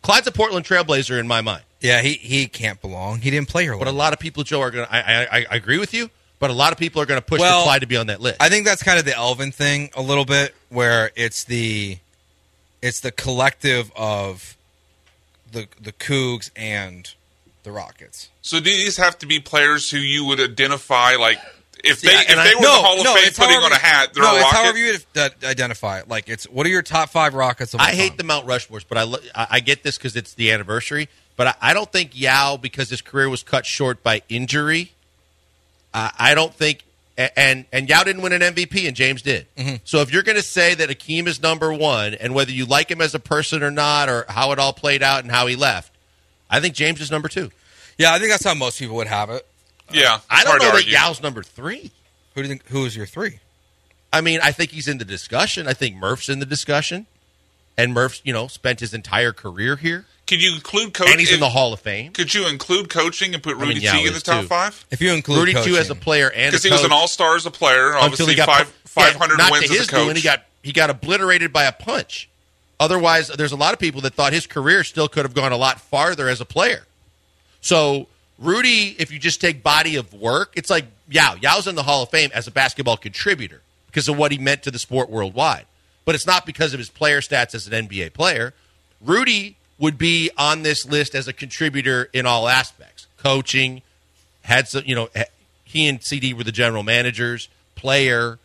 Clyde's 0.01 0.27
a 0.27 0.31
Portland 0.31 0.65
Trailblazer 0.65 1.19
in 1.19 1.27
my 1.27 1.41
mind, 1.41 1.63
Yeah, 1.81 2.01
he 2.01 2.13
he 2.13 2.47
can't 2.47 2.79
belong. 2.81 3.21
He 3.21 3.31
didn't 3.31 3.47
play 3.47 3.63
here. 3.63 3.75
but 3.77 3.87
a 3.87 3.91
lot 3.91 4.13
of 4.13 4.19
people, 4.19 4.43
Joe, 4.43 4.61
are 4.61 4.69
going 4.71 4.85
to. 4.85 4.93
I, 4.93 5.23
I 5.23 5.45
I 5.49 5.55
agree 5.55 5.79
with 5.79 5.93
you, 5.95 6.11
but 6.37 6.49
a 6.51 6.53
lot 6.53 6.73
of 6.73 6.77
people 6.77 7.01
are 7.01 7.05
going 7.07 7.19
to 7.19 7.25
push 7.25 7.39
Well, 7.39 7.61
for 7.61 7.65
Clyde 7.65 7.81
to 7.81 7.87
be 7.87 7.97
on 7.97 8.07
that 8.07 8.21
list. 8.21 8.37
I 8.39 8.49
think 8.49 8.65
that's 8.65 8.83
kind 8.83 8.99
of 8.99 9.05
the 9.05 9.15
Elvin 9.15 9.51
thing 9.51 9.89
a 9.95 10.01
little 10.03 10.25
bit, 10.25 10.53
where 10.69 11.11
it's 11.15 11.45
the 11.45 11.97
it's 12.85 12.99
the 12.99 13.11
collective 13.11 13.91
of 13.95 14.55
the 15.51 15.67
the 15.81 15.91
Cougs 15.91 16.51
and 16.55 17.13
the 17.63 17.71
Rockets. 17.71 18.29
So 18.41 18.57
do 18.59 18.63
these 18.65 18.97
have 18.97 19.17
to 19.19 19.25
be 19.25 19.39
players 19.39 19.89
who 19.89 19.97
you 19.97 20.25
would 20.25 20.39
identify 20.39 21.15
like 21.15 21.39
if 21.83 22.01
they 22.01 22.11
Yeah, 22.11 22.21
if 22.21 22.29
and 22.29 22.39
they 22.39 22.51
I- 22.51 22.55
were 22.55 22.61
no, 22.61 22.75
the 22.75 22.81
Hall 22.81 22.97
of 22.99 23.03
no, 23.05 23.13
Fame 23.15 23.23
it's 23.27 23.37
putting 23.39 23.53
however- 23.55 23.65
on 23.67 23.71
a 23.73 23.79
hat, 23.79 24.13
they're 24.13 24.23
no, 24.23 24.31
a 24.31 24.35
it's 24.35 24.43
rocket? 24.43 24.55
however 24.57 24.77
you 24.77 24.97
identify 25.43 25.99
it. 25.99 26.07
Like 26.07 26.29
it's 26.29 26.45
what 26.45 26.65
are 26.65 26.69
your 26.69 26.81
top 26.81 27.09
five 27.09 27.33
Rockets 27.33 27.73
of 27.73 27.79
all 27.79 27.85
I 27.85 27.91
hate 27.91 28.09
time? 28.09 28.17
the 28.17 28.23
Mount 28.23 28.47
Rushmores, 28.47 28.85
but 28.87 28.97
I 28.97 29.03
lo- 29.03 29.19
I 29.33 29.47
I 29.51 29.59
get 29.59 29.83
this 29.83 29.97
because 29.97 30.15
it's 30.15 30.33
the 30.33 30.51
anniversary. 30.51 31.09
But 31.37 31.47
I, 31.47 31.55
I 31.61 31.73
don't 31.73 31.91
think 31.91 32.11
Yao 32.19 32.55
because 32.57 32.89
his 32.89 33.01
career 33.01 33.27
was 33.29 33.43
cut 33.43 33.65
short 33.65 34.01
by 34.03 34.21
injury. 34.29 34.91
I 35.93 36.11
I 36.17 36.35
don't 36.35 36.53
think 36.53 36.83
a- 37.17 37.39
and 37.39 37.65
and 37.71 37.87
Yao 37.89 38.03
didn't 38.03 38.21
win 38.21 38.33
an 38.33 38.41
MVP 38.41 38.87
and 38.87 38.95
James 38.95 39.21
did. 39.21 39.47
Mm-hmm. 39.55 39.75
So 39.83 39.99
if 40.01 40.11
you're 40.11 40.23
going 40.23 40.37
to 40.37 40.43
say 40.43 40.73
that 40.75 40.89
Akeem 40.89 41.27
is 41.27 41.41
number 41.41 41.73
one 41.73 42.13
and 42.13 42.33
whether 42.33 42.51
you 42.51 42.65
like 42.65 42.89
him 42.91 43.01
as 43.01 43.15
a 43.15 43.19
person 43.19 43.63
or 43.63 43.71
not 43.71 44.09
or 44.09 44.25
how 44.29 44.51
it 44.51 44.59
all 44.59 44.73
played 44.73 45.01
out 45.03 45.23
and 45.23 45.31
how 45.31 45.47
he 45.47 45.55
left, 45.55 45.93
I 46.49 46.59
think 46.59 46.75
James 46.75 47.01
is 47.01 47.11
number 47.11 47.27
two. 47.27 47.51
Yeah, 47.97 48.13
I 48.13 48.19
think 48.19 48.31
that's 48.31 48.43
how 48.43 48.53
most 48.53 48.79
people 48.79 48.95
would 48.97 49.07
have 49.07 49.29
it. 49.29 49.45
Yeah, 49.91 50.19
I 50.29 50.43
don't 50.43 50.61
know 50.61 50.71
that. 50.71 50.87
Yao's 50.87 51.21
number 51.21 51.43
three. 51.43 51.91
Who 52.33 52.41
do 52.41 52.47
you 52.47 52.47
think? 52.47 52.67
Who 52.67 52.85
is 52.85 52.95
your 52.95 53.05
three? 53.05 53.39
I 54.11 54.21
mean, 54.21 54.39
I 54.41 54.51
think 54.51 54.71
he's 54.71 54.87
in 54.87 54.97
the 54.97 55.05
discussion. 55.05 55.67
I 55.67 55.73
think 55.73 55.95
Murph's 55.95 56.27
in 56.29 56.39
the 56.39 56.45
discussion, 56.45 57.05
and 57.77 57.93
Murph's 57.93 58.21
you 58.25 58.33
know 58.33 58.47
spent 58.47 58.79
his 58.79 58.93
entire 58.93 59.31
career 59.31 59.75
here, 59.75 60.05
Could 60.27 60.41
you 60.41 60.55
include 60.55 60.93
coaching? 60.93 61.11
and 61.13 61.19
he's 61.19 61.31
in 61.31 61.39
the 61.39 61.49
Hall 61.49 61.71
of 61.73 61.79
Fame. 61.79 62.11
Could 62.11 62.33
you 62.33 62.47
include 62.47 62.89
coaching 62.89 63.33
and 63.33 63.43
put 63.43 63.57
mean, 63.57 63.67
Rudy 63.69 63.81
yeah, 63.81 63.93
T 63.93 64.07
in 64.07 64.13
the 64.13 64.19
top 64.19 64.41
too. 64.41 64.47
five? 64.47 64.85
If 64.91 65.01
you 65.01 65.13
include 65.13 65.39
Rudy 65.39 65.53
too 65.53 65.59
coaching. 65.59 65.75
as 65.77 65.89
a 65.89 65.95
player 65.95 66.31
and 66.31 66.51
Because 66.51 66.63
he 66.63 66.71
was 66.71 66.83
an 66.83 66.91
All 66.91 67.07
Star 67.07 67.35
as 67.35 67.45
a 67.45 67.51
player. 67.51 67.89
until 67.89 68.01
Obviously, 68.03 68.33
he 68.33 68.35
got 68.37 68.47
five 68.47 68.67
yeah, 68.67 68.73
five 68.85 69.15
hundred 69.15 69.37
not 69.37 69.51
wins 69.51 69.69
to 69.69 69.73
as 69.77 69.87
a 69.87 69.91
coach. 69.91 70.03
doing. 70.05 70.15
He 70.15 70.21
got 70.23 70.43
he 70.63 70.71
got 70.71 70.89
obliterated 70.89 71.53
by 71.53 71.65
a 71.65 71.71
punch. 71.71 72.27
Otherwise, 72.79 73.27
there's 73.29 73.51
a 73.51 73.55
lot 73.55 73.73
of 73.73 73.79
people 73.79 74.01
that 74.01 74.13
thought 74.15 74.33
his 74.33 74.47
career 74.47 74.83
still 74.83 75.07
could 75.07 75.23
have 75.25 75.33
gone 75.33 75.51
a 75.51 75.57
lot 75.57 75.79
farther 75.79 76.27
as 76.27 76.41
a 76.41 76.45
player. 76.45 76.85
So 77.61 78.07
Rudy, 78.39 78.95
if 78.99 79.11
you 79.11 79.19
just 79.19 79.39
take 79.39 79.63
body 79.63 79.95
of 79.95 80.13
work, 80.13 80.53
it's 80.55 80.69
like 80.69 80.85
Yao. 81.09 81.35
Yao's 81.35 81.67
in 81.67 81.75
the 81.75 81.83
Hall 81.83 82.03
of 82.03 82.09
Fame 82.09 82.31
as 82.33 82.47
a 82.47 82.51
basketball 82.51 82.97
contributor 82.97 83.61
because 83.87 84.09
of 84.09 84.17
what 84.17 84.31
he 84.31 84.37
meant 84.37 84.63
to 84.63 84.71
the 84.71 84.79
sport 84.79 85.09
worldwide. 85.09 85.65
But 86.03 86.15
it's 86.15 86.27
not 86.27 86.45
because 86.45 86.73
of 86.73 86.79
his 86.79 86.89
player 86.89 87.21
stats 87.21 87.55
as 87.55 87.67
an 87.67 87.87
NBA 87.87 88.13
player. 88.13 88.53
Rudy 89.01 89.55
would 89.77 89.97
be 89.97 90.29
on 90.37 90.63
this 90.63 90.85
list 90.85 91.15
as 91.15 91.27
a 91.27 91.33
contributor 91.33 92.09
in 92.13 92.25
all 92.25 92.47
aspects 92.47 93.07
coaching, 93.17 93.81
had 94.43 94.67
some, 94.67 94.83
you 94.85 94.93
know, 94.95 95.09
he 95.63 95.87
and 95.87 96.01
CD 96.03 96.33
were 96.33 96.43
the 96.43 96.51
general 96.51 96.83
managers, 96.83 97.49
player, 97.75 98.37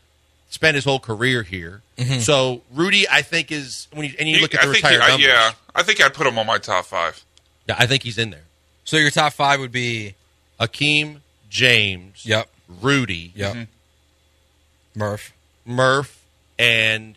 spent 0.49 0.75
his 0.75 0.85
whole 0.85 0.99
career 0.99 1.43
here. 1.43 1.83
Mm-hmm. 1.99 2.21
So 2.21 2.63
Rudy, 2.73 3.07
I 3.09 3.21
think, 3.23 3.53
is 3.53 3.87
when 3.93 4.07
you, 4.09 4.15
and 4.19 4.29
you 4.29 4.41
look 4.41 4.55
at 4.55 4.63
the 4.63 4.69
I 4.69 4.73
think 4.73 4.85
retired 4.85 5.01
he- 5.01 5.05
I- 5.05 5.09
numbers. 5.09 5.27
yeah, 5.27 5.53
I 5.75 5.83
think 5.83 6.01
I'd 6.03 6.15
put 6.15 6.27
him 6.27 6.39
on 6.39 6.47
my 6.47 6.59
top 6.59 6.87
five. 6.87 7.23
Yeah, 7.69 7.77
I 7.79 7.87
think 7.87 8.03
he's 8.03 8.17
in 8.19 8.31
there. 8.31 8.45
So 8.85 8.97
your 8.97 9.11
top 9.11 9.35
five 9.35 9.61
would 9.61 9.71
be 9.71 10.15
Akeem, 10.59 11.19
James, 11.51 12.25
Yep. 12.27 12.49
Rudy, 12.81 13.33
Yep. 13.37 13.53
Mm-hmm. 13.55 14.99
Murph. 14.99 15.33
Murph, 15.67 16.21
and 16.59 17.15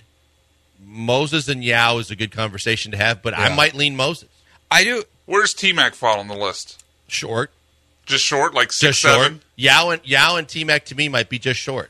Moses 0.86 1.48
and 1.48 1.64
Yao 1.64 1.98
is 1.98 2.12
a 2.12 2.16
good 2.16 2.32
conversation 2.32 2.92
to 2.92 2.98
have, 2.98 3.22
but 3.22 3.38
I 3.38 3.54
might 3.56 3.74
lean 3.74 3.96
Moses. 3.96 4.30
I 4.70 4.84
do. 4.84 5.04
Where's 5.26 5.54
T 5.54 5.74
Mac 5.74 5.96
fall 5.96 6.20
on 6.20 6.28
the 6.28 6.36
list? 6.36 6.84
Short. 7.08 7.52
Just 8.06 8.24
short, 8.26 8.54
like 8.54 8.72
six, 8.74 8.98
Just 8.98 9.00
short. 9.00 9.14
seven. 9.24 9.42
Yao 9.56 9.90
and 9.92 10.02
Yao 10.06 10.36
and 10.36 10.48
T 10.48 10.64
Mac 10.64 10.86
to 10.86 10.96
me 10.96 11.08
might 11.10 11.30
be 11.30 11.40
just 11.40 11.60
short. 11.60 11.90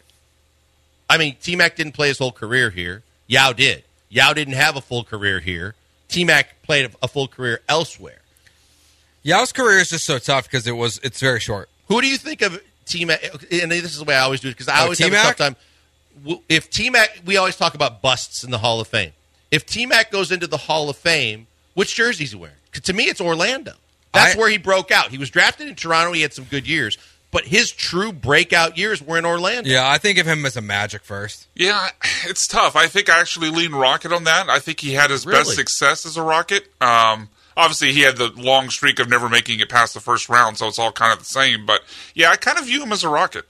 I 1.10 1.18
mean, 1.18 1.36
T 1.42 1.56
Mac 1.56 1.76
didn't 1.76 1.94
play 1.94 2.10
his 2.10 2.20
whole 2.20 2.32
career 2.32 2.70
here. 2.70 3.04
Yao 3.28 3.52
did. 3.54 3.84
Yao 4.10 4.34
didn't 4.34 4.54
have 4.54 4.76
a 4.76 4.82
full 4.82 5.04
career 5.04 5.40
here. 5.40 5.74
T 6.08 6.24
Mac 6.24 6.62
played 6.62 6.86
a, 6.86 6.92
a 7.04 7.08
full 7.08 7.28
career 7.28 7.62
elsewhere. 7.68 8.20
Yao's 9.24 9.52
career 9.54 9.80
is 9.80 9.90
just 9.90 10.06
so 10.06 10.20
tough 10.20 10.44
because 10.44 10.68
it 10.68 10.74
was 10.74 11.00
it's 11.02 11.20
very 11.20 11.40
short. 11.40 11.70
Who 11.88 12.02
do 12.02 12.08
you 12.08 12.18
think 12.18 12.42
of 12.42 12.62
T 12.86 13.06
Mac? 13.06 13.24
And 13.52 13.72
this 13.72 13.86
is 13.86 13.98
the 13.98 14.04
way 14.04 14.16
I 14.16 14.20
always 14.22 14.42
do 14.42 14.50
it 14.50 14.52
because 14.52 14.68
I 14.68 14.80
Oh, 14.80 14.84
always 14.84 15.00
have 15.00 15.12
a 15.12 15.16
tough 15.16 15.38
time. 15.38 15.56
W- 16.22 16.42
If 16.50 16.70
T 16.70 16.90
Mac, 16.90 17.20
we 17.26 17.38
always 17.38 17.56
talk 17.56 17.74
about 17.76 18.02
busts 18.02 18.44
in 18.44 18.52
the 18.52 18.60
Hall 18.60 18.80
of 18.80 18.88
Fame. 18.88 19.14
If 19.52 19.66
T 19.66 19.86
Mac 19.86 20.12
goes 20.12 20.32
into 20.32 20.48
the 20.48 20.58
Hall 20.58 20.90
of 20.90 20.98
Fame, 20.98 21.48
which 21.74 21.96
jersey 21.96 22.24
is 22.26 22.32
he 22.32 22.38
wearing? 22.38 22.56
'Cause 22.72 22.82
To 22.84 22.94
me, 22.94 23.06
it's 23.06 23.22
Orlando. 23.22 23.74
That's 24.14 24.36
I- 24.36 24.38
where 24.38 24.50
he 24.50 24.58
broke 24.58 24.92
out. 24.92 25.12
He 25.12 25.18
was 25.18 25.30
drafted 25.30 25.68
in 25.68 25.76
Toronto. 25.76 26.12
He 26.14 26.22
had 26.22 26.34
some 26.34 26.46
good 26.46 26.68
years, 26.68 26.98
but 27.32 27.46
his 27.46 27.72
true 27.72 28.12
breakout 28.12 28.78
years 28.78 29.02
were 29.02 29.18
in 29.18 29.26
Orlando. 29.26 29.70
Yeah, 29.70 29.90
I 29.90 29.98
think 29.98 30.18
of 30.20 30.28
him 30.28 30.46
as 30.46 30.56
a 30.56 30.62
Magic 30.62 31.04
first. 31.04 31.46
Yeah, 31.56 31.90
it's 32.26 32.46
tough. 32.48 32.76
I 32.76 32.88
think 32.88 33.10
I 33.10 33.20
actually 33.20 33.50
lean 33.50 33.72
Rocket 33.74 34.12
on 34.14 34.24
that. 34.26 34.50
I 34.50 34.60
think 34.60 34.80
he 34.82 34.94
had 34.94 35.10
his 35.10 35.26
best 35.26 35.50
success 35.56 36.06
as 36.06 36.16
a 36.18 36.22
Rocket. 36.22 36.72
Um, 36.82 37.30
obviously, 37.58 37.92
he 37.92 38.02
had 38.02 38.18
the 38.18 38.30
long 38.30 38.70
streak 38.70 39.00
of 39.00 39.10
never 39.10 39.30
making 39.30 39.60
it 39.60 39.70
past 39.70 39.94
the 39.96 40.00
first 40.00 40.30
round, 40.30 40.58
so 40.60 40.68
it's 40.68 40.78
all 40.80 40.92
kind 40.92 41.12
of 41.14 41.20
the 41.20 41.26
same. 41.26 41.66
But 41.66 41.82
yeah, 42.14 42.30
I 42.32 42.36
kind 42.38 42.58
of 42.60 42.66
view 42.66 42.82
him 42.84 42.92
as 42.92 43.04
a 43.04 43.10
Rocket. 43.10 43.46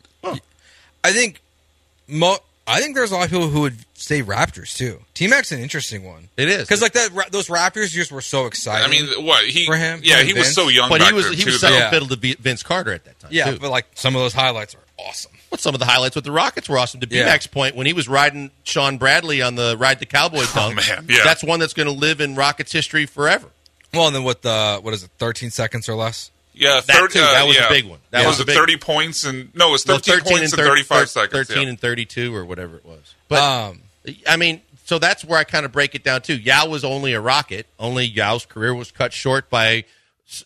I 1.05 1.11
think 1.11 1.41
mo- 2.07 2.39
I 2.65 2.79
think 2.79 2.95
there's 2.95 3.11
a 3.11 3.15
lot 3.15 3.25
of 3.25 3.31
people 3.31 3.49
who 3.49 3.61
would 3.61 3.75
say 3.93 4.21
Raptors 4.21 4.75
too. 4.77 4.99
T 5.13 5.27
Mac's 5.27 5.51
an 5.51 5.59
interesting 5.59 6.03
one. 6.05 6.29
It 6.37 6.47
is. 6.47 6.61
because 6.61 6.81
like 6.81 6.93
that 6.93 7.09
those 7.31 7.47
Raptors 7.47 7.93
years 7.93 8.09
were 8.11 8.21
so 8.21 8.45
exciting. 8.45 8.85
I 8.87 8.89
mean, 8.89 9.25
what 9.25 9.43
he? 9.45 9.65
For 9.65 9.75
him? 9.75 9.99
yeah, 10.03 10.19
For 10.19 10.23
he 10.25 10.33
was 10.33 10.53
so 10.55 10.69
young, 10.69 10.87
but 10.89 10.99
back 10.99 11.09
he 11.09 11.13
was 11.13 11.25
then, 11.25 11.33
he 11.33 11.43
was 11.45 11.55
too, 11.55 11.59
second. 11.59 11.77
Yeah. 11.79 11.89
fiddle 11.89 12.07
to 12.07 12.15
V- 12.15 12.35
Vince 12.39 12.63
Carter 12.63 12.93
at 12.93 13.03
that 13.05 13.19
time. 13.19 13.31
yeah, 13.33 13.51
too. 13.51 13.59
but 13.59 13.69
like 13.69 13.87
some 13.95 14.15
of 14.15 14.21
those 14.21 14.33
highlights 14.33 14.75
are 14.75 14.79
awesome. 14.97 15.31
Well, 15.51 15.57
some 15.59 15.73
of 15.75 15.79
the 15.79 15.85
highlights 15.85 16.15
with 16.15 16.23
the 16.23 16.31
Rockets 16.31 16.69
were 16.69 16.77
awesome. 16.79 16.99
To 17.01 17.07
Yeah. 17.09 17.23
B-Mac's 17.25 17.47
point, 17.47 17.75
when 17.75 17.85
he 17.85 17.93
was 17.93 18.07
riding 18.07 18.49
Shawn 18.63 18.97
Bradley 18.97 19.41
on 19.41 19.55
the 19.55 19.75
ride 19.77 19.99
the 19.99 20.05
Cowboy 20.05 20.39
oh, 20.43 20.51
dunk, 20.55 20.79
Oh, 20.89 20.95
man, 20.95 21.05
yeah. 21.09 21.23
that's 21.23 21.43
one 21.43 21.59
that's 21.59 21.73
going 21.73 21.85
to 21.87 21.91
live 21.93 22.21
in 22.21 22.35
Rockets 22.35 22.71
history 22.71 23.05
forever. 23.05 23.47
Well, 23.93 24.07
and 24.07 24.15
then 24.15 24.23
what 24.23 24.41
the 24.41 24.79
what 24.81 24.93
is 24.93 25.03
it, 25.03 25.11
13 25.19 25.51
seconds 25.51 25.87
or 25.89 25.95
less? 25.95 26.31
Yeah, 26.53 26.81
That 26.81 26.83
third, 26.85 27.11
too, 27.11 27.19
uh, 27.19 27.33
that 27.33 27.47
was 27.47 27.57
a 27.57 27.61
yeah. 27.61 27.69
big 27.69 27.85
one. 27.85 27.99
That 28.11 28.21
Yeah, 28.21 28.27
was 28.27 28.37
was 28.37 28.39
a 28.41 28.43
it 28.43 28.45
big- 28.47 28.55
thirty 28.57 28.77
points 28.77 29.23
and 29.25 29.53
no, 29.55 29.69
it 29.69 29.71
was 29.71 29.85
Well, 29.87 29.97
thirteen, 29.99 30.23
points 30.37 30.53
in 30.53 30.59
thir- 30.59 30.65
thirty-five 30.67 30.99
thir- 31.01 31.05
seconds. 31.07 31.47
Thirteen 31.47 31.63
yeah. 31.63 31.69
and 31.69 31.79
thirty-two, 31.79 32.35
or 32.35 32.45
whatever 32.45 32.77
it 32.77 32.85
was. 32.85 33.15
But 33.27 33.41
Um, 33.41 33.81
I 34.27 34.37
mean, 34.37 34.61
so 34.85 34.99
that's 34.99 35.23
where 35.25 35.39
I 35.39 35.43
kind 35.45 35.65
of 35.65 35.71
break 35.71 35.95
it 35.95 36.03
down 36.03 36.21
too. 36.21 36.35
Yao 36.37 36.67
was 36.67 36.83
only 36.83 37.13
a 37.13 37.19
Rocket. 37.21 37.65
Only 37.79 38.05
Yao's 38.07 38.45
career 38.45 38.73
was 38.75 38.91
cut 38.91 39.13
short 39.13 39.49
by, 39.49 39.85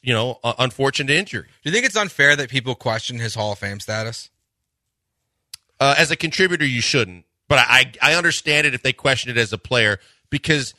you 0.01 0.13
know, 0.13 0.39
uh, 0.43 0.53
unfortunate 0.59 1.11
injury. 1.11 1.43
do 1.63 1.69
you 1.69 1.71
think 1.71 1.85
it's 1.85 1.95
unfair 1.97 2.35
that 2.37 2.49
people 2.49 2.75
question 2.75 3.19
his 3.19 3.35
Hall 3.35 3.51
of 3.51 3.59
Fame 3.59 3.79
status? 3.79 4.29
Uh, 5.79 5.95
as 5.97 6.09
a 6.11 6.15
contributor, 6.15 6.65
you 6.65 6.81
shouldn't. 6.81 7.25
But 7.47 7.59
I, 7.59 7.91
I 8.01 8.13
understand 8.15 8.65
it 8.67 8.73
if 8.73 8.81
they 8.83 8.93
question 8.93 9.29
it 9.31 9.37
as 9.37 9.53
a 9.53 9.57
player 9.57 9.99
because 10.29 10.73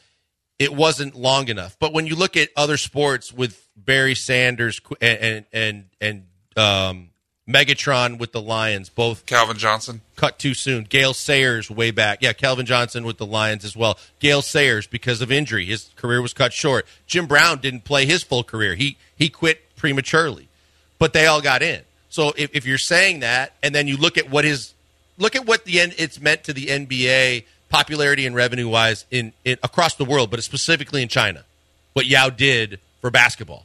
it 0.58 0.74
wasn't 0.74 1.14
long 1.14 1.48
enough. 1.48 1.76
But 1.78 1.92
when 1.92 2.06
you 2.06 2.16
look 2.16 2.36
at 2.36 2.50
other 2.56 2.76
sports 2.76 3.32
with 3.32 3.64
Barry 3.84 4.14
Sanders 4.14 4.80
qu- 4.80 4.96
and 5.00 5.44
and 5.52 5.84
and, 6.00 6.24
um, 6.56 7.08
Megatron 7.48 8.18
with 8.18 8.32
the 8.32 8.42
Lions, 8.42 8.90
both 8.90 9.24
Calvin 9.24 9.56
Johnson. 9.56 10.02
cut 10.16 10.38
too 10.38 10.52
soon. 10.52 10.84
Gale 10.84 11.14
Sayers 11.14 11.70
way 11.70 11.90
back. 11.90 12.18
Yeah, 12.20 12.34
Calvin 12.34 12.66
Johnson 12.66 13.04
with 13.04 13.16
the 13.16 13.24
Lions 13.24 13.64
as 13.64 13.74
well. 13.74 13.98
Gale 14.18 14.42
Sayers 14.42 14.86
because 14.86 15.22
of 15.22 15.32
injury, 15.32 15.64
his 15.64 15.88
career 15.96 16.20
was 16.20 16.34
cut 16.34 16.52
short. 16.52 16.86
Jim 17.06 17.24
Brown 17.26 17.58
didn't 17.60 17.84
play 17.84 18.04
his 18.04 18.22
full 18.22 18.44
career. 18.44 18.74
He 18.74 18.98
he 19.16 19.30
quit 19.30 19.74
prematurely. 19.76 20.48
But 20.98 21.12
they 21.14 21.26
all 21.26 21.40
got 21.40 21.62
in. 21.62 21.82
So 22.10 22.32
if, 22.36 22.54
if 22.54 22.66
you're 22.66 22.76
saying 22.76 23.20
that 23.20 23.54
and 23.62 23.74
then 23.74 23.86
you 23.88 23.96
look 23.96 24.18
at 24.18 24.28
what 24.28 24.44
his 24.44 24.74
look 25.16 25.34
at 25.34 25.46
what 25.46 25.64
the 25.64 25.80
N- 25.80 25.92
it's 25.96 26.20
meant 26.20 26.44
to 26.44 26.52
the 26.52 26.66
NBA 26.66 27.44
popularity 27.70 28.26
and 28.26 28.34
revenue 28.34 28.68
wise 28.68 29.06
in, 29.10 29.32
in 29.44 29.56
across 29.62 29.94
the 29.94 30.04
world, 30.04 30.30
but 30.30 30.42
specifically 30.42 31.00
in 31.02 31.08
China. 31.08 31.44
What 31.94 32.04
Yao 32.06 32.28
did 32.30 32.78
for 33.00 33.10
basketball. 33.10 33.64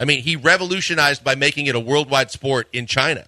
I 0.00 0.04
mean, 0.04 0.22
he 0.22 0.36
revolutionized 0.36 1.24
by 1.24 1.34
making 1.34 1.66
it 1.66 1.74
a 1.74 1.80
worldwide 1.80 2.30
sport 2.30 2.68
in 2.72 2.86
China. 2.86 3.24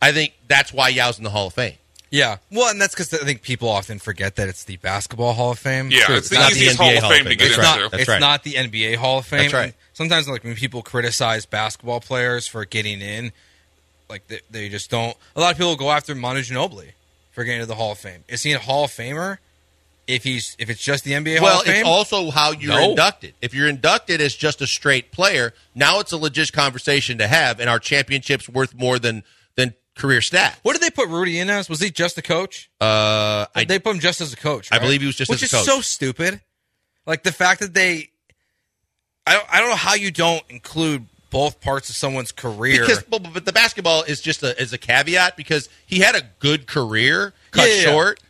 I 0.00 0.12
think 0.12 0.34
that's 0.46 0.72
why 0.72 0.90
Yao's 0.90 1.18
in 1.18 1.24
the 1.24 1.30
Hall 1.30 1.46
of 1.46 1.54
Fame. 1.54 1.74
Yeah, 2.10 2.36
well, 2.52 2.70
and 2.70 2.80
that's 2.80 2.94
because 2.94 3.12
I 3.12 3.24
think 3.24 3.42
people 3.42 3.68
often 3.68 3.98
forget 3.98 4.36
that 4.36 4.48
it's 4.48 4.64
the 4.64 4.76
Basketball 4.76 5.32
Hall 5.32 5.50
of 5.50 5.58
Fame. 5.58 5.90
Yeah, 5.90 6.04
True. 6.04 6.16
it's 6.16 6.28
the 6.28 6.36
Not 6.36 6.52
the 6.52 6.58
easiest 6.58 6.78
NBA 6.78 6.82
Hall 6.82 6.96
of 6.96 7.02
Hall 7.02 7.10
of 7.10 7.16
Fame 7.16 7.24
to 7.24 7.34
get 7.34 7.46
it's 7.46 7.56
into. 7.56 7.66
right. 7.66 7.80
not. 7.80 8.00
It's 8.00 8.08
right. 8.08 8.20
not 8.20 8.42
the 8.44 8.52
NBA 8.52 8.96
Hall 8.96 9.18
of 9.18 9.26
Fame. 9.26 9.40
That's 9.40 9.54
right. 9.54 9.64
And 9.64 9.74
Sometimes, 9.92 10.28
like 10.28 10.44
when 10.44 10.54
people 10.54 10.82
criticize 10.82 11.46
basketball 11.46 12.00
players 12.00 12.46
for 12.46 12.64
getting 12.64 13.00
in, 13.00 13.32
like 14.08 14.26
they, 14.28 14.40
they 14.50 14.68
just 14.68 14.90
don't. 14.90 15.16
A 15.34 15.40
lot 15.40 15.52
of 15.52 15.56
people 15.58 15.74
go 15.74 15.90
after 15.90 16.14
Manu 16.14 16.40
Ginobili 16.40 16.92
for 17.32 17.44
getting 17.44 17.60
into 17.60 17.66
the 17.66 17.74
Hall 17.74 17.92
of 17.92 17.98
Fame. 17.98 18.22
Is 18.28 18.42
he 18.42 18.52
a 18.52 18.58
Hall 18.58 18.84
of 18.84 18.90
Famer? 18.90 19.38
If 20.06 20.22
he's 20.22 20.54
if 20.60 20.70
it's 20.70 20.80
just 20.82 21.02
the 21.04 21.12
NBA 21.12 21.38
Hall 21.38 21.44
Well, 21.48 21.60
of 21.60 21.66
Fame, 21.66 21.76
it's 21.80 21.88
also 21.88 22.30
how 22.30 22.52
you're 22.52 22.72
No. 22.72 22.90
inducted. 22.90 23.34
If 23.42 23.54
you're 23.54 23.68
inducted 23.68 24.20
as 24.20 24.36
just 24.36 24.60
a 24.62 24.66
straight 24.66 25.10
player, 25.10 25.52
now 25.74 25.98
it's 25.98 26.12
a 26.12 26.16
legit 26.16 26.52
conversation 26.52 27.18
to 27.18 27.26
have, 27.26 27.58
and 27.58 27.68
our 27.68 27.80
championship's 27.80 28.48
worth 28.48 28.72
more 28.74 28.98
than 29.00 29.24
than 29.56 29.74
career 29.96 30.20
stats. 30.20 30.54
what 30.62 30.74
did 30.74 30.82
they 30.82 30.90
put 30.90 31.08
Rudy 31.08 31.38
in 31.40 31.50
as? 31.50 31.68
Was 31.68 31.80
he 31.80 31.90
just 31.90 32.18
a 32.18 32.22
coach? 32.22 32.70
Uh, 32.80 33.46
I, 33.54 33.64
they 33.64 33.78
put 33.80 33.94
him 33.94 34.00
just 34.00 34.20
as 34.20 34.32
a 34.32 34.36
coach. 34.36 34.68
I 34.70 34.78
believe 34.78 35.00
he 35.00 35.06
was 35.06 35.16
just 35.16 35.30
which 35.30 35.42
is 35.42 35.50
coach. 35.50 35.64
so 35.64 35.80
stupid. 35.80 36.40
Like 37.06 37.22
the 37.22 37.32
fact 37.32 37.60
that 37.60 37.72
they, 37.74 38.10
I 39.26 39.32
don't, 39.34 39.46
I 39.54 39.60
don't 39.60 39.70
know 39.70 39.76
how 39.76 39.94
you 39.94 40.10
don't 40.10 40.42
include 40.50 41.06
both 41.30 41.60
parts 41.60 41.88
of 41.90 41.96
someone's 41.96 42.30
career. 42.30 42.82
because 42.82 43.02
but, 43.04 43.32
but 43.32 43.44
the 43.44 43.52
basketball 43.52 44.02
is 44.02 44.20
just 44.20 44.42
a 44.42 44.60
is 44.60 44.72
a 44.72 44.78
caveat 44.78 45.36
because 45.36 45.68
he 45.86 45.98
had 46.00 46.14
a 46.14 46.22
good 46.38 46.66
career 46.66 47.32
cut 47.50 47.62
Yeah, 47.68 47.74
yeah, 47.74 47.80
yeah. 47.82 47.90
short, 47.90 48.20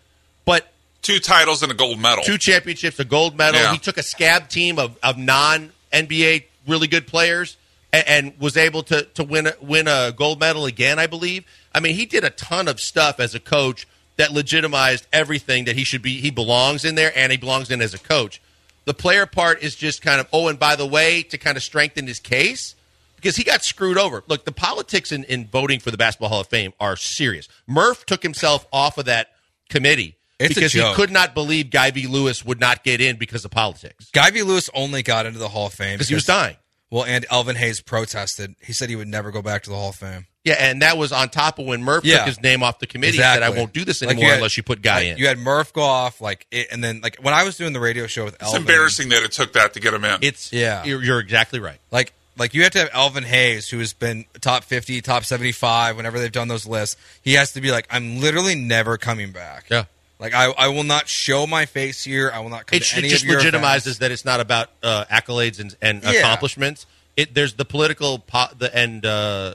but 0.45 0.73
Two 1.07 1.21
titles 1.21 1.63
and 1.63 1.71
a 1.71 1.75
gold 1.75 2.01
medal. 2.01 2.25
two 2.25 2.37
championships, 2.37 2.99
a 2.99 3.05
gold 3.05 3.37
medal. 3.37 3.61
Yeah. 3.61 3.71
He 3.71 3.79
took 3.79 3.97
a 3.97 4.03
scab 4.03 4.49
team 4.49 4.77
of, 4.77 4.99
of 5.05 5.17
non 5.17 5.71
NBA 5.93 6.47
really 6.67 6.89
good 6.89 7.07
players 7.07 7.57
and, 7.93 8.09
and 8.09 8.41
was 8.41 8.57
able 8.57 8.83
to 8.83 9.05
to 9.15 9.23
win 9.23 9.47
a, 9.47 9.53
win 9.61 9.87
a 9.87 10.11
gold 10.11 10.41
medal 10.41 10.67
again. 10.67 10.99
I 10.99 11.07
believe. 11.07 11.45
I 11.73 11.79
mean, 11.79 11.95
he 11.95 12.07
did 12.07 12.25
a 12.25 12.31
ton 12.31 12.67
of 12.67 12.81
stuff 12.81 13.21
as 13.21 13.37
a 13.37 13.39
coach 13.39 13.87
that 14.17 14.33
legitimized 14.33 15.07
everything 15.13 15.67
that 15.67 15.77
he 15.77 15.85
should 15.85 16.03
be. 16.03 16.21
He 16.21 16.33
belongs 16.33 16.85
in 16.85 16.97
there, 16.97 17.13
and 17.17 17.31
he 17.31 17.39
belongs 17.39 17.71
in 17.71 17.81
as 17.81 17.95
a 17.95 18.01
coach. 18.01 18.43
The 18.85 18.95
player 18.95 19.27
part 19.27 19.63
is 19.63 19.77
just 19.77 20.03
kind 20.03 20.19
of 20.19 20.27
oh, 20.33 20.49
and 20.49 20.59
by 20.59 20.75
the 20.75 20.89
way, 20.89 21.23
to 21.23 21.39
kind 21.39 21.57
of 21.57 21.63
strengthen 21.63 22.09
his 22.09 22.19
case 22.19 22.75
because 23.15 23.37
he 23.37 23.45
got 23.45 23.63
screwed 23.63 23.97
over. 23.97 24.25
Look, 24.27 24.45
the 24.45 24.51
politics 24.51 25.13
in, 25.13 25.23
in 25.23 25.47
voting 25.47 25.79
for 25.79 25.93
the 25.93 25.97
Basketball 25.97 26.31
Hall 26.31 26.41
of 26.41 26.49
Fame 26.49 26.73
are 26.81 26.97
serious. 26.97 27.47
Murph 27.65 28.07
took 28.07 28.25
himself 28.25 28.67
off 28.73 28.99
of 28.99 29.05
that 29.05 29.29
committee 29.69 30.16
It's 30.39 30.53
a 30.53 30.55
because 30.55 30.73
he 30.73 30.95
could 30.95 31.11
not 31.11 31.35
believe 31.35 31.71
Guy 31.71 31.91
V. 31.91 32.07
Lewis 32.07 32.45
would 32.45 32.61
not 32.61 32.85
get 32.85 33.01
in 33.01 33.17
because 33.17 33.45
of 33.45 33.51
politics 33.51 34.11
Guy 34.13 34.31
V. 34.31 34.43
Lewis 34.43 34.69
only 34.75 35.03
got 35.03 35.25
into 35.27 35.39
the 35.39 35.49
Hall 35.49 35.67
of 35.69 35.75
Fame 35.75 35.95
because 35.95 36.09
he 36.09 36.15
was 36.15 36.25
dying. 36.25 36.57
Well, 36.91 37.05
and 37.05 37.27
Elvin 37.31 37.57
Hayes 37.57 37.81
protested. 37.81 38.55
He 38.63 38.73
said 38.73 38.89
he 38.91 38.97
would 38.97 39.09
never 39.09 39.31
go 39.33 39.43
back 39.43 39.65
to 39.65 39.71
the 39.71 39.77
Hall 39.77 39.89
of 39.89 39.97
Fame. 39.97 40.27
Yeah, 40.45 40.55
and 40.61 40.83
that 40.83 40.97
was 40.97 41.11
on 41.11 41.31
top 41.31 41.59
of 41.59 41.67
when 41.67 41.83
Murph 41.83 42.05
Yeah. 42.05 42.19
took 42.19 42.27
his 42.29 42.41
name 42.41 42.63
off 42.63 42.79
the 42.79 42.87
committee. 42.87 43.17
He 43.17 43.19
said, 43.19 43.43
"I 43.43 43.49
won't 43.51 43.73
do 43.73 43.85
this 43.85 44.01
Like, 44.03 44.11
anymore 44.11 44.25
you 44.25 44.31
had- 44.31 44.37
unless 44.37 44.57
you 44.57 44.63
put 44.63 44.81
Guy 44.83 44.97
like, 44.99 45.07
in." 45.07 45.19
You 45.19 45.27
had 45.27 45.39
Murph 45.39 45.73
go 45.73 45.83
off, 45.83 46.21
like, 46.21 46.47
it, 46.53 46.69
and 46.71 46.85
then 46.85 47.01
like 47.03 47.17
when 47.21 47.35
I 47.35 47.43
was 47.43 47.57
doing 47.57 47.73
the 47.73 47.81
radio 47.81 48.07
show 48.07 48.25
with 48.27 48.35
it's 48.35 48.43
Elvin, 48.45 48.61
It's 48.63 48.71
embarrassing 48.71 49.09
that 49.09 49.25
it 49.25 49.33
took 49.33 49.55
that 49.55 49.75
to 49.75 49.81
get 49.81 49.95
him 49.95 50.05
in. 50.05 50.19
it's 50.23 50.53
Yeah. 50.53 50.85
You're, 50.85 51.03
you're 51.03 51.19
exactly 51.19 51.59
right. 51.59 51.81
Like, 51.91 52.13
like 52.39 52.55
you 52.55 52.63
have 52.63 52.71
to 52.73 52.79
have 52.79 52.91
Elvin 52.93 53.25
Hayes, 53.25 53.69
who 53.69 53.81
has 53.81 53.93
been 53.93 54.25
top 54.41 54.63
fifty, 54.63 55.01
top 55.01 55.25
seventy-five. 55.25 55.97
Whenever 55.97 56.21
they've 56.21 56.31
done 56.31 56.47
those 56.49 56.67
lists, 56.67 56.95
he 57.23 57.33
has 57.33 57.51
to 57.55 57.61
be 57.61 57.73
like, 57.73 57.89
I'm 57.91 58.21
literally 58.21 58.55
never 58.55 58.97
coming 58.99 59.33
back. 59.33 59.65
Yeah. 59.69 59.87
Like 60.19 60.33
I, 60.35 60.47
I 60.47 60.69
will 60.69 60.85
not 60.85 61.09
show 61.09 61.47
my 61.47 61.67
face 61.67 62.03
here. 62.05 62.31
I 62.33 62.41
will 62.41 62.49
not 62.49 62.67
come 62.67 62.79
It, 62.79 62.85
to 62.85 62.99
it 63.05 63.09
just 63.09 63.25
legitimizes 63.27 63.81
events. 63.83 63.99
that 63.99 64.11
it's 64.13 64.25
not 64.25 64.41
about 64.41 64.71
uh, 64.83 65.05
accolades 65.11 65.61
and, 65.61 65.77
and 65.83 66.03
Yeah. 66.03 66.21
accomplishments. 66.21 66.87
it 67.17 67.35
there's 67.35 67.55
the 67.55 67.65
political 67.67 68.19
po- 68.21 68.49
the 68.57 68.75
and 68.75 69.05
uh, 69.05 69.55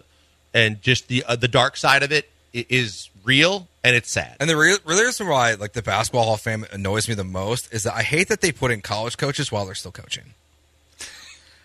and 0.54 0.82
just 0.82 1.08
the 1.08 1.24
uh, 1.24 1.36
the 1.36 1.48
dark 1.48 1.78
side 1.78 2.04
of 2.04 2.12
it 2.12 2.30
is 2.54 3.10
real 3.24 3.68
and 3.84 3.96
it's 3.96 4.12
sad. 4.12 4.36
And 4.40 4.50
the 4.50 4.58
real, 4.58 4.78
reason 4.86 5.28
why 5.28 5.54
like 5.56 5.74
the 5.74 5.82
basketball 5.82 6.26
Hall 6.26 6.34
of 6.36 6.42
Fame 6.42 6.66
annoys 6.72 7.08
me 7.08 7.16
the 7.16 7.24
most 7.24 7.74
is 7.74 7.84
that 7.84 7.94
I 7.96 8.04
hate 8.04 8.28
that 8.28 8.42
they 8.42 8.52
put 8.52 8.70
in 8.72 8.82
college 8.82 9.18
coaches 9.18 9.52
while 9.52 9.66
they're 9.66 9.74
still 9.76 9.92
coaching. 9.92 10.34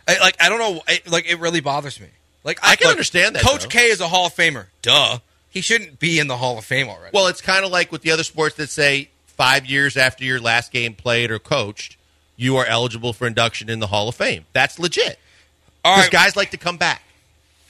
I, 0.09 0.18
like 0.20 0.36
I 0.40 0.49
don't 0.49 0.59
know, 0.59 0.80
I, 0.86 1.01
like 1.09 1.28
it 1.30 1.38
really 1.40 1.61
bothers 1.61 2.01
me. 2.01 2.07
Like 2.44 2.61
I 2.62 2.76
can 2.76 2.86
look, 2.86 2.92
understand 2.92 3.34
that, 3.34 3.42
Coach 3.42 3.64
though. 3.64 3.68
K 3.68 3.86
is 3.90 4.01
a 4.01 4.07
Hall 4.09 4.26
of 4.26 4.34
Famer. 4.34 4.66
Duh, 4.82 5.18
he 5.57 5.62
shouldn't 5.62 5.98
be 5.98 6.18
in 6.18 6.26
the 6.26 6.36
Hall 6.36 6.59
of 6.59 6.66
Fame 6.66 6.86
already. 6.90 7.12
Well, 7.14 7.28
it's 7.28 7.40
kind 7.40 7.64
of 7.64 7.70
like 7.70 7.90
with 7.90 8.02
the 8.02 8.11
other 8.11 8.24
sports 8.24 8.57
that 8.57 8.68
say 8.68 9.09
five 9.24 9.64
years 9.64 9.96
after 9.96 10.22
your 10.22 10.38
last 10.38 10.70
game 10.70 10.92
played 10.92 11.30
or 11.30 11.38
coached, 11.38 11.96
you 12.36 12.59
are 12.59 12.66
eligible 12.66 13.14
for 13.14 13.26
induction 13.26 13.70
in 13.70 13.78
the 13.78 13.86
Hall 13.86 14.07
of 14.07 14.14
Fame. 14.14 14.44
That's 14.52 14.78
legit. 14.78 15.18
all 15.82 15.94
Because 15.94 16.04
right, 16.04 16.12
guys 16.12 16.36
like 16.36 16.50
to 16.50 16.59
come 16.59 16.76
back. 16.76 17.00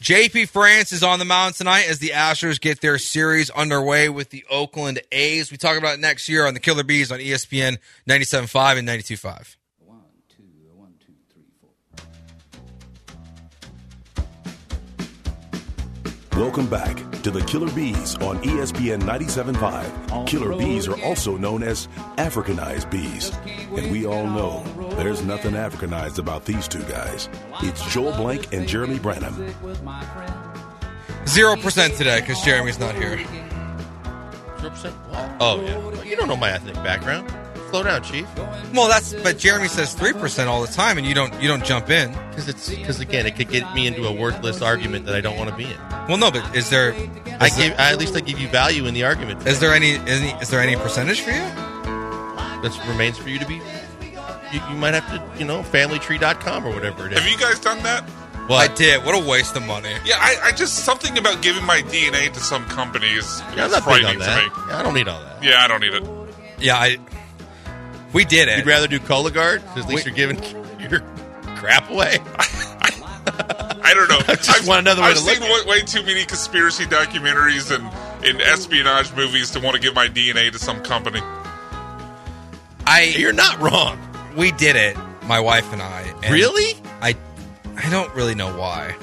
JP 0.03 0.49
France 0.49 0.91
is 0.91 1.05
on 1.05 1.21
the 1.21 1.25
mound 1.25 1.55
tonight 1.55 1.85
as 1.89 2.01
the 2.01 2.09
Astros 2.09 2.61
get 2.61 2.81
their 2.81 2.99
series 2.99 3.51
underway 3.51 4.09
with 4.09 4.31
the 4.31 4.45
Oakland 4.51 5.01
A's. 5.13 5.53
We 5.53 5.57
talk 5.57 5.79
about 5.79 5.95
it 5.95 6.01
next 6.01 6.29
year 6.29 6.45
on 6.45 6.55
the 6.55 6.61
Killer 6.61 6.83
B's 6.83 7.13
on 7.13 7.21
ESPN 7.21 7.79
97.5 8.09 8.79
and 8.79 8.89
92.5. 8.89 9.55
Welcome 16.37 16.67
back 16.67 16.99
to 17.27 17.33
the 17.33 17.45
Killer 17.45 17.73
B's 17.73 18.15
on 18.19 18.41
ESPN 18.45 19.03
97.5. 19.03 20.29
Killer 20.29 20.57
bees 20.57 20.87
are 20.87 21.03
also 21.03 21.37
known 21.37 21.65
as 21.65 21.89
Africanized 22.19 22.89
bees. 22.89 23.33
And 23.77 23.91
we 23.91 24.07
all 24.07 24.29
know 24.29 24.63
there's 24.91 25.25
nothing 25.25 25.55
Africanized 25.55 26.21
about 26.21 26.45
these 26.45 26.69
two 26.69 26.85
guys. 26.85 27.29
It's 27.63 27.85
Joel 27.93 28.13
Blank 28.13 28.53
and 28.53 28.69
Jeremy 28.69 29.01
Branham. 29.01 29.35
Zero 31.27 31.57
percent 31.57 31.95
today 31.95 32.21
because 32.21 32.41
Jeremy's 32.43 32.79
not 32.79 32.95
here. 32.95 33.17
0% 33.17 34.93
what? 35.09 35.37
Oh, 35.41 35.61
yeah. 35.63 36.05
You 36.05 36.15
don't 36.15 36.29
know 36.29 36.37
my 36.37 36.53
ethnic 36.53 36.77
background. 36.77 37.29
Slow 37.71 37.83
down, 37.83 38.03
Chief. 38.03 38.27
Well, 38.73 38.89
that's 38.89 39.13
but 39.15 39.39
Jeremy 39.39 39.69
says 39.69 39.93
three 39.95 40.13
percent 40.13 40.49
all 40.49 40.61
the 40.63 40.73
time, 40.73 40.99
and 40.99 41.07
you 41.07 41.15
don't 41.15 41.33
you 41.43 41.49
don't 41.49 41.65
jump 41.65 41.91
in. 41.91 42.11
Because 42.31 42.49
it's 42.49 42.71
because 42.71 43.01
again, 43.01 43.27
it 43.27 43.37
could 43.37 43.49
get 43.51 43.73
me 43.75 43.87
into 43.87 44.07
a 44.07 44.13
worthless 44.13 44.63
argument 44.63 45.07
that 45.07 45.15
I 45.17 45.21
don't 45.21 45.37
want 45.37 45.51
to 45.51 45.57
be 45.57 45.65
in. 45.65 45.79
Well, 46.09 46.17
no, 46.19 46.31
but 46.31 46.55
is 46.57 46.71
there 46.71 46.93
I 47.41 47.47
is, 47.47 47.57
give, 47.57 47.73
I, 47.79 47.93
at 47.93 47.99
least 47.99 48.15
I 48.17 48.21
give 48.21 48.39
you 48.39 48.49
value 48.49 48.87
in 48.87 48.95
the 48.95 49.05
argument. 49.05 49.47
is 49.47 49.59
there 49.61 49.73
any, 49.75 49.97
any 49.97 50.31
is 50.41 50.49
there 50.51 50.61
any 50.61 50.77
percentage 50.77 51.21
for 51.21 51.31
you? 51.31 51.43
that 52.63 52.89
remains 52.89 53.19
for 53.19 53.29
you 53.29 53.39
to 53.39 53.47
be. 53.47 53.55
You, 54.53 54.61
you 54.71 54.77
might 54.77 54.95
have 54.95 55.07
to, 55.09 55.39
you 55.39 55.45
know, 55.45 55.61
familytree.com 55.63 56.65
or 56.67 56.71
whatever 56.73 57.07
it 57.07 57.13
is. 57.13 57.19
Have 57.19 57.29
you 57.31 57.37
guys 57.37 57.59
done 57.61 57.83
that? 57.83 58.09
Well, 58.49 58.59
I 58.59 58.69
did. 58.69 59.05
What 59.05 59.15
a 59.15 59.29
waste 59.29 59.57
of 59.57 59.67
money. 59.67 59.93
Yeah, 60.05 60.15
I, 60.19 60.37
I 60.45 60.53
just 60.53 60.85
something 60.85 61.19
about 61.19 61.43
giving 61.43 61.65
my 61.65 61.83
DNA 61.83 62.33
to 62.33 62.41
some 62.41 62.65
companies 62.67 63.41
Yeah, 63.55 63.65
I'm 63.65 63.67
is 63.67 63.73
not 63.73 63.73
big 63.73 63.83
frightening 63.83 64.07
on 64.07 64.13
to 64.15 64.19
that. 64.21 64.45
me. 64.45 64.63
Yeah, 64.71 64.79
I 64.79 64.83
don't 64.85 64.95
need 64.95 65.09
all 65.09 65.21
that. 65.21 65.43
Yeah, 65.43 65.61
I 65.63 65.67
don't 65.67 65.81
need 65.81 65.95
it. 65.95 66.05
Yeah, 66.61 66.77
I. 66.77 66.99
We 68.13 68.25
did 68.25 68.49
it. 68.49 68.59
You'd 68.59 68.67
rather 68.67 68.87
do 68.89 68.99
Cologuard 68.99 69.63
because 69.63 69.85
at 69.85 69.89
least 69.89 70.07
you're 70.07 70.15
giving 70.15 70.43
your 70.91 71.01
crap 71.57 71.91
away. 71.91 72.19
I 72.29 73.93
don't 73.95 74.09
know. 74.09 74.19
I 74.29 74.37
just 74.37 74.67
want 74.67 74.81
another 74.81 75.03
way 75.03 75.09
I've 75.09 75.17
to 75.17 75.25
look 75.25 75.35
seen 75.35 75.43
at 75.43 75.67
way, 75.67 75.79
way 75.79 75.83
too 75.83 76.03
many 76.03 76.25
conspiracy 76.25 76.85
documentaries 76.85 77.75
and, 77.75 77.85
and 78.25 78.41
espionage 78.43 79.15
movies 79.15 79.51
to 79.53 79.61
want 79.61 79.75
to 79.75 79.81
give 79.81 79.95
my 79.95 80.09
DNA 80.09 80.51
to 80.53 80.59
some 80.59 80.83
company. 80.83 81.21
I 82.87 83.15
You're 83.17 83.33
not 83.33 83.61
wrong. 83.61 83.99
we 84.37 84.53
did 84.53 84.77
it. 84.77 84.97
My 85.25 85.41
wife 85.41 85.73
and 85.73 85.83
I. 85.83 86.03
and 86.23 86.33
Really? 86.33 86.81
I 87.03 87.17
I 87.77 87.91
don't 87.91 88.15
really 88.15 88.35
know 88.35 88.57
why. 88.57 88.95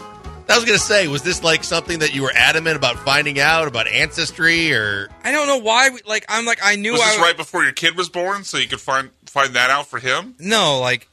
I 0.53 0.55
was 0.57 0.65
going 0.65 0.77
to 0.77 0.83
say, 0.85 1.07
was 1.07 1.23
this 1.23 1.43
like 1.43 1.63
something 1.63 1.99
that 1.99 2.13
you 2.13 2.21
were 2.21 2.31
adamant 2.35 2.75
about 2.75 2.97
finding 2.99 3.39
out 3.39 3.67
about 3.67 3.87
ancestry 3.87 4.71
or 4.71 5.09
I 5.23 5.31
don't 5.31 5.47
know 5.47 5.57
why. 5.57 5.89
We, 5.89 5.99
like 6.05 6.25
I'm 6.29 6.45
like 6.45 6.59
I 6.63 6.75
knew 6.75 6.91
Was 6.91 7.01
I 7.01 7.09
this 7.11 7.19
right 7.19 7.35
before 7.37 7.63
your 7.63 7.73
kid 7.73 7.97
was 7.97 8.09
born, 8.09 8.43
so 8.43 8.57
you 8.57 8.67
could 8.67 8.79
find 8.81 9.09
find 9.25 9.55
that 9.55 9.69
out 9.71 9.87
for 9.87 9.97
him? 9.99 10.35
No, 10.39 10.79
like, 10.79 11.07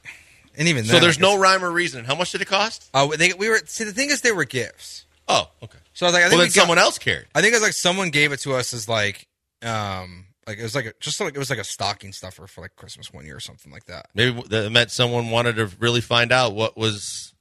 and 0.57 0.69
even 0.69 0.85
so 0.85 0.93
then, 0.93 1.03
there's 1.03 1.19
I 1.19 1.23
no 1.23 1.39
rhyme 1.39 1.65
or 1.65 1.71
reason. 1.71 2.05
How 2.05 2.15
much 2.15 2.33
did 2.33 2.43
it 2.43 2.49
cost? 2.49 2.91
Oh, 2.93 3.15
they 3.17 3.33
we 3.33 3.49
were 3.49 3.61
see 3.65 3.85
the 3.85 3.93
thing 3.93 4.11
is 4.11 4.21
they 4.21 4.33
were 4.33 4.45
gifts. 4.45 5.07
Oh, 5.27 5.49
okay. 5.63 5.79
So 5.95 6.05
I 6.05 6.09
was 6.09 6.15
like, 6.15 6.25
I 6.25 6.29
think 6.29 6.33
Well, 6.33 6.39
we 6.41 6.45
then 6.45 6.55
got- 6.55 6.61
someone 6.63 6.79
else 6.79 6.99
cared. 6.99 7.27
I 7.35 7.41
think 7.41 7.53
it 7.53 7.57
was 7.57 7.63
like 7.63 7.73
someone 7.73 8.11
gave 8.11 8.33
it 8.33 8.41
to 8.41 8.55
us 8.55 8.75
as 8.75 8.89
like, 8.89 9.27
um, 9.63 10.27
like 10.47 10.59
it 10.59 10.63
was 10.63 10.75
like 10.75 10.87
a, 10.87 10.93
just 11.01 11.19
like 11.21 11.35
it 11.35 11.39
was 11.39 11.49
like 11.51 11.59
a 11.59 11.65
stocking 11.65 12.13
stuffer 12.13 12.47
for 12.47 12.61
like 12.61 12.77
Christmas 12.77 13.11
one 13.13 13.25
year 13.25 13.37
or 13.37 13.41
something 13.41 13.73
like 13.73 13.85
that. 13.87 14.09
Maybe 14.15 14.43
that 14.49 14.71
meant 14.71 14.91
someone 14.91 15.31
wanted 15.31 15.57
to 15.57 15.67
really 15.79 16.01
find 16.03 16.31
out 16.33 16.55
what 16.55 16.77
was 16.77 17.33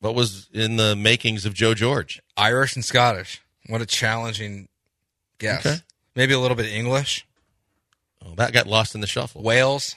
what 0.00 0.14
was 0.14 0.48
in 0.52 0.76
the 0.76 0.96
makings 0.96 1.46
of 1.46 1.54
Joe 1.54 1.74
George. 1.74 2.20
Irish 2.36 2.74
and 2.74 2.84
Scottish. 2.84 3.40
What 3.66 3.80
a 3.80 3.86
challenging 3.86 4.68
guess. 5.38 5.64
Okay. 5.64 5.76
Maybe 6.16 6.32
a 6.32 6.40
little 6.40 6.56
bit 6.56 6.66
English. 6.66 7.26
Oh, 8.24 8.34
that 8.36 8.52
got 8.52 8.66
lost 8.66 8.94
in 8.94 9.00
the 9.00 9.06
shuffle. 9.06 9.42
Wales. 9.42 9.94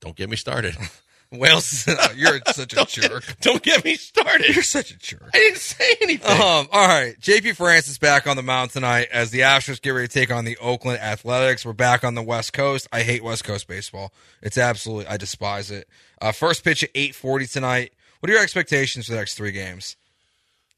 Don't 0.00 0.16
get 0.16 0.28
me 0.28 0.36
started. 0.36 0.76
Wales. 1.30 1.86
You're 2.14 2.40
such 2.52 2.72
a 2.72 2.76
don't, 2.76 2.88
jerk. 2.88 3.26
Get, 3.26 3.40
don't 3.40 3.62
get 3.62 3.84
me 3.84 3.96
started. 3.96 4.54
You're 4.54 4.62
such 4.62 4.90
a 4.90 4.98
jerk. 4.98 5.30
I 5.34 5.38
didn't 5.38 5.58
say 5.58 5.96
anything. 6.00 6.30
Um, 6.30 6.68
all 6.72 6.88
right. 6.88 7.18
JP 7.20 7.56
France 7.56 7.88
is 7.88 7.98
back 7.98 8.26
on 8.26 8.36
the 8.36 8.42
mound 8.42 8.70
tonight 8.70 9.08
as 9.12 9.30
the 9.30 9.40
Astros 9.40 9.80
get 9.80 9.90
ready 9.90 10.08
to 10.08 10.12
take 10.12 10.30
on 10.30 10.44
the 10.44 10.56
Oakland 10.58 11.00
Athletics. 11.00 11.64
We're 11.64 11.72
back 11.72 12.04
on 12.04 12.14
the 12.14 12.22
West 12.22 12.52
Coast. 12.52 12.88
I 12.92 13.02
hate 13.02 13.24
West 13.24 13.44
Coast 13.44 13.66
baseball. 13.66 14.12
It's 14.42 14.58
absolutely 14.58 15.06
I 15.06 15.16
despise 15.16 15.70
it. 15.70 15.88
Uh, 16.20 16.32
first 16.32 16.64
pitch 16.64 16.84
at 16.84 16.90
eight 16.94 17.14
forty 17.14 17.46
tonight. 17.46 17.92
What 18.24 18.30
are 18.30 18.36
your 18.36 18.42
expectations 18.42 19.04
for 19.04 19.12
the 19.12 19.18
next 19.18 19.34
three 19.34 19.52
games? 19.52 19.96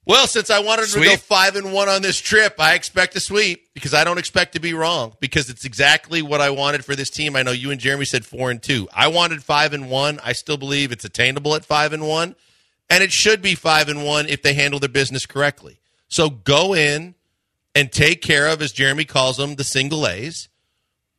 Well, 0.05 0.27
since 0.27 0.51
I 0.51 0.59
wanted 0.59 0.89
to 0.89 1.05
go 1.05 1.15
five 1.17 1.55
and 1.55 1.73
one 1.73 1.89
on 1.89 2.03
this 2.03 2.21
trip, 2.21 2.57
I 2.59 2.75
expect 2.75 3.15
a 3.15 3.21
sweep 3.21 3.73
because 3.73 3.95
I 3.95 4.03
don't 4.03 4.19
expect 4.19 4.55
to 4.55 4.61
be 4.61 4.75
wrong 4.75 5.13
because 5.21 5.49
it's 5.49 5.65
exactly 5.65 6.23
what 6.23 6.41
I 6.41 6.51
wanted 6.51 6.85
for 6.85 6.97
this 6.97 7.09
team. 7.09 7.37
I 7.37 7.45
know 7.45 7.53
you 7.53 7.71
and 7.71 7.81
Jeremy 7.81 8.05
said 8.05 8.25
four 8.25 8.51
and 8.51 8.61
two. 8.61 8.89
I 8.93 9.07
wanted 9.07 9.45
five 9.45 9.75
and 9.75 9.89
one. 9.89 10.19
I 10.25 10.33
still 10.33 10.57
believe 10.57 10.91
it's 10.91 11.05
attainable 11.05 11.55
at 11.55 11.65
five 11.65 11.93
and 11.93 12.09
one, 12.09 12.35
and 12.91 13.05
it 13.05 13.13
should 13.13 13.43
be 13.43 13.55
five 13.55 13.89
and 13.89 14.05
one 14.05 14.27
if 14.27 14.43
they 14.43 14.55
handle 14.55 14.81
their 14.81 14.89
business 14.89 15.25
correctly. 15.25 15.79
So 16.09 16.29
go 16.31 16.75
in 16.75 17.15
and 17.77 17.93
take 17.93 18.23
care 18.23 18.49
of, 18.49 18.61
as 18.61 18.73
Jeremy 18.73 19.05
calls 19.05 19.37
them, 19.37 19.55
the 19.55 19.63
single 19.63 20.09
A's. 20.09 20.49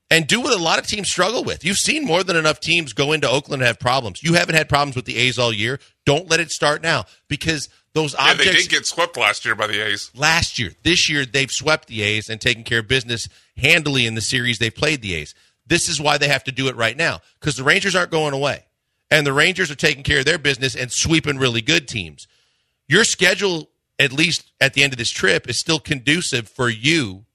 And 0.09 0.25
do 0.25 0.39
what 0.39 0.57
a 0.57 0.61
lot 0.61 0.79
of 0.79 0.87
teams 0.87 1.09
struggle 1.09 1.43
with. 1.43 1.65
You've 1.65 1.77
seen 1.77 2.05
more 2.05 2.23
than 2.23 2.37
enough 2.37 2.61
teams 2.61 2.93
go 2.93 3.11
into 3.11 3.29
Oakland 3.29 3.61
and 3.61 3.67
have 3.67 3.77
problems. 3.79 4.23
You 4.23 4.35
haven't 4.35 4.55
had 4.55 4.69
problems 4.69 4.95
with 4.95 5.03
the 5.03 5.17
A's 5.17 5.37
all 5.37 5.51
year. 5.51 5.79
Don't 6.05 6.29
let 6.29 6.39
it 6.39 6.49
start 6.49 6.81
now 6.81 7.03
because 7.27 7.67
those 7.93 8.15
Yeah, 8.17 8.33
they 8.35 8.45
did 8.45 8.69
get 8.69 8.85
swept 8.85 9.17
last 9.17 9.43
year 9.43 9.53
by 9.53 9.67
the 9.67 9.85
A's. 9.85 10.09
last 10.15 10.59
year. 10.59 10.71
This 10.83 11.09
year, 11.09 11.25
they've 11.25 11.51
swept 11.51 11.87
the 11.89 12.03
A's 12.03 12.29
and 12.29 12.39
taken 12.39 12.63
care 12.63 12.79
of 12.79 12.87
business 12.87 13.27
handily 13.57 14.05
in 14.05 14.15
the 14.15 14.21
series 14.21 14.59
they've 14.59 14.73
played 14.73 15.01
the 15.01 15.15
A's. 15.15 15.35
This 15.65 15.89
is 15.89 15.99
why 15.99 16.17
they 16.17 16.29
have 16.29 16.45
to 16.45 16.53
do 16.53 16.69
it 16.69 16.77
right 16.77 16.95
now 16.95 17.19
because 17.39 17.57
the 17.57 17.63
Rangers 17.63 17.95
aren't 17.95 18.11
going 18.11 18.33
away. 18.33 18.63
And 19.11 19.27
the 19.27 19.33
Rangers 19.33 19.69
are 19.71 19.75
taking 19.75 20.03
care 20.03 20.19
of 20.19 20.25
their 20.25 20.37
business 20.37 20.75
and 20.75 20.89
sweeping 20.91 21.37
really 21.37 21.61
good 21.61 21.87
teams. 21.87 22.27
Your 22.87 23.03
schedule, 23.03 23.69
at 23.99 24.13
least 24.13 24.51
at 24.61 24.73
the 24.73 24.83
end 24.83 24.93
of 24.93 24.97
this 24.99 25.11
trip, 25.11 25.49
is 25.49 25.59
still 25.59 25.79
conducive 25.79 26.47
for 26.47 26.69
you 26.69 27.25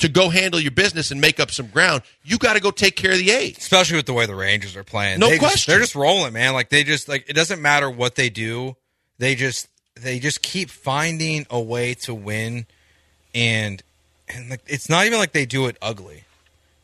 to 0.00 0.08
go 0.08 0.28
handle 0.28 0.58
your 0.60 0.70
business 0.72 1.10
and 1.10 1.20
make 1.20 1.38
up 1.38 1.50
some 1.50 1.68
ground. 1.68 2.02
You 2.24 2.36
got 2.38 2.54
to 2.54 2.60
go 2.60 2.70
take 2.70 2.96
care 2.96 3.12
of 3.12 3.18
the 3.18 3.30
A's. 3.30 3.56
Especially 3.58 3.96
with 3.96 4.06
the 4.06 4.12
way 4.12 4.26
the 4.26 4.34
Rangers 4.34 4.76
are 4.76 4.84
playing. 4.84 5.20
No 5.20 5.26
They 5.28 5.38
just- 5.38 5.40
question. 5.40 5.72
they're 5.72 5.80
just 5.80 5.94
rolling, 5.94 6.32
man. 6.32 6.52
Like 6.52 6.68
they 6.68 6.84
just 6.84 7.08
like 7.08 7.24
it 7.28 7.34
doesn't 7.34 7.62
matter 7.62 7.88
what 7.90 8.14
they 8.16 8.28
do. 8.28 8.76
They 9.18 9.34
just 9.34 9.68
they 9.94 10.18
just 10.18 10.42
keep 10.42 10.70
finding 10.70 11.46
a 11.50 11.60
way 11.60 11.94
to 11.94 12.12
win 12.14 12.66
and 13.34 13.82
and 14.28 14.50
like 14.50 14.60
it's 14.66 14.88
not 14.88 15.06
even 15.06 15.18
like 15.18 15.32
they 15.32 15.46
do 15.46 15.66
it 15.66 15.76
ugly. 15.80 16.24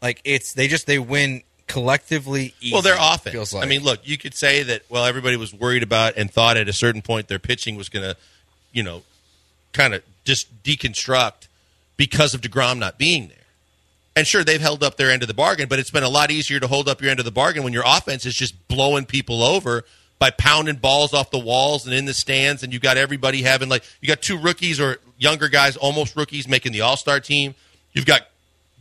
Like 0.01 0.21
it's 0.25 0.53
they 0.55 0.69
just 0.69 0.87
they 0.87 0.99
win 0.99 1.43
collectively 1.67 2.55
easy, 2.61 2.73
Well, 2.73 2.83
they're 2.83 2.97
offense. 2.99 3.33
Feels 3.33 3.53
like. 3.53 3.65
I 3.65 3.69
mean, 3.69 3.83
look, 3.83 4.01
you 4.05 4.19
could 4.19 4.35
say 4.35 4.63
that. 4.65 4.83
Well, 4.89 5.05
everybody 5.05 5.37
was 5.37 5.53
worried 5.55 5.83
about 5.83 6.17
and 6.17 6.31
thought 6.31 6.57
at 6.57 6.69
a 6.69 6.73
certain 6.73 7.03
point 7.03 7.29
their 7.29 7.39
pitching 7.39 7.77
was 7.77 7.89
going 7.89 8.03
to, 8.05 8.17
you 8.73 8.83
know, 8.83 9.03
kind 9.73 9.95
of 9.95 10.03
just 10.25 10.63
deconstruct 10.65 11.47
because 12.01 12.33
of 12.33 12.41
Degrom 12.41 12.79
not 12.79 12.97
being 12.97 13.29
there. 13.29 13.37
And 14.17 14.27
sure, 14.27 14.43
they've 14.43 14.59
held 14.59 14.83
up 14.83 14.97
their 14.97 15.11
end 15.11 15.21
of 15.23 15.29
the 15.29 15.35
bargain, 15.35 15.69
but 15.69 15.79
it's 15.79 15.91
been 15.91 16.03
a 16.03 16.09
lot 16.09 16.31
easier 16.31 16.59
to 16.59 16.67
hold 16.67 16.89
up 16.89 17.03
your 17.03 17.11
end 17.11 17.19
of 17.19 17.27
the 17.27 17.31
bargain 17.31 17.63
when 17.63 17.75
your 17.75 17.83
offense 17.87 18.25
is 18.25 18.35
just 18.35 18.69
blowing 18.69 19.05
people 19.05 19.43
over 19.43 19.85
by 20.19 20.31
pounding 20.31 20.77
balls 20.77 21.13
off 21.13 21.31
the 21.31 21.39
walls 21.39 21.85
and 21.85 21.95
in 21.95 22.07
the 22.07 22.15
stands, 22.15 22.63
and 22.63 22.73
you 22.73 22.79
got 22.79 22.97
everybody 22.97 23.43
having 23.43 23.69
like 23.69 23.85
you 24.01 24.09
got 24.09 24.23
two 24.23 24.39
rookies 24.39 24.81
or 24.81 24.97
younger 25.19 25.49
guys, 25.49 25.77
almost 25.77 26.17
rookies, 26.17 26.49
making 26.49 26.73
the 26.73 26.81
All 26.81 26.97
Star 26.97 27.21
team. 27.21 27.55
You've 27.93 28.07
got 28.07 28.23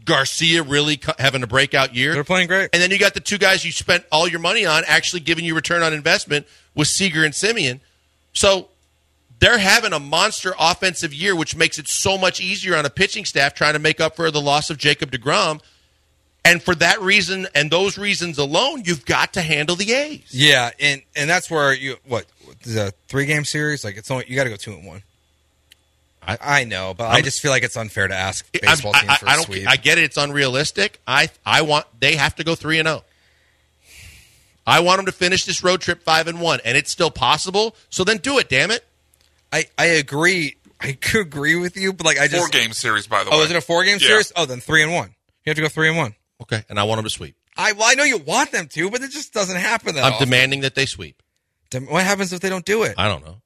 Garcia 0.05 0.63
really 0.63 0.97
having 1.17 1.43
a 1.43 1.47
breakout 1.47 1.93
year. 1.93 2.13
they're 2.13 2.23
playing 2.23 2.47
great. 2.47 2.69
And 2.71 2.81
then 2.81 2.89
you 2.89 2.97
got 2.97 3.15
the 3.15 3.19
two 3.19 3.37
guys 3.37 3.65
you 3.65 3.73
spent 3.73 4.05
all 4.13 4.29
your 4.29 4.39
money 4.39 4.65
on 4.65 4.83
actually 4.87 5.19
giving 5.19 5.43
you 5.43 5.55
return 5.55 5.83
on 5.83 5.91
investment 5.91 6.47
with 6.73 6.87
Seager 6.87 7.25
and 7.25 7.33
Semien. 7.33 7.81
So 8.31 8.69
they're 9.39 9.57
having 9.57 9.93
a 9.93 9.99
monster 9.99 10.53
offensive 10.59 11.13
year, 11.13 11.35
which 11.35 11.55
makes 11.55 11.79
it 11.79 11.87
so 11.87 12.17
much 12.17 12.39
easier 12.41 12.75
on 12.75 12.85
a 12.85 12.89
pitching 12.89 13.25
staff 13.25 13.53
trying 13.53 13.73
to 13.73 13.79
make 13.79 13.99
up 14.01 14.15
for 14.15 14.31
the 14.31 14.41
loss 14.41 14.69
of 14.69 14.77
Jacob 14.77 15.11
DeGrom. 15.11 15.61
And 16.45 16.63
for 16.63 16.73
that 16.75 17.01
reason 17.01 17.47
and 17.53 17.69
those 17.69 17.97
reasons 17.97 18.37
alone, 18.37 18.83
you've 18.85 19.05
got 19.05 19.33
to 19.33 19.41
handle 19.41 19.75
the 19.75 19.91
A's. 19.93 20.27
Yeah, 20.31 20.71
and 20.79 21.01
and 21.15 21.29
that's 21.29 21.49
where 21.51 21.73
you 21.73 21.97
what 22.07 22.25
the 22.63 22.93
three 23.07 23.25
game 23.25 23.43
series 23.45 23.83
like 23.83 23.97
it's 23.97 24.09
only 24.09 24.25
you 24.27 24.35
got 24.35 24.45
to 24.45 24.49
go 24.49 24.55
two 24.55 24.71
and 24.73 24.85
one. 24.85 25.03
I, 26.25 26.37
I 26.41 26.63
know, 26.63 26.93
but 26.97 27.05
i 27.05 27.15
I'm- 27.15 27.23
just 27.23 27.41
feel 27.41 27.51
like 27.51 27.63
it's 27.63 27.77
unfair 27.77 28.07
to 28.07 28.15
ask 28.15 28.45
I'm- 28.53 28.61
baseball 28.73 28.93
I, 28.95 28.99
teams 28.99 29.11
I- 29.11 29.17
for 29.17 29.25
a 29.25 29.29
I 29.29 29.35
don't. 29.35 29.45
sweep. 29.45 29.67
I 29.69 29.75
get 29.75 29.97
it. 29.97 30.05
It's 30.05 30.17
unrealistic. 30.17 30.99
I 31.05 31.29
I 31.45 31.61
want 31.63 31.85
they 31.99 32.15
have 32.15 32.35
to 32.35 32.43
go 32.43 32.55
three 32.55 32.79
and 32.79 32.87
zero. 32.87 33.03
I 34.65 34.79
want 34.81 34.97
them 34.99 35.05
to 35.07 35.11
finish 35.11 35.45
this 35.45 35.63
road 35.63 35.81
trip 35.81 36.03
five 36.03 36.27
and 36.27 36.39
one, 36.39 36.59
and 36.63 36.77
it's 36.77 36.91
still 36.91 37.11
possible. 37.11 37.75
So 37.89 38.03
then 38.03 38.17
do 38.17 38.37
it. 38.37 38.49
Damn 38.49 38.71
it. 38.71 38.85
I 39.51 39.65
I 39.77 39.85
agree. 39.85 40.55
I 40.79 40.93
could 41.01 41.21
agree 41.21 41.55
with 41.55 41.75
you, 41.77 41.93
but 41.93 42.05
like 42.05 42.19
I 42.19 42.27
just 42.27 42.37
Four 42.37 42.47
game 42.49 42.73
series, 42.73 43.07
by 43.07 43.23
the 43.23 43.29
oh, 43.31 43.33
way. 43.37 43.41
Oh, 43.41 43.43
is 43.45 43.51
it 43.51 43.57
a 43.57 43.61
four 43.61 43.83
game 43.83 43.97
Yeah. 43.99 44.07
series? 44.07 44.31
Oh, 44.35 44.45
then 44.45 44.59
three 44.61 44.83
and 44.83 44.93
one. 44.93 45.09
You 45.45 45.51
have 45.51 45.55
to 45.55 45.61
go 45.61 45.69
three 45.69 45.87
and 45.89 45.97
one. 45.97 46.15
Okay, 46.41 46.63
and 46.69 46.79
I 46.79 46.83
want 46.83 46.99
them 46.99 47.05
to 47.05 47.09
sweep. 47.09 47.35
I 47.57 47.73
well, 47.73 47.87
I 47.89 47.95
know 47.95 48.03
you 48.03 48.17
want 48.17 48.51
them 48.51 48.67
to, 48.67 48.89
but 48.89 49.01
it 49.01 49.11
just 49.11 49.33
doesn't 49.33 49.57
happen 49.57 49.95
that 49.95 50.03
I'm 50.05 50.13
often. 50.13 50.27
demanding 50.27 50.61
that 50.61 50.75
they 50.75 50.85
sweep. 50.85 51.21
Dem- 51.69 51.87
what 51.87 52.03
happens 52.03 52.31
if 52.33 52.39
they 52.39 52.49
don't 52.49 52.65
do 52.65 52.83
it? 52.83 52.95
I 52.97 53.07
don't 53.07 53.23
know. 53.25 53.41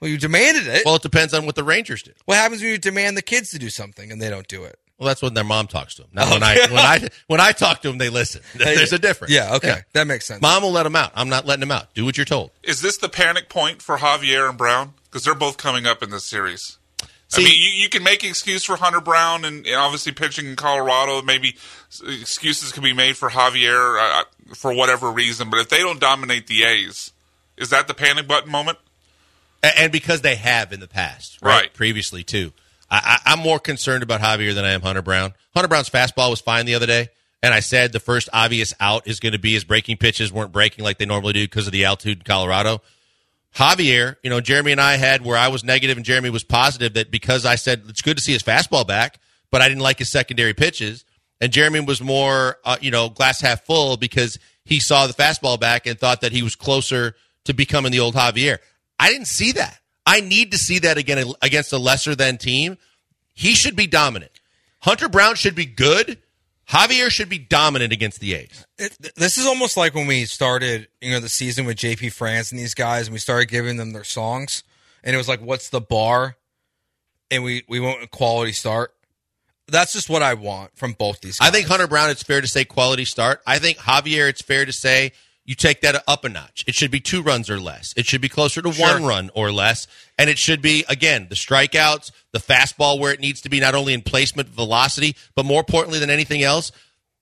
well, 0.00 0.10
you 0.10 0.16
demanded 0.18 0.66
it. 0.66 0.82
Well, 0.86 0.96
it 0.96 1.02
depends 1.02 1.34
on 1.34 1.44
what 1.46 1.54
the 1.56 1.64
Rangers 1.64 2.02
do. 2.02 2.12
what 2.24 2.36
happens 2.36 2.62
when 2.62 2.70
you 2.70 2.78
demand 2.78 3.16
the 3.16 3.22
kids 3.22 3.50
to 3.50 3.58
do 3.58 3.68
something 3.70 4.12
and 4.12 4.22
they 4.22 4.30
don't 4.30 4.46
do 4.48 4.64
it? 4.64 4.78
Well, 4.98 5.06
that's 5.06 5.22
when 5.22 5.34
their 5.34 5.44
mom 5.44 5.66
talks 5.68 5.94
to 5.96 6.02
them. 6.02 6.10
Not 6.12 6.28
oh, 6.28 6.32
when 6.34 6.42
I 6.42 6.56
when 6.70 6.78
I 6.78 7.08
when 7.28 7.40
I 7.40 7.52
talk 7.52 7.82
to 7.82 7.88
them, 7.88 7.98
they 7.98 8.08
listen. 8.08 8.42
There's 8.54 8.92
a 8.92 8.98
difference. 8.98 9.32
Yeah, 9.32 9.54
okay, 9.56 9.82
that 9.92 10.06
makes 10.06 10.26
sense. 10.26 10.42
Mom 10.42 10.62
will 10.62 10.72
let 10.72 10.84
them 10.84 10.96
out. 10.96 11.12
I'm 11.14 11.28
not 11.28 11.46
letting 11.46 11.60
them 11.60 11.70
out. 11.72 11.94
Do 11.94 12.04
what 12.04 12.16
you're 12.16 12.24
told. 12.24 12.50
Is 12.62 12.80
this 12.80 12.96
the 12.98 13.08
panic 13.08 13.48
point 13.48 13.80
for 13.82 13.98
Javier 13.98 14.48
and 14.48 14.56
Brown? 14.58 14.94
Because 15.10 15.24
they're 15.24 15.34
both 15.34 15.56
coming 15.56 15.86
up 15.86 16.02
in 16.02 16.10
this 16.10 16.24
series. 16.24 16.78
See- 17.28 17.42
I 17.42 17.44
mean, 17.44 17.54
you, 17.58 17.82
you 17.82 17.88
can 17.88 18.02
make 18.02 18.22
an 18.22 18.30
excuse 18.30 18.64
for 18.64 18.76
Hunter 18.76 19.00
Brown 19.00 19.44
and, 19.44 19.66
and 19.66 19.76
obviously 19.76 20.12
pitching 20.12 20.46
in 20.46 20.56
Colorado. 20.56 21.22
Maybe 21.22 21.56
excuses 22.06 22.72
can 22.72 22.82
be 22.82 22.92
made 22.92 23.16
for 23.16 23.30
Javier 23.30 23.98
uh, 24.00 24.24
for 24.54 24.74
whatever 24.74 25.10
reason. 25.10 25.50
But 25.50 25.60
if 25.60 25.68
they 25.68 25.78
don't 25.78 26.00
dominate 26.00 26.46
the 26.46 26.64
A's, 26.64 27.12
is 27.56 27.70
that 27.70 27.86
the 27.88 27.94
panic 27.94 28.26
button 28.26 28.50
moment? 28.50 28.78
And 29.62 29.90
because 29.90 30.22
they 30.22 30.36
have 30.36 30.72
in 30.72 30.80
the 30.80 30.86
past, 30.88 31.38
right? 31.42 31.62
Right. 31.62 31.74
Previously 31.74 32.22
too. 32.22 32.52
I, 32.90 33.20
I, 33.26 33.32
I'm 33.32 33.40
more 33.40 33.58
concerned 33.58 34.02
about 34.02 34.20
Javier 34.20 34.54
than 34.54 34.64
I 34.64 34.70
am 34.70 34.82
Hunter 34.82 35.02
Brown. 35.02 35.34
Hunter 35.54 35.68
Brown's 35.68 35.90
fastball 35.90 36.30
was 36.30 36.40
fine 36.40 36.64
the 36.64 36.76
other 36.76 36.86
day, 36.86 37.08
and 37.42 37.52
I 37.52 37.60
said 37.60 37.92
the 37.92 38.00
first 38.00 38.28
obvious 38.32 38.72
out 38.80 39.06
is 39.06 39.20
going 39.20 39.32
to 39.32 39.38
be 39.38 39.52
his 39.54 39.64
breaking 39.64 39.96
pitches 39.96 40.32
weren't 40.32 40.52
breaking 40.52 40.84
like 40.84 40.98
they 40.98 41.06
normally 41.06 41.32
do 41.32 41.42
because 41.44 41.66
of 41.66 41.72
the 41.72 41.84
altitude 41.84 42.18
in 42.18 42.24
Colorado. 42.24 42.80
Javier, 43.54 44.16
you 44.22 44.30
know, 44.30 44.40
Jeremy 44.40 44.72
and 44.72 44.80
I 44.80 44.96
had 44.96 45.24
where 45.24 45.36
I 45.36 45.48
was 45.48 45.64
negative 45.64 45.96
and 45.96 46.04
Jeremy 46.04 46.30
was 46.30 46.44
positive 46.44 46.94
that 46.94 47.10
because 47.10 47.44
I 47.44 47.56
said 47.56 47.84
it's 47.88 48.02
good 48.02 48.16
to 48.16 48.22
see 48.22 48.32
his 48.32 48.42
fastball 48.42 48.86
back, 48.86 49.18
but 49.50 49.62
I 49.62 49.68
didn't 49.68 49.82
like 49.82 49.98
his 49.98 50.10
secondary 50.10 50.54
pitches. 50.54 51.04
And 51.40 51.52
Jeremy 51.52 51.80
was 51.80 52.00
more, 52.00 52.58
uh, 52.64 52.76
you 52.80 52.90
know, 52.90 53.08
glass 53.08 53.40
half 53.40 53.64
full 53.64 53.96
because 53.96 54.38
he 54.64 54.80
saw 54.80 55.06
the 55.06 55.14
fastball 55.14 55.58
back 55.58 55.86
and 55.86 55.98
thought 55.98 56.20
that 56.20 56.32
he 56.32 56.42
was 56.42 56.56
closer 56.56 57.14
to 57.44 57.54
becoming 57.54 57.92
the 57.92 58.00
old 58.00 58.14
Javier. 58.14 58.58
I 58.98 59.10
didn't 59.10 59.28
see 59.28 59.52
that. 59.52 59.80
I 60.04 60.20
need 60.20 60.52
to 60.52 60.58
see 60.58 60.80
that 60.80 60.98
again 60.98 61.32
against 61.42 61.72
a 61.72 61.78
lesser 61.78 62.14
than 62.14 62.38
team. 62.38 62.76
He 63.34 63.54
should 63.54 63.76
be 63.76 63.86
dominant. 63.86 64.32
Hunter 64.80 65.08
Brown 65.08 65.34
should 65.34 65.54
be 65.54 65.66
good. 65.66 66.18
Javier 66.70 67.10
should 67.10 67.28
be 67.28 67.38
dominant 67.38 67.92
against 67.92 68.20
the 68.20 68.34
A's. 68.34 68.66
It, 68.78 69.14
this 69.16 69.38
is 69.38 69.46
almost 69.46 69.76
like 69.76 69.94
when 69.94 70.06
we 70.06 70.26
started, 70.26 70.88
you 71.00 71.10
know, 71.10 71.20
the 71.20 71.28
season 71.28 71.64
with 71.64 71.78
JP 71.78 72.12
France 72.12 72.50
and 72.50 72.60
these 72.60 72.74
guys, 72.74 73.06
and 73.06 73.12
we 73.14 73.18
started 73.18 73.46
giving 73.46 73.78
them 73.78 73.92
their 73.92 74.04
songs, 74.04 74.62
and 75.02 75.14
it 75.14 75.16
was 75.16 75.28
like, 75.28 75.40
"What's 75.40 75.70
the 75.70 75.80
bar?" 75.80 76.36
And 77.30 77.42
we 77.42 77.64
we 77.68 77.80
went 77.80 78.00
with 78.00 78.10
quality 78.10 78.52
start. 78.52 78.94
That's 79.66 79.92
just 79.92 80.08
what 80.10 80.22
I 80.22 80.34
want 80.34 80.70
from 80.76 80.92
both 80.92 81.20
these. 81.20 81.38
guys. 81.38 81.48
I 81.48 81.52
think 81.52 81.68
Hunter 81.68 81.86
Brown, 81.86 82.10
it's 82.10 82.22
fair 82.22 82.40
to 82.40 82.48
say 82.48 82.64
quality 82.64 83.04
start. 83.04 83.40
I 83.46 83.58
think 83.58 83.78
Javier, 83.78 84.28
it's 84.28 84.42
fair 84.42 84.64
to 84.64 84.72
say 84.72 85.12
you 85.48 85.54
take 85.54 85.80
that 85.80 86.04
up 86.06 86.26
a 86.26 86.28
notch. 86.28 86.62
It 86.66 86.74
should 86.74 86.90
be 86.90 87.00
two 87.00 87.22
runs 87.22 87.48
or 87.48 87.58
less. 87.58 87.94
It 87.96 88.04
should 88.04 88.20
be 88.20 88.28
closer 88.28 88.60
to 88.60 88.70
one 88.70 89.06
run 89.06 89.30
or 89.34 89.50
less. 89.50 89.86
And 90.18 90.28
it 90.28 90.36
should 90.36 90.60
be, 90.60 90.84
again, 90.90 91.26
the 91.30 91.36
strikeouts, 91.36 92.10
the 92.32 92.38
fastball 92.38 93.00
where 93.00 93.14
it 93.14 93.20
needs 93.20 93.40
to 93.40 93.48
be, 93.48 93.58
not 93.58 93.74
only 93.74 93.94
in 93.94 94.02
placement, 94.02 94.50
velocity, 94.50 95.16
but 95.34 95.46
more 95.46 95.60
importantly 95.60 96.00
than 96.00 96.10
anything 96.10 96.42
else, 96.42 96.70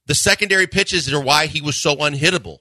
the 0.06 0.14
secondary 0.16 0.66
pitches 0.66 1.12
are 1.14 1.22
why 1.22 1.46
he 1.46 1.60
was 1.60 1.80
so 1.80 1.94
unhittable. 1.94 2.58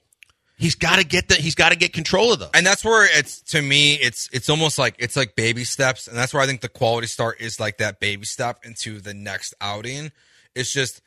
He's 0.56 0.76
got 0.76 1.00
to 1.00 1.04
get 1.04 1.26
the, 1.26 1.34
he's 1.34 1.56
got 1.56 1.70
to 1.70 1.76
get 1.76 1.92
control 1.92 2.32
of 2.32 2.38
them. 2.38 2.50
and 2.54 2.64
that's 2.64 2.84
where 2.84 3.04
it's 3.18 3.42
to 3.50 3.60
me, 3.60 3.94
it's 3.94 4.28
it's 4.32 4.48
almost 4.48 4.78
like 4.78 4.94
it's 5.00 5.16
like 5.16 5.34
baby 5.34 5.64
steps, 5.64 6.06
and 6.06 6.16
that's 6.16 6.32
where 6.32 6.42
I 6.42 6.46
think 6.46 6.60
the 6.60 6.68
quality 6.68 7.08
start 7.08 7.40
is 7.40 7.58
like 7.58 7.78
that 7.78 7.98
baby 7.98 8.24
step 8.24 8.64
into 8.64 9.00
the 9.00 9.14
next 9.14 9.52
outing. 9.60 10.12
It's 10.54 10.72
just 10.72 11.02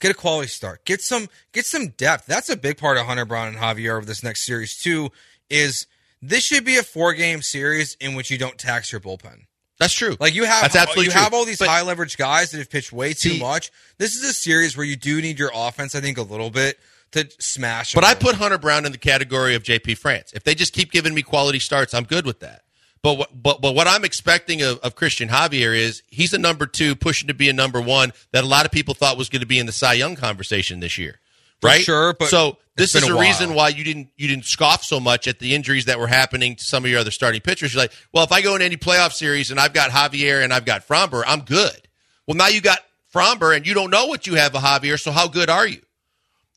get 0.00 0.10
a 0.10 0.14
quality 0.14 0.48
start, 0.48 0.84
get 0.84 1.00
some 1.00 1.28
get 1.52 1.66
some 1.66 1.88
depth. 1.88 2.26
That's 2.26 2.48
a 2.48 2.56
big 2.56 2.78
part 2.78 2.96
of 2.98 3.06
Hunter 3.06 3.24
Brown 3.24 3.48
and 3.48 3.56
Javier 3.56 3.98
of 3.98 4.06
this 4.06 4.22
next 4.22 4.44
series 4.46 4.76
too. 4.76 5.10
Is 5.50 5.86
this 6.22 6.44
should 6.44 6.64
be 6.64 6.76
a 6.76 6.82
four 6.82 7.12
game 7.14 7.42
series 7.42 7.96
in 8.00 8.14
which 8.14 8.30
you 8.30 8.38
don't 8.38 8.58
tax 8.58 8.90
your 8.92 9.00
bullpen. 9.00 9.42
That's 9.78 9.92
true. 9.92 10.16
Like 10.18 10.34
you 10.34 10.44
have, 10.44 10.62
That's 10.62 10.74
absolutely 10.76 11.04
you 11.06 11.10
true. 11.10 11.20
have 11.20 11.34
all 11.34 11.44
these 11.44 11.58
But- 11.58 11.68
high 11.68 11.82
leverage 11.82 12.16
guys 12.16 12.50
that 12.52 12.58
have 12.58 12.70
pitched 12.70 12.92
way 12.92 13.12
too 13.12 13.30
See- 13.32 13.38
much. 13.40 13.70
This 13.98 14.14
is 14.16 14.24
a 14.24 14.32
series 14.32 14.74
where 14.76 14.86
you 14.86 14.96
do 14.96 15.20
need 15.20 15.38
your 15.38 15.50
offense, 15.54 15.94
I 15.94 16.00
think, 16.00 16.16
a 16.16 16.22
little 16.22 16.48
bit 16.50 16.78
to 17.12 17.28
smash. 17.38 17.92
But. 17.92 18.02
I 18.02 18.14
put 18.14 18.36
Hunter 18.36 18.56
Brown 18.58 18.86
in 18.86 18.92
the 18.92 18.98
category 18.98 19.54
of 19.54 19.62
JP 19.62 19.98
France. 19.98 20.32
If 20.34 20.44
they 20.44 20.54
just 20.54 20.72
keep 20.72 20.90
giving 20.92 21.14
me 21.14 21.20
quality 21.22 21.58
starts, 21.58 21.92
I'm 21.92 22.04
good 22.04 22.24
with 22.24 22.40
that. 22.40 22.62
But 23.02 23.18
what, 23.18 23.42
but, 23.42 23.60
but 23.60 23.74
what 23.74 23.86
I'm 23.86 24.04
expecting 24.04 24.62
of, 24.62 24.78
of 24.78 24.96
Christian 24.96 25.28
Javier 25.28 25.76
is 25.76 26.02
he's 26.08 26.32
a 26.32 26.38
number 26.38 26.66
two, 26.66 26.96
pushing 26.96 27.28
to 27.28 27.34
be 27.34 27.48
a 27.48 27.52
number 27.52 27.80
one 27.80 28.12
that 28.32 28.42
a 28.42 28.46
lot 28.46 28.66
of 28.66 28.72
people 28.72 28.94
thought 28.94 29.16
was 29.16 29.28
going 29.28 29.40
to 29.40 29.46
be 29.46 29.58
in 29.58 29.66
the 29.66 29.72
Cy 29.72 29.94
Young 29.94 30.16
conversation 30.16 30.80
this 30.80 30.98
year, 30.98 31.20
For 31.60 31.68
right? 31.68 31.80
sure, 31.82 32.14
but 32.14 32.28
so 32.28 32.58
this 32.76 32.94
is 32.94 33.08
a, 33.08 33.14
a 33.14 33.20
reason 33.20 33.54
why 33.54 33.68
you 33.68 33.84
didn't 33.84 34.08
you 34.16 34.26
didn't 34.28 34.44
scoff 34.46 34.82
so 34.82 34.98
much 34.98 35.28
at 35.28 35.38
the 35.38 35.54
injuries 35.54 35.84
that 35.84 35.98
were 36.00 36.08
happening 36.08 36.56
to 36.56 36.64
some 36.64 36.84
of 36.84 36.90
your 36.90 37.00
other 37.00 37.10
starting 37.10 37.40
pitchers. 37.40 37.74
You're 37.74 37.84
like, 37.84 37.92
well, 38.12 38.24
if 38.24 38.32
I 38.32 38.42
go 38.42 38.56
in 38.56 38.62
any 38.62 38.76
playoff 38.76 39.12
series 39.12 39.50
and 39.50 39.60
I've 39.60 39.72
got 39.72 39.90
Javier 39.90 40.42
and 40.42 40.52
I've 40.52 40.64
got 40.64 40.86
Framber, 40.86 41.22
I'm 41.26 41.42
good. 41.42 41.88
Well, 42.26 42.36
now 42.36 42.48
you 42.48 42.60
got 42.60 42.80
Framber 43.14 43.54
and 43.54 43.66
you 43.66 43.74
don't 43.74 43.90
know 43.90 44.06
what 44.06 44.26
you 44.26 44.34
have 44.34 44.54
of 44.54 44.62
Javier, 44.62 45.00
so 45.00 45.12
how 45.12 45.28
good 45.28 45.48
are 45.48 45.66
you? 45.66 45.80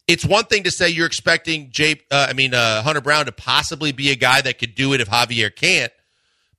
it's 0.09 0.25
one 0.25 0.43
thing 0.45 0.63
to 0.63 0.71
say 0.71 0.89
you're 0.89 1.05
expecting 1.05 1.69
Jay, 1.69 2.01
uh, 2.09 2.25
I 2.27 2.33
mean 2.33 2.53
uh, 2.53 2.81
Hunter 2.81 2.99
Brown 2.99 3.27
to 3.27 3.31
possibly 3.31 3.91
be 3.91 4.09
a 4.09 4.15
guy 4.15 4.41
that 4.41 4.57
could 4.57 4.73
do 4.73 4.93
it 4.93 5.01
if 5.01 5.07
Javier 5.07 5.55
can't. 5.55 5.93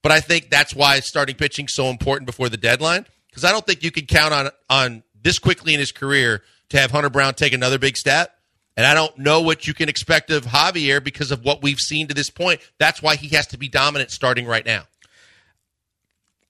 But 0.03 0.13
I 0.13 0.21
think 0.21 0.51
that's 0.51 0.75
why 0.75 1.01
starting 1.01 1.37
pitching 1.37 1.69
so 1.69 1.87
important 1.87 2.27
before 2.27 2.49
the 2.49 2.57
deadline 2.57 3.07
because 3.29 3.45
I 3.45 3.53
don't 3.53 3.67
think 3.67 3.83
you 3.83 3.91
can 3.91 4.07
count 4.07 4.33
on 4.33 4.51
on 4.69 5.03
this 5.23 5.39
quickly 5.39 5.75
in 5.75 5.81
his 5.81 5.93
career 5.93 6.43
to 6.71 6.79
have 6.79 6.91
Hunter 6.91 7.11
Brown 7.11 7.35
take 7.35 7.53
another 7.53 7.79
big 7.79 7.97
step. 7.97 8.35
And 8.77 8.87
I 8.87 8.95
don't 8.95 9.19
know 9.19 9.43
what 9.43 9.67
you 9.67 9.75
can 9.75 9.89
expect 9.89 10.31
of 10.31 10.45
Javier 10.45 11.03
because 11.03 11.31
of 11.31 11.45
what 11.45 11.63
we've 11.63 11.79
seen 11.79 12.07
to 12.09 12.15
this 12.15 12.31
point. 12.31 12.61
That's 12.79 13.03
why 13.03 13.17
he 13.17 13.29
has 13.37 13.47
to 13.49 13.59
be 13.59 13.69
dominant 13.69 14.11
starting 14.11 14.47
right 14.47 14.65
now. 14.65 14.85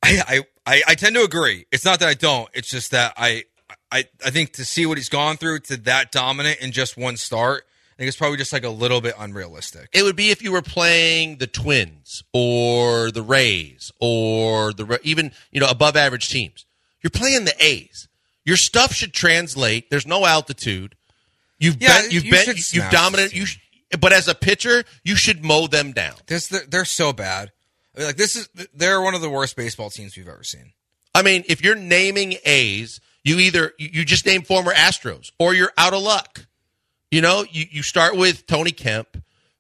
I, 0.02 0.42
I, 0.66 0.82
I 0.88 0.94
tend 0.94 1.16
to 1.16 1.22
agree. 1.22 1.66
It's 1.72 1.84
not 1.84 2.00
that 2.00 2.08
I 2.08 2.14
don't. 2.14 2.48
It's 2.54 2.70
just 2.70 2.92
that 2.92 3.14
I, 3.16 3.44
I, 3.90 4.04
I 4.24 4.30
think 4.30 4.52
to 4.54 4.64
see 4.64 4.86
what 4.86 4.98
he's 4.98 5.08
gone 5.08 5.36
through 5.36 5.60
to 5.60 5.76
that 5.78 6.12
dominant 6.12 6.60
in 6.60 6.72
just 6.72 6.96
one 6.96 7.16
start, 7.16 7.66
think 8.00 8.08
it's 8.08 8.16
probably 8.16 8.38
just 8.38 8.50
like 8.50 8.64
a 8.64 8.70
little 8.70 9.02
bit 9.02 9.14
unrealistic. 9.18 9.90
It 9.92 10.04
would 10.04 10.16
be 10.16 10.30
if 10.30 10.42
you 10.42 10.52
were 10.52 10.62
playing 10.62 11.36
the 11.36 11.46
Twins 11.46 12.22
or 12.32 13.10
the 13.10 13.20
Rays 13.20 13.92
or 14.00 14.72
the 14.72 14.98
even 15.02 15.32
you 15.52 15.60
know 15.60 15.68
above 15.68 15.96
average 15.96 16.30
teams. 16.30 16.64
You're 17.02 17.10
playing 17.10 17.44
the 17.44 17.54
A's. 17.62 18.08
Your 18.46 18.56
stuff 18.56 18.94
should 18.94 19.12
translate. 19.12 19.90
There's 19.90 20.06
no 20.06 20.24
altitude. 20.24 20.96
You've 21.58 21.76
Yeah, 21.78 22.00
been 22.00 22.10
you've 22.10 22.24
you 22.24 22.32
been 22.32 22.54
you've 22.72 22.90
dominated. 22.90 23.36
You 23.36 23.44
sh- 23.44 23.58
but 24.00 24.14
as 24.14 24.28
a 24.28 24.34
pitcher, 24.34 24.84
you 25.04 25.14
should 25.14 25.44
mow 25.44 25.66
them 25.66 25.92
down. 25.92 26.14
This, 26.26 26.46
they're, 26.48 26.64
they're 26.66 26.84
so 26.86 27.12
bad. 27.12 27.52
I 27.94 27.98
mean, 27.98 28.06
like 28.06 28.16
this 28.16 28.34
is 28.34 28.48
they're 28.72 29.02
one 29.02 29.14
of 29.14 29.20
the 29.20 29.28
worst 29.28 29.56
baseball 29.56 29.90
teams 29.90 30.16
we've 30.16 30.26
ever 30.26 30.42
seen. 30.42 30.72
I 31.14 31.20
mean, 31.20 31.44
if 31.50 31.62
you're 31.62 31.74
naming 31.76 32.36
A's, 32.46 32.98
you 33.24 33.38
either 33.40 33.72
you 33.78 34.06
just 34.06 34.24
name 34.24 34.40
former 34.40 34.72
Astros 34.72 35.32
or 35.38 35.52
you're 35.52 35.72
out 35.76 35.92
of 35.92 36.00
luck. 36.00 36.46
You 37.10 37.20
know, 37.20 37.44
you, 37.50 37.66
you 37.70 37.82
start 37.82 38.16
with 38.16 38.46
Tony 38.46 38.70
Kemp 38.70 39.08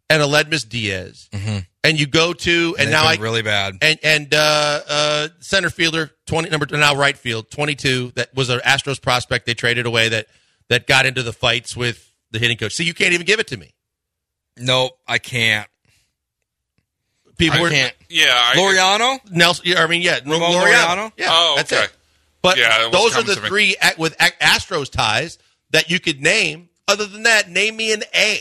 and 0.08 0.22
Aledmys 0.22 0.68
Diaz, 0.68 1.28
and 1.84 1.98
you 1.98 2.06
go 2.06 2.32
to 2.32 2.76
and, 2.78 2.86
They've 2.86 2.92
now 2.92 3.04
I 3.04 3.14
been 3.16 3.22
really 3.22 3.42
bad. 3.42 3.76
and 3.82 3.98
and 4.02 4.32
uh, 4.34 4.80
uh, 4.88 5.28
center 5.40 5.70
fielder 5.70 6.10
twenty 6.26 6.48
number 6.50 6.66
now 6.76 6.94
right 6.94 7.16
field 7.16 7.50
twenty 7.50 7.74
two 7.74 8.12
that 8.16 8.34
was 8.34 8.50
an 8.50 8.60
Astros 8.60 9.00
prospect 9.02 9.46
they 9.46 9.54
traded 9.54 9.86
away 9.86 10.08
that 10.10 10.26
that 10.68 10.86
got 10.86 11.06
into 11.06 11.22
the 11.22 11.32
fights 11.32 11.76
with 11.76 12.12
the 12.30 12.38
hitting 12.38 12.56
coach. 12.56 12.74
See, 12.74 12.84
you 12.84 12.94
can't 12.94 13.12
even 13.14 13.26
give 13.26 13.40
it 13.40 13.48
to 13.48 13.56
me. 13.56 13.74
Nope, 14.56 14.92
I 15.08 15.18
can't. 15.18 15.68
People 17.38 17.58
I 17.58 17.62
were 17.62 17.70
can't. 17.70 17.94
Yeah, 18.08 18.26
I, 18.32 18.54
Laureano 18.56 19.30
Nelson. 19.30 19.64
yeah, 19.66 19.82
I 19.82 19.86
mean, 19.86 20.02
yeah, 20.02 20.18
Ramon 20.24 20.40
Laureano. 20.52 20.62
Laureano? 20.62 21.12
Yeah, 21.16 21.28
Oh, 21.30 21.54
that's 21.56 21.72
okay. 21.72 21.84
it. 21.84 21.92
But 22.42 22.58
Yeah, 22.58 22.88
those 22.92 23.16
are 23.16 23.22
the 23.22 23.36
three 23.36 23.76
a- 23.82 23.94
with 23.98 24.16
Astros 24.18 24.90
ties 24.90 25.38
that 25.70 25.90
you 25.90 26.00
could 26.00 26.20
name. 26.22 26.68
Other 26.90 27.06
than 27.06 27.22
that, 27.24 27.48
name 27.50 27.76
me 27.76 27.92
an 27.92 28.02
A. 28.14 28.40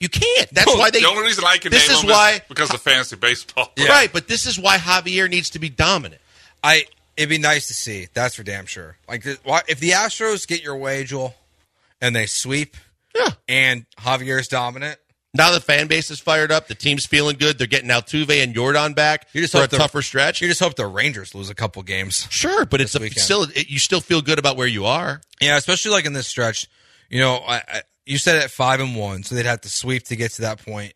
You 0.00 0.08
can't. 0.08 0.48
That's 0.52 0.66
why 0.76 0.90
they. 0.90 1.00
the 1.00 1.06
only 1.08 1.22
reason 1.24 1.44
I 1.46 1.58
can 1.58 1.70
This 1.70 1.86
name 1.88 1.94
is 1.96 2.00
them 2.02 2.10
why- 2.10 2.32
is 2.34 2.40
because 2.48 2.72
of 2.72 2.80
fantasy 2.80 3.16
baseball. 3.16 3.70
Right, 3.78 4.10
but 4.12 4.28
this 4.28 4.46
is 4.46 4.58
why 4.58 4.78
Javier 4.78 5.28
needs 5.28 5.50
to 5.50 5.58
be 5.58 5.68
dominant. 5.68 6.22
I 6.64 6.84
it'd 7.16 7.28
be 7.28 7.38
nice 7.38 7.66
to 7.68 7.74
see. 7.74 8.08
That's 8.14 8.34
for 8.36 8.42
damn 8.42 8.66
sure. 8.66 8.96
Like, 9.08 9.24
if 9.26 9.78
the 9.80 9.90
Astros 9.90 10.46
get 10.46 10.62
your 10.62 10.76
way, 10.76 11.04
Joel, 11.04 11.34
and 12.00 12.16
they 12.16 12.26
sweep, 12.26 12.76
Yeah. 13.14 13.28
and 13.48 13.84
Javier's 13.98 14.48
dominant. 14.48 14.98
Now 15.32 15.52
the 15.52 15.60
fan 15.60 15.86
base 15.86 16.10
is 16.10 16.18
fired 16.18 16.50
up. 16.50 16.66
The 16.66 16.74
team's 16.74 17.06
feeling 17.06 17.36
good. 17.36 17.56
They're 17.56 17.68
getting 17.68 17.88
Altuve 17.88 18.42
and 18.42 18.52
Jordan 18.52 18.94
back 18.94 19.28
You 19.32 19.42
just 19.42 19.52
for 19.52 19.58
a 19.58 19.60
hope 19.62 19.70
the- 19.70 19.76
tougher 19.78 20.02
stretch. 20.02 20.40
You 20.40 20.48
just 20.48 20.58
hope 20.60 20.74
the 20.74 20.86
Rangers 20.88 21.34
lose 21.36 21.50
a 21.50 21.54
couple 21.54 21.82
games. 21.84 22.26
Sure, 22.30 22.64
but 22.64 22.80
it's 22.80 22.94
a, 22.96 23.08
still 23.10 23.44
it, 23.44 23.68
you 23.70 23.78
still 23.78 24.00
feel 24.00 24.22
good 24.22 24.38
about 24.40 24.56
where 24.56 24.66
you 24.66 24.86
are. 24.86 25.20
Yeah, 25.40 25.56
especially 25.56 25.92
like 25.92 26.04
in 26.06 26.14
this 26.14 26.26
stretch. 26.26 26.66
You 27.10 27.20
know, 27.20 27.36
I, 27.46 27.56
I, 27.56 27.82
you 28.06 28.16
said 28.18 28.42
at 28.42 28.50
five 28.50 28.80
and 28.80 28.96
one, 28.96 29.24
so 29.24 29.34
they'd 29.34 29.44
have 29.46 29.60
to 29.62 29.68
sweep 29.68 30.04
to 30.04 30.16
get 30.16 30.30
to 30.32 30.42
that 30.42 30.64
point. 30.64 30.94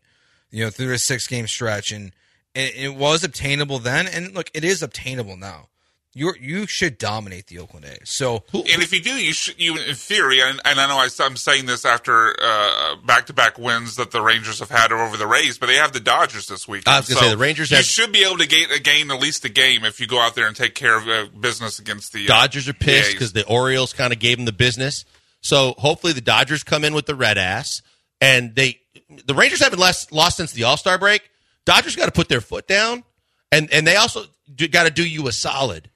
You 0.51 0.65
know, 0.65 0.71
through 0.71 0.93
a 0.93 0.99
six 0.99 1.27
game 1.27 1.49
stretch, 1.49 1.91
and 1.91 2.13
it, 2.55 2.77
it 2.77 2.95
was 2.95 3.25
obtainable 3.25 3.81
then. 3.81 4.07
And 4.07 4.35
look, 4.35 4.51
it 4.55 4.63
is 4.65 4.83
obtainable 4.83 5.37
now. 5.37 5.69
You 6.17 6.33
you 6.41 6.69
should 6.69 6.97
dominate 6.97 7.49
the 7.49 7.59
Oakland 7.59 7.87
A's. 7.87 8.09
So 8.09 8.45
And 8.53 8.65
if 8.83 8.93
you 8.93 9.03
do, 9.03 9.11
you 9.11 9.33
should, 9.33 9.61
you 9.61 9.77
in 9.77 9.97
theory, 9.97 10.41
and, 10.41 10.61
and 10.65 10.79
I 10.79 10.87
know 10.87 10.97
I, 10.97 11.27
am 11.27 11.37
saying 11.37 11.67
this 11.67 11.85
after 11.85 12.37
uh, 12.41 12.95
back-to-back 13.05 13.59
wins 13.59 13.97
that 13.97 14.13
the 14.13 14.23
Rangers 14.23 14.61
have 14.61 14.71
had 14.71 14.93
over 14.93 15.17
the 15.17 15.27
Rays, 15.27 15.59
but 15.59 15.67
they 15.67 15.75
have 15.75 15.93
the 15.93 15.99
Dodgers 15.99 16.47
this 16.47 16.69
week. 16.69 16.87
I 16.87 16.99
was 16.99 17.09
gonna 17.09 17.21
say, 17.21 17.31
the 17.31 17.37
Rangers 17.37 17.73
You 17.73 17.79
have- 17.79 17.87
should 17.87 18.13
be 18.13 18.23
able 18.23 18.39
to 18.39 18.47
gain, 18.47 18.69
gain 18.85 19.11
at 19.11 19.21
least 19.21 19.45
a 19.45 19.49
game 19.49 19.85
if 19.85 19.99
you 19.99 20.07
go 20.07 20.21
out 20.21 20.37
there 20.37 20.47
and 20.47 20.55
take 20.55 20.77
care 20.77 20.97
of 20.97 21.09
uh, 21.09 21.27
business 21.37 21.81
against 21.81 22.13
the 22.13 22.27
uh, 22.27 22.29
Dodgers 22.29 22.69
are 22.69 22.75
pissed 22.75 23.09
A's. 23.09 23.15
because 23.15 23.33
the 23.33 23.45
Orioles 23.47 23.93
kind 23.93 24.13
of 24.13 24.21
gave 24.21 24.37
them 24.37 24.45
the 24.45 24.53
business. 24.53 25.05
So 25.45 25.75
hopefully 25.77 26.15
the 26.15 26.23
Dodgers 26.23 26.65
come 26.65 26.85
in 26.85 26.95
with 26.95 27.05
the 27.05 27.15
red 27.15 27.37
ass, 27.37 27.83
and 28.21 28.55
they 28.55 28.81
the 29.27 29.35
Rangers 29.35 29.63
haven't 29.63 29.79
lost, 29.79 30.11
lost 30.11 30.39
since 30.39 30.53
the 30.53 30.65
All 30.65 30.79
Star 30.79 30.99
break. 30.99 31.31
Dodgers 31.67 31.97
got 31.97 32.07
to 32.07 32.13
put 32.13 32.29
their 32.29 32.41
foot 32.41 32.67
down, 32.67 33.05
and 33.53 33.71
and 33.71 33.87
they 33.87 33.97
also 33.97 34.25
got 34.71 34.85
to 34.85 34.91
do 34.91 35.07
you 35.07 35.29
a 35.29 35.33
solid 35.33 35.91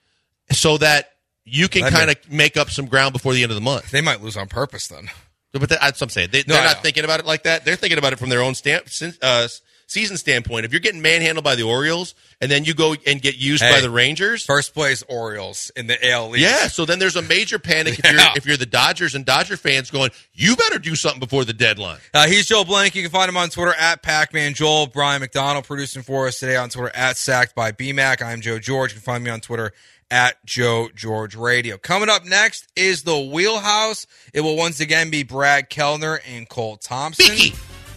so 0.53 0.77
that 0.79 1.13
you 1.45 1.67
can 1.69 1.91
kind 1.91 2.11
of 2.11 2.17
make 2.31 2.59
up 2.59 2.69
some 2.71 2.87
ground 2.87 3.15
before 3.15 3.33
the 3.33 3.43
end 3.43 3.51
of 3.51 3.57
the 3.57 3.63
month. 3.63 3.91
they 3.91 4.03
might 4.03 4.23
lose 4.23 4.37
on 4.37 4.49
purpose 4.49 4.87
then. 4.87 5.11
But 5.53 5.71
that, 5.71 5.81
that's 5.81 6.01
what 6.01 6.07
I'm 6.07 6.11
saying. 6.11 6.29
They, 6.31 6.45
No, 6.47 6.57
I 6.57 6.65
not 6.65 6.83
thinking 6.83 7.05
about 7.05 7.21
it 7.21 7.27
like 7.27 7.45
that. 7.45 7.65
They're 7.65 7.75
thinking 7.75 7.99
about 7.99 8.13
it 8.13 8.19
from 8.19 8.29
their 8.29 8.43
own 8.43 8.55
stamp, 8.55 8.87
uh, 9.23 9.49
season 9.89 10.17
standpoint. 10.17 10.65
If 10.65 10.73
you're 10.73 10.79
getting 10.81 11.03
manhandled 11.03 11.43
by 11.45 11.57
the 11.57 11.65
Orioles 11.65 12.15
and 12.41 12.49
then 12.51 12.65
you 12.65 12.75
go 12.75 12.95
and 13.07 13.21
get 13.21 13.37
used 13.37 13.63
Hey. 13.65 13.73
by 13.73 13.81
the 13.81 13.91
Rangers, 13.91 14.45
First 14.45 14.73
place 14.75 15.03
Orioles 15.09 15.73
in 15.75 15.87
the 15.89 16.11
AL 16.11 16.37
East. 16.37 16.43
yeah. 16.45 16.69
So 16.69 16.85
then 16.85 16.99
there's 17.01 17.17
a 17.17 17.23
major 17.23 17.59
panic 17.59 17.99
if 17.99 18.05
you're 18.13 18.21
if 18.37 18.47
you're 18.47 18.57
the 18.57 18.67
Dodgers 18.67 19.15
and 19.17 19.25
Dodger 19.25 19.57
fans 19.57 19.91
going, 19.91 20.11
you 20.35 20.55
better 20.55 20.79
do 20.79 20.95
something 20.95 21.19
before 21.21 21.45
the 21.45 21.53
deadline. 21.53 21.99
Uh, 22.15 22.29
he's 22.29 22.47
Joel 22.47 22.65
Blank. 22.65 22.95
You 22.95 23.03
can 23.03 23.11
find 23.11 23.29
him 23.29 23.37
on 23.37 23.49
Twitter 23.49 23.75
at 23.75 24.03
Pacman 24.03 24.55
Joel. 24.55 24.87
Brian 24.87 25.21
McDonald 25.21 25.65
producing 25.65 26.03
for 26.03 26.29
us 26.29 26.39
today 26.39 26.57
on 26.57 26.69
Twitter 26.69 26.95
at 26.95 27.17
Sacked 27.17 27.55
by 27.57 27.73
BMAC. 27.73 28.23
I'm 28.23 28.41
Joe 28.41 28.59
George. 28.61 28.93
You 28.93 28.95
can 29.01 29.03
find 29.03 29.25
me 29.25 29.31
on 29.31 29.41
Twitter 29.41 29.73
at 30.11 30.45
Joe 30.47 30.89
George 30.95 31.35
Radio. 31.35 31.77
Coming 31.79 32.09
up 32.09 32.25
next 32.25 32.67
is 32.77 33.03
the 33.03 33.19
Wheelhouse. 33.19 34.07
It 34.33 34.43
will 34.43 34.57
once 34.57 34.81
again 34.81 35.11
be 35.11 35.23
Brad 35.23 35.69
Kellner 35.71 36.21
and 36.27 36.49
Cole 36.49 36.77
Thompson. 36.77 37.27
Beaky. 37.35 37.55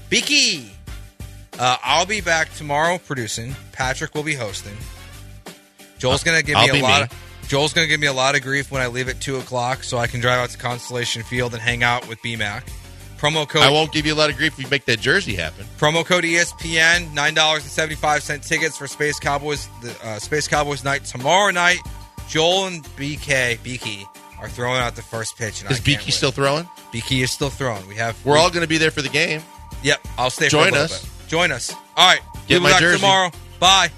Beaky. 0.10 0.72
Uh, 1.62 1.78
I'll 1.84 2.08
be 2.08 2.22
back 2.22 2.52
tomorrow 2.56 2.98
producing. 2.98 3.56
Patrick 3.72 4.16
will 4.16 4.24
be 4.24 4.34
hosting. 4.34 4.76
Joel's 6.00 6.24
gonna 6.24 6.42
give 6.42 6.56
I'll 6.56 6.74
me 6.74 6.80
a 6.80 6.82
lot. 6.82 7.02
me. 7.02 7.04
Of, 7.04 7.48
Joel's 7.48 7.72
gonna 7.72 7.86
give 7.86 8.00
me 8.00 8.08
a 8.08 8.14
lot 8.14 8.36
of 8.36 8.42
grief 8.42 8.72
when 8.72 8.82
I 8.82 8.88
leave 8.88 9.08
at 9.10 9.22
two 9.22 9.38
o'clock, 9.38 9.84
so 9.84 10.00
I 10.00 10.08
can 10.08 10.22
drive 10.22 10.40
out 10.40 10.50
to 10.50 10.58
Constellation 10.58 11.22
Field 11.22 11.54
and 11.54 11.62
hang 11.62 11.84
out 11.84 12.08
with 12.08 12.20
BMAC. 12.24 12.64
Promo 13.20 13.48
code 13.48 13.62
I 13.62 13.70
won't 13.70 13.92
give 13.92 14.08
you 14.08 14.14
a 14.14 14.18
lot 14.18 14.32
of 14.32 14.38
grief 14.38 14.54
if 14.54 14.64
you 14.64 14.70
make 14.72 14.86
that 14.86 15.00
jersey 15.00 15.36
happen. 15.36 15.68
Promo 15.78 16.04
code 16.04 16.24
ESPN, 16.24 17.14
nine 17.14 17.36
dollars 17.36 17.62
and 17.62 17.72
seventy 17.72 17.94
five 17.94 18.24
cent 18.24 18.42
tickets 18.42 18.76
for 18.76 18.88
Space 18.88 19.20
Cowboys. 19.20 19.70
The 19.84 19.96
uh, 20.04 20.18
Space 20.18 20.48
Cowboys 20.48 20.84
night 20.84 21.06
tomorrow 21.06 21.52
night. 21.52 21.78
Joel 22.28 22.66
and 22.66 22.84
BK 22.96 23.62
Beaky 23.62 24.08
are 24.40 24.50
throwing 24.50 24.80
out 24.80 24.96
the 24.96 25.04
first 25.04 25.38
pitch. 25.38 25.62
And 25.62 25.70
Is 25.70 25.80
Beaky 25.80 26.10
still 26.10 26.32
throwing? 26.32 26.68
Beaky 26.92 27.22
is 27.22 27.30
still 27.30 27.52
throwing. 27.52 27.88
We 27.88 27.98
have. 27.98 28.18
We're 28.26 28.40
all 28.40 28.50
going 28.50 28.64
to 28.64 28.68
be 28.68 28.80
there 28.80 28.90
for 28.90 29.04
the 29.04 29.10
game. 29.10 29.44
Yep, 29.84 30.00
I'll 30.18 30.32
stay. 30.32 30.50
Join 30.50 30.72
for 30.72 30.78
a 30.78 30.82
us. 30.82 31.04
bit. 31.04 31.21
Join 31.32 31.50
us. 31.54 31.74
All 31.96 32.10
right. 32.10 32.20
Get 32.46 32.56
we'll 32.56 32.64
my 32.64 32.72
back 32.72 32.82
jersey. 32.82 32.98
tomorrow. 33.00 33.32
Bye. 33.58 33.90